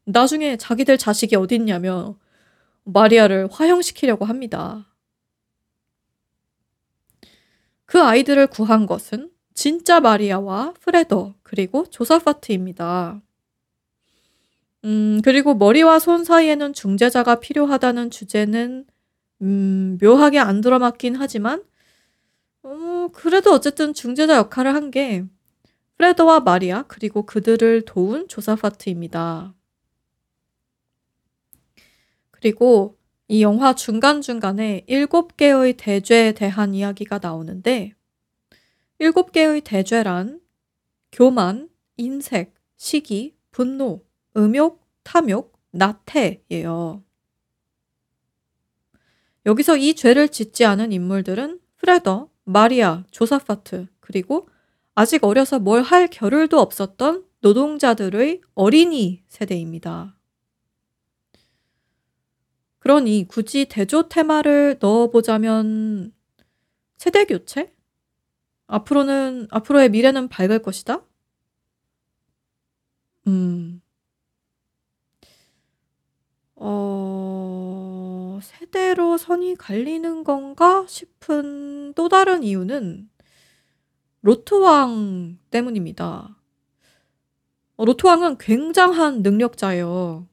나중에 0.05 0.57
자기들 0.57 0.97
자식이 0.97 1.37
어딨냐며 1.37 2.17
마리아를 2.85 3.49
화형시키려고 3.53 4.25
합니다. 4.25 4.87
그 7.85 8.01
아이들을 8.01 8.47
구한 8.47 8.87
것은 8.87 9.31
진짜 9.53 10.01
마리아와 10.01 10.73
프레더 10.81 11.35
그리고 11.43 11.85
조사파트입니다. 11.91 13.21
음, 14.87 15.21
그리고 15.23 15.55
머리와 15.55 15.99
손 15.99 16.25
사이에는 16.25 16.73
중재자가 16.73 17.39
필요하다는 17.41 18.11
주제는 18.11 18.87
음, 19.43 19.99
묘하게 20.01 20.39
안 20.39 20.63
들어맞긴 20.63 21.17
하지만 21.17 21.63
어, 22.63 23.09
그래도 23.13 23.53
어쨌든 23.53 23.93
중재자 23.95 24.37
역할을 24.37 24.75
한 24.75 24.91
게 24.91 25.25
프레더와 25.99 26.41
마리아 26.41 26.83
그리고 26.89 27.25
그들을 27.25 27.85
도운 27.85 28.27
조사파트입니다. 28.29 29.55
그리고 32.33 32.99
이 33.29 33.43
영화 33.43 33.75
중간중간에 33.75 34.85
일곱 34.89 35.37
개의 35.37 35.75
대죄에 35.77 36.33
대한 36.33 36.75
이야기가 36.75 37.21
나오는데 37.23 37.95
일곱 38.99 39.33
개의 39.33 39.61
대죄란 39.61 40.41
교만, 41.13 41.69
인색, 41.97 42.55
시기, 42.77 43.37
분노, 43.53 44.05
음욕, 44.37 44.85
탐욕, 45.05 45.57
나태예요. 45.71 47.05
여기서 49.47 49.77
이 49.77 49.95
죄를 49.95 50.29
짓지 50.29 50.65
않은 50.65 50.91
인물들은 50.93 51.61
프레더, 51.77 52.29
마리아, 52.45 53.05
조사파트, 53.11 53.87
그리고 54.01 54.49
아직 54.95 55.25
어려서 55.25 55.59
뭘 55.59 55.83
할 55.83 56.09
겨를도 56.09 56.59
없었던 56.61 57.25
노동자들의 57.41 58.41
어린이 58.55 59.23
세대입니다. 59.29 60.17
그러니 62.81 63.27
굳이 63.29 63.67
대조 63.67 64.09
테마를 64.09 64.79
넣어보자면 64.81 66.13
세대 66.99 67.25
교체? 67.27 67.73
앞으로는, 68.69 69.49
앞으로의 69.51 69.91
미래는 69.91 70.29
밝을 70.29 70.61
것이다? 70.63 71.05
음. 73.27 73.81
어, 76.55 78.02
세대로 78.41 79.17
선이 79.17 79.57
갈리는 79.57 80.25
건가 80.25 80.85
싶은 80.89 81.93
또 81.95 82.09
다른 82.09 82.43
이유는 82.43 83.09
로트왕 84.23 85.39
때문입니다. 85.51 86.37
어, 87.77 87.85
로트왕은 87.85 88.39
굉장한 88.39 89.23
능력자예요. 89.23 90.27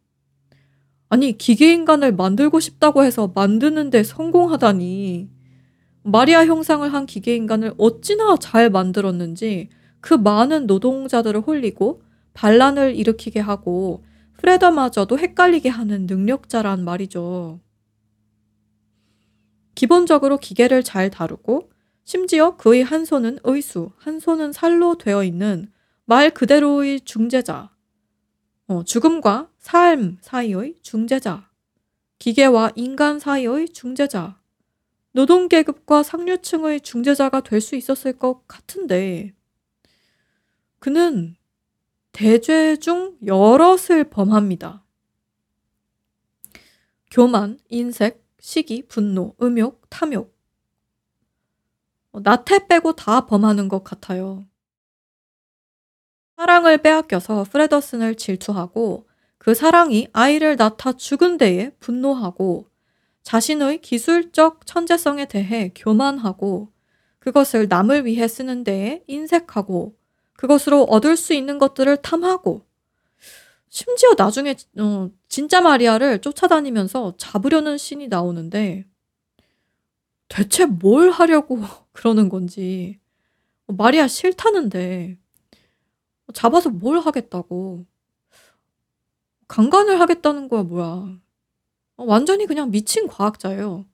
아니, 1.10 1.38
기계인간을 1.38 2.14
만들고 2.14 2.60
싶다고 2.60 3.04
해서 3.04 3.32
만드는 3.34 3.90
데 3.90 4.04
성공하다니. 4.04 5.30
마리아 6.04 6.46
형상을 6.46 6.92
한 6.94 7.06
기계인간을 7.06 7.74
어찌나 7.78 8.38
잘 8.40 8.70
만들었는지 8.70 9.70
그 10.02 10.14
많은 10.14 10.68
노동자들을 10.68 11.42
홀리고 11.42 12.04
반란을 12.34 12.96
일으키게 12.96 13.40
하고 13.40 14.04
프레더마저도 14.38 15.18
헷갈리게 15.18 15.70
하는 15.70 16.06
능력자란 16.06 16.84
말이죠. 16.84 17.60
기본적으로 19.80 20.38
기계를 20.38 20.84
잘 20.84 21.10
다루고 21.10 21.72
심지어 22.04 22.58
그의 22.58 22.84
한 22.84 23.06
손은 23.06 23.40
의수, 23.46 23.94
한 23.96 24.20
손은 24.20 24.52
살로 24.52 24.98
되어 24.98 25.24
있는 25.24 25.72
말 26.04 26.32
그대로의 26.32 27.00
중재자, 27.00 27.74
어, 28.68 28.84
죽음과 28.84 29.50
삶 29.58 30.18
사이의 30.20 30.76
중재자, 30.82 31.50
기계와 32.18 32.74
인간 32.76 33.20
사이의 33.20 33.70
중재자, 33.70 34.42
노동계급과 35.14 36.04
상류층의 36.04 36.82
중재자가 36.82 37.40
될 37.40 37.62
수 37.62 37.78
있었을 37.78 38.12
것 38.20 38.46
같은데, 38.50 39.34
그는 40.80 41.38
대죄 42.12 42.76
중 42.76 43.18
여럿을 43.26 44.10
범합니다. 44.10 44.84
교만, 47.10 47.60
인색, 47.70 48.29
시기, 48.50 48.82
분노, 48.88 49.36
음욕, 49.44 49.80
탐욕. 49.92 50.36
어, 52.12 52.20
나태 52.22 52.66
빼고 52.66 52.94
다 52.94 53.28
범하는 53.28 53.68
것 53.68 53.84
같아요. 53.84 54.48
사랑을 56.36 56.80
빼앗겨서 56.80 57.44
프레더슨을 57.44 58.16
질투하고 58.16 59.08
그 59.38 59.54
사랑이 59.54 60.08
아이를 60.14 60.56
낳다 60.56 60.94
죽은 60.94 61.38
데에 61.38 61.76
분노하고 61.80 62.68
자신의 63.22 63.82
기술적 63.82 64.66
천재성에 64.66 65.28
대해 65.28 65.72
교만하고 65.76 66.72
그것을 67.20 67.68
남을 67.68 68.08
위해 68.08 68.28
쓰는 68.28 68.64
데에 68.64 69.04
인색하고 69.06 69.96
그것으로 70.34 70.86
얻을 70.86 71.18
수 71.18 71.36
있는 71.36 71.60
것들을 71.60 71.98
탐하고 71.98 72.66
심지어 73.70 74.16
나중에 74.18 74.56
어, 74.80 75.10
진짜 75.28 75.62
마리아를 75.62 76.20
쫓아다니면서 76.22 77.16
잡으려는 77.18 77.78
신이 77.78 78.08
나오는데 78.08 78.86
대체 80.28 80.66
뭘 80.66 81.12
하려고 81.12 81.60
그러는 81.92 82.30
건지 82.30 83.00
마리아 83.68 84.08
싫다는데 84.08 85.18
잡아서 86.34 86.70
뭘 86.70 87.00
하겠다고 87.00 87.86
강간을 89.48 90.00
하겠다는 90.00 90.48
거야 90.48 90.64
뭐야 90.64 91.20
완전히 91.98 92.46
그냥 92.46 92.72
미친 92.72 93.08
과학자예요. 93.08 93.86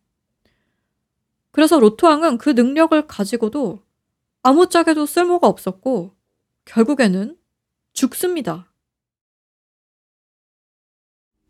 그래서 1.52 1.80
로토왕은 1.80 2.38
그 2.38 2.50
능력을 2.50 3.08
가지고도 3.08 3.82
아무짝에도 4.44 5.06
쓸모가 5.06 5.48
없었고 5.48 6.14
결국에는 6.66 7.38
죽습니다. 7.94 8.70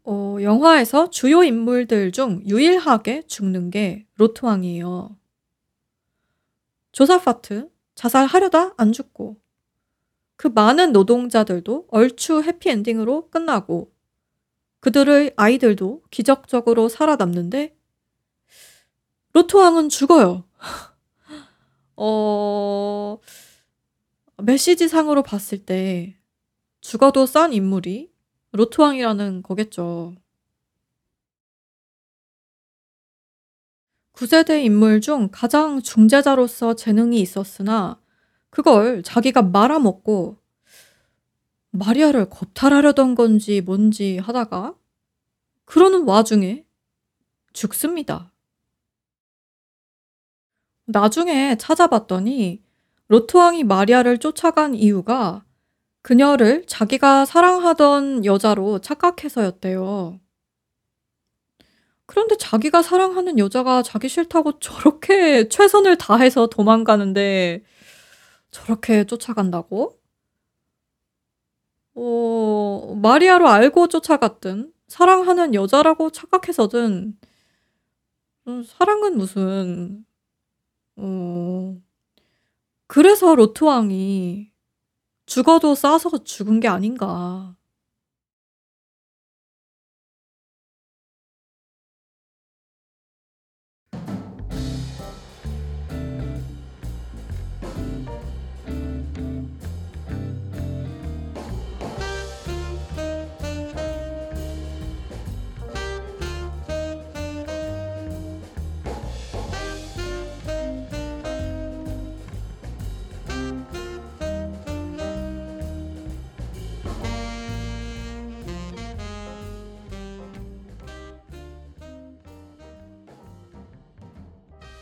어, 0.08 0.38
영화에서 0.40 1.10
주요 1.10 1.44
인물들 1.44 2.12
중 2.12 2.42
유일하게 2.46 3.24
죽는 3.26 3.72
게 3.72 4.06
로트왕이에요. 4.16 5.18
조사파트, 6.92 7.70
자살하려다 7.96 8.76
안 8.78 8.94
죽고, 8.94 9.42
그 10.36 10.48
많은 10.48 10.92
노동자들도 10.92 11.88
얼추 11.90 12.44
해피엔딩으로 12.44 13.30
끝나고, 13.32 13.92
그들의 14.80 15.34
아이들도 15.36 16.04
기적적으로 16.12 16.88
살아남는데, 16.88 17.76
로트왕은 19.34 19.90
죽어요. 19.90 20.46
어, 21.98 23.18
메시지상으로 24.38 25.24
봤을 25.24 25.66
때 25.66 26.16
죽어도 26.82 27.26
싼 27.26 27.54
인물이 27.54 28.15
로트왕이라는 28.56 29.44
거겠죠. 29.44 30.16
9세대 34.14 34.64
인물 34.64 35.02
중 35.02 35.30
가장 35.32 35.82
중재자로서 35.82 36.76
재능이 36.76 37.20
있었으나 37.20 38.00
그걸 38.50 39.04
자기가 39.04 39.42
말아먹고 39.42 40.38
마리아를 41.72 42.30
겁탈하려던 42.30 43.16
건지 43.16 43.60
뭔지 43.60 44.18
하다가 44.20 44.76
그러는 45.66 46.06
와중에 46.06 46.66
죽습니다. 47.52 48.32
나중에 50.86 51.58
찾아봤더니 51.58 52.64
로트왕이 53.08 53.66
마리아를 53.66 54.20
쫓아간 54.20 54.76
이유가 54.76 55.44
그녀를 56.06 56.64
자기가 56.68 57.26
사랑하던 57.26 58.26
여자로 58.26 58.78
착각해서였대요. 58.78 60.20
그런데 62.06 62.38
자기가 62.38 62.84
사랑하는 62.84 63.40
여자가 63.40 63.82
자기 63.82 64.08
싫다고 64.08 64.60
저렇게 64.60 65.50
최선을 65.50 65.98
다해서 65.98 66.46
도망가는데 66.46 67.64
저렇게 68.52 69.06
쫓아간다고? 69.06 70.00
어, 71.96 72.96
마리아로 73.02 73.48
알고 73.48 73.88
쫓아갔든 73.88 74.72
사랑하는 74.88 75.56
여자라고 75.56 76.12
착각해서든 76.12 77.18
음, 78.48 78.64
사랑은 78.64 79.18
무슨 79.18 80.06
어, 80.98 81.76
그래서 82.86 83.34
로트왕이 83.34 84.55
죽어도 85.26 85.76
싸서 85.76 86.24
죽은 86.24 86.60
게 86.60 86.68
아닌가. 86.68 87.56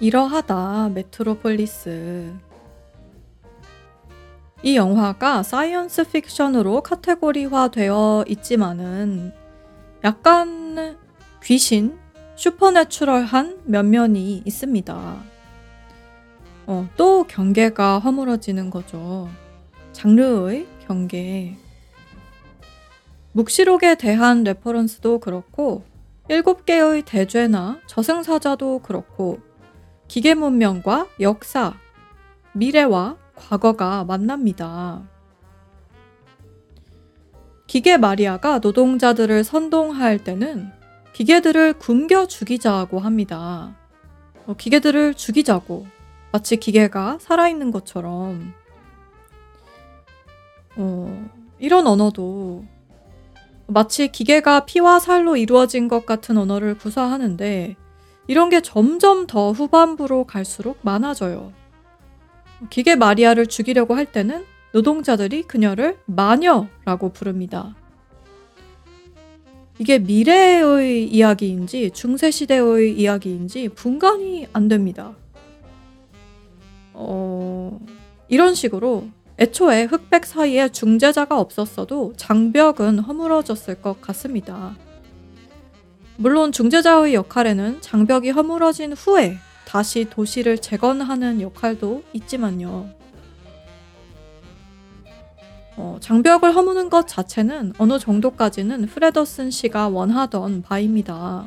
이러하다 0.04 0.90
메트로폴리스 0.90 2.34
이 4.64 4.76
영화가 4.76 5.44
사이언스 5.44 6.10
픽션으로 6.10 6.82
카테고리화 6.82 7.70
되어 7.70 8.26
있지만은 8.28 9.32
약간 10.04 10.98
귀신, 11.42 11.98
supernatural한 12.36 13.62
면면이 13.64 14.44
있습니다. 14.44 15.24
어, 16.68 16.90
또 16.98 17.24
경계가 17.24 18.00
허물어지는 18.00 18.72
거죠. 18.72 19.30
장르의 19.94 20.68
경계. 20.86 21.56
묵시록에 23.32 23.96
대한 23.96 24.44
reference도 24.44 25.20
그렇고, 25.20 25.86
일곱 26.28 26.66
개의 26.66 27.04
대죄나 27.04 27.80
저승사자도 27.88 28.80
그렇고, 28.80 29.40
기계 30.14 30.36
문명과 30.36 31.08
역사, 31.22 31.74
미래와 32.52 33.18
과거가 33.34 34.04
만납니다. 34.04 35.02
기계 37.66 37.98
마리아가 37.98 38.60
노동자들을 38.60 39.44
선동할 39.44 40.24
때는 40.24 40.70
기계들을 41.14 41.80
굶겨 41.80 42.28
죽이자고 42.28 43.00
합니다. 43.00 43.76
어, 44.46 44.54
기계들을 44.56 45.16
죽이자고. 45.16 45.88
마치 46.32 46.58
기계가 46.58 47.18
살아있는 47.20 47.72
것처럼. 47.72 48.54
어, 50.76 51.30
이런 51.58 51.88
언어도 51.88 52.66
마치 53.66 54.10
기계가 54.10 54.66
피와 54.66 55.00
살로 55.00 55.38
이루어진 55.38 55.88
것 55.88 56.06
같은 56.06 56.38
언어를 56.38 56.78
구사하는데 56.78 57.78
이런 58.28 58.50
게 58.50 58.62
점점 58.62 59.28
더 59.28 59.52
후반부로 59.52 60.26
갈수록 60.26 60.78
많아져요. 60.82 61.52
기계 62.70 62.96
마리아를 62.96 63.48
죽이려고 63.48 63.96
할 63.96 64.06
때는 64.06 64.46
노동자들이 64.72 65.44
그녀를 65.44 65.98
마녀라고 66.06 67.10
부릅니다. 67.14 67.76
이게 69.80 70.00
미래의 70.00 71.08
이야기인지 71.08 71.92
중세시대의 71.92 72.98
이야기인지 72.98 73.70
분간이 73.70 74.48
안 74.54 74.68
됩니다. 74.68 75.16
어, 76.94 77.80
이런 78.30 78.56
식으로 78.56 79.08
애초에 79.40 79.84
흑백 79.86 80.26
사이에 80.26 80.70
중재자가 80.70 81.40
없었어도 81.40 82.14
장벽은 82.18 83.00
허물어졌을 83.00 83.82
것 83.82 84.00
같습니다. 84.00 84.76
물론 86.24 86.54
중재자의 86.54 87.16
역할에는 87.16 87.82
장벽이 87.82 88.30
허물어진 88.30 88.94
후에 88.94 89.40
다시 89.66 90.06
도시를 90.10 90.58
재건하는 90.58 91.42
역할도 91.42 92.04
있지만요. 92.14 92.90
어, 95.76 95.98
장벽을 96.00 96.56
허무는 96.56 96.90
것 96.90 97.10
자체는 97.10 97.74
어느 97.78 98.00
정도까지는 98.00 98.86
프레더슨 98.86 99.52
씨가 99.52 99.90
원하던 99.90 100.62
바입니다. 100.62 101.46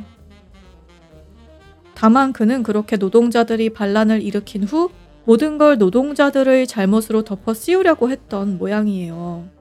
다만 1.95 2.35
그는 2.35 2.63
그렇게 2.63 2.99
노동자들이 2.99 3.71
반란을 3.71 4.21
일으킨 4.21 4.63
후 4.65 4.91
모든 5.25 5.57
걸 5.57 5.79
노동자들의 5.79 6.67
잘못으로 6.67 7.25
덮어 7.25 7.55
씌우려고 7.55 8.11
했던 8.11 8.59
모양이에요. 8.59 9.56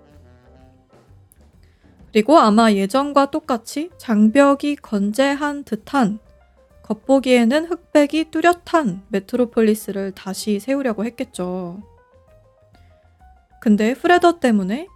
그리고 2.16 2.39
아마 2.39 2.72
예전과 2.72 3.30
똑같이 3.30 3.89
장벽이 3.97 4.78
건재한 4.78 5.66
듯한 5.66 6.20
겉보기에는 6.84 7.66
흑백이 7.66 8.32
뚜렷한 8.32 9.03
메트로폴리스를 9.09 10.13
다시 10.13 10.61
세우려고 10.61 11.03
했겠죠. 11.03 11.84
근데 13.59 13.93
프레더 13.93 14.39
때문에 14.39 14.88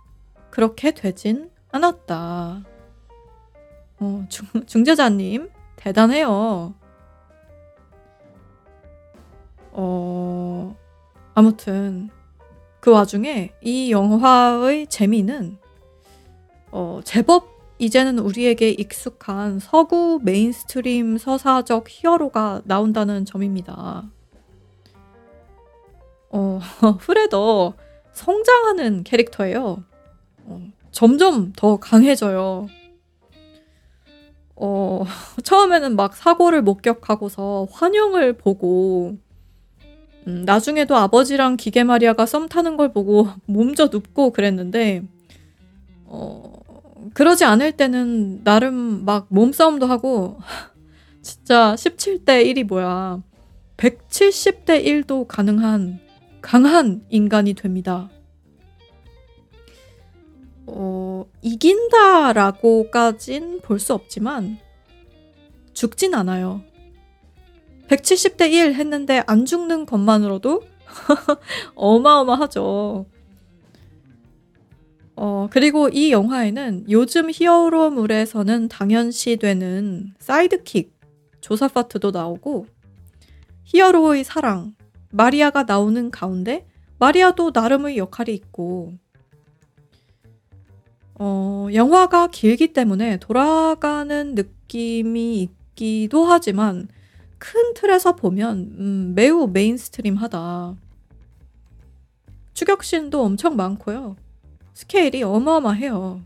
그렇게 0.49 0.91
되진 0.91 1.51
않았다. 1.74 2.63
어, 3.99 4.26
중, 4.30 4.47
중재자님, 4.65 5.49
대단해요. 5.76 6.74
어, 9.74 10.78
아무튼, 11.34 12.09
그 12.80 12.91
와중에 12.91 13.51
이 13.61 13.91
영화의 13.91 14.88
재미는, 14.88 15.57
어, 16.72 17.01
제법 17.03 17.59
이제는 17.80 18.20
우리에게 18.20 18.72
익숙한 18.72 19.59
서구 19.59 20.20
mainstream 20.24 21.18
서사적 21.17 21.86
히어로가 21.88 22.61
나온다는 22.65 23.26
점입니다. 23.26 24.09
어, 26.30 26.59
프레더 26.99 27.74
성장하는 28.11 29.03
캐릭터예요. 29.03 29.84
어, 30.45 30.61
점점 30.91 31.53
더 31.53 31.78
강해져요. 31.78 32.67
어, 34.57 35.05
처음에는 35.43 35.95
막 35.95 36.15
사고를 36.15 36.61
목격하고서 36.61 37.67
환영을 37.72 38.34
보고, 38.34 39.17
음, 40.28 40.43
나중에도 40.45 40.97
아버지랑 40.97 41.55
기계 41.55 41.86
마리아가 41.86 42.26
썸 42.26 42.49
타는 42.49 42.76
걸 42.76 42.91
보고 42.91 43.30
몸져 43.47 43.88
눕고 43.91 44.32
그랬는데, 44.32 45.03
어, 46.05 46.59
그러지 47.14 47.45
않을 47.45 47.74
때는 47.74 48.43
나름 48.43 49.05
막 49.05 49.28
몸싸움도 49.29 49.86
하고 49.88 50.39
진짜 51.21 51.75
17대 51.75 52.46
1이 52.46 52.66
뭐야. 52.66 53.21
170대 53.78 54.84
1도 54.84 55.25
가능한 55.28 56.00
강한 56.42 57.05
인간이 57.09 57.54
됩니다. 57.54 58.09
어, 60.67 61.25
이긴다라고까진 61.42 63.62
볼 63.62 63.79
수 63.79 63.93
없지만 63.93 64.58
죽진 65.74 66.13
않아요. 66.13 66.62
170대 67.88 68.51
1 68.51 68.74
했는데 68.75 69.24
안 69.25 69.46
죽는 69.46 69.86
것만으로도 69.86 70.63
어마어마하죠. 71.75 73.05
어, 75.21 75.50
그리고 75.51 75.89
이 75.89 76.13
영화에는 76.13 76.86
요즘 76.89 77.29
히어로물에서는 77.29 78.70
당연시 78.70 79.36
되는 79.36 80.13
사이드킥, 80.17 80.93
조사파트도 81.41 82.12
나오고, 82.12 82.67
히어로의 83.66 84.24
사랑, 84.24 84.75
마리아가 85.12 85.63
나오는 85.63 86.09
가운데, 86.09 86.66
마리아도 87.00 87.51
나름의 87.54 87.97
역할이 87.97 88.33
있고, 88.33 88.93
어, 91.16 91.67
영화가 91.74 92.28
길기 92.28 92.71
때문에 92.71 93.17
돌아가는 93.17 94.36
느낌이 94.36 95.41
있기도 95.41 96.24
하지만, 96.28 96.87
큰 97.37 97.74
틀에서 97.74 98.16
보면, 98.16 98.58
음, 98.79 99.13
매우 99.17 99.47
mainstream 99.47 100.16
하다. 100.16 100.78
추격신도 102.54 103.21
엄청 103.21 103.58
많고요. 103.58 104.16
스케일이 104.80 105.24
어마어마해요. 105.24 106.22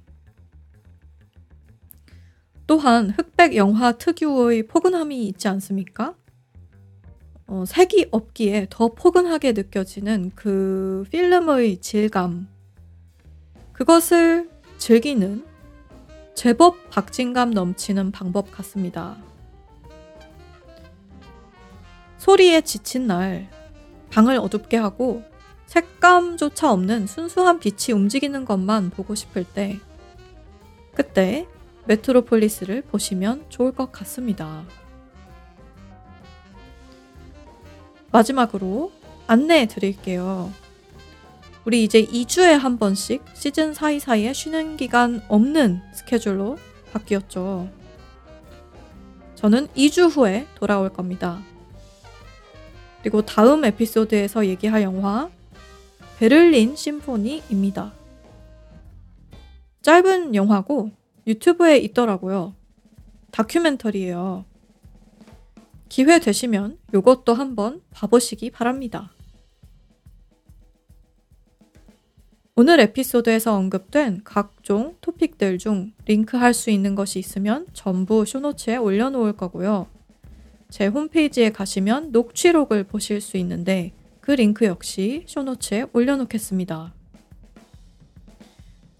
또한 2.67 3.09
흑백 3.09 3.55
영화 3.55 3.93
특유의 3.93 4.67
포근함이 4.67 5.27
있지 5.29 5.47
않습니까? 5.47 6.13
어, 7.47 7.63
색이 7.65 8.09
없기에 8.11 8.67
더 8.69 8.89
포근하게 8.89 9.53
느껴지는 9.53 10.33
그 10.35 11.03
필름의 11.09 11.81
질감. 11.81 12.47
그것을 13.71 14.51
즐기는 14.77 15.43
제법 16.35 16.91
박진감 16.91 17.49
넘치는 17.49 18.11
방법 18.11 18.51
같습니다. 18.51 19.17
소리에 22.19 22.61
지친 22.61 23.07
날, 23.07 23.49
방을 24.11 24.37
어둡게 24.37 24.77
하고 24.77 25.23
색감조차 25.73 26.71
없는 26.71 27.07
순수한 27.07 27.59
빛이 27.59 27.97
움직이는 27.97 28.45
것만 28.45 28.91
보고 28.91 29.15
싶을 29.15 29.43
때, 29.43 29.79
그때 30.93 31.47
메트로폴리스를 31.85 32.83
보시면 32.83 33.45
좋을 33.49 33.71
것 33.71 33.91
같습니다. 33.91 34.65
마지막으로 38.11 38.91
안내해 39.25 39.65
드릴게요. 39.65 40.53
우리 41.65 41.83
이제 41.83 42.05
2주에 42.05 42.55
한 42.55 42.77
번씩 42.77 43.23
시즌 43.33 43.73
사이사이에 43.73 44.31
쉬는 44.31 44.77
기간 44.77 45.23
없는 45.27 45.81
스케줄로 45.95 46.59
바뀌었죠. 46.91 47.67
저는 49.33 49.69
2주 49.69 50.15
후에 50.15 50.45
돌아올 50.53 50.93
겁니다. 50.93 51.41
그리고 53.01 53.23
다음 53.23 53.65
에피소드에서 53.65 54.45
얘기할 54.45 54.83
영화 54.83 55.31
베를린 56.23 56.77
심포니입니다. 56.77 57.91
짧은 59.81 60.35
영화고 60.35 60.91
유튜브에 61.27 61.75
있더라고요. 61.79 62.55
다큐멘터리예요. 63.31 64.45
기회 65.89 66.19
되시면 66.19 66.77
요것도 66.93 67.33
한번 67.33 67.81
봐보시기 67.91 68.51
바랍니다. 68.51 69.11
오늘 72.55 72.79
에피소드에서 72.79 73.57
언급된 73.57 74.21
각종 74.23 74.95
토픽들 75.01 75.57
중 75.57 75.91
링크할 76.05 76.53
수 76.53 76.69
있는 76.69 76.95
것이 76.95 77.19
있으면 77.19 77.67
전부 77.73 78.23
쇼노츠에 78.23 78.77
올려놓을 78.77 79.33
거고요. 79.33 79.87
제 80.69 80.87
홈페이지에 80.87 81.49
가시면 81.49 82.13
녹취록을 82.13 82.85
보실 82.85 83.19
수 83.19 83.35
있는데 83.35 83.91
그 84.23 84.31
링크 84.31 84.63
역시 84.63 85.25
쇼노츠에 85.27 85.87
올려놓겠습니다. 85.91 86.93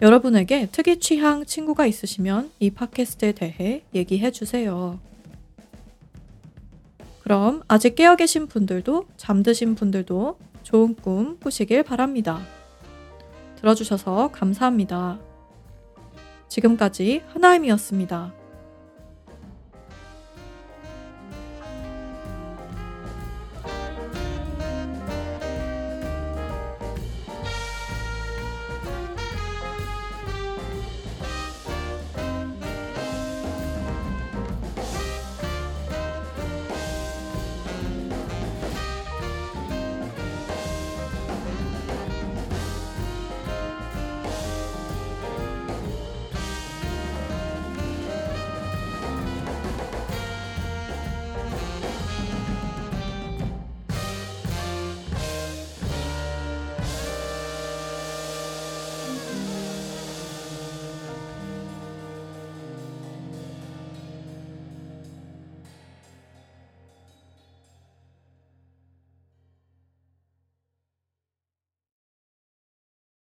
여러분에게 0.01 0.67
특이 0.69 0.99
취향 0.99 1.45
친구가 1.45 1.85
있으시면 1.85 2.51
이 2.59 2.69
팟캐스트에 2.71 3.31
대해 3.31 3.85
얘기해 3.95 4.31
주세요. 4.31 4.99
그럼 7.21 7.63
아직 7.69 7.95
깨어 7.95 8.17
계신 8.17 8.47
분들도 8.47 9.07
잠드신 9.15 9.75
분들도 9.75 10.37
좋은 10.63 10.93
꿈 10.95 11.39
꾸시길 11.39 11.83
바랍니다. 11.83 12.41
들어주셔서 13.55 14.29
감사합니다. 14.33 15.21
지금까지 16.49 17.21
하나임이었습니다. 17.29 18.42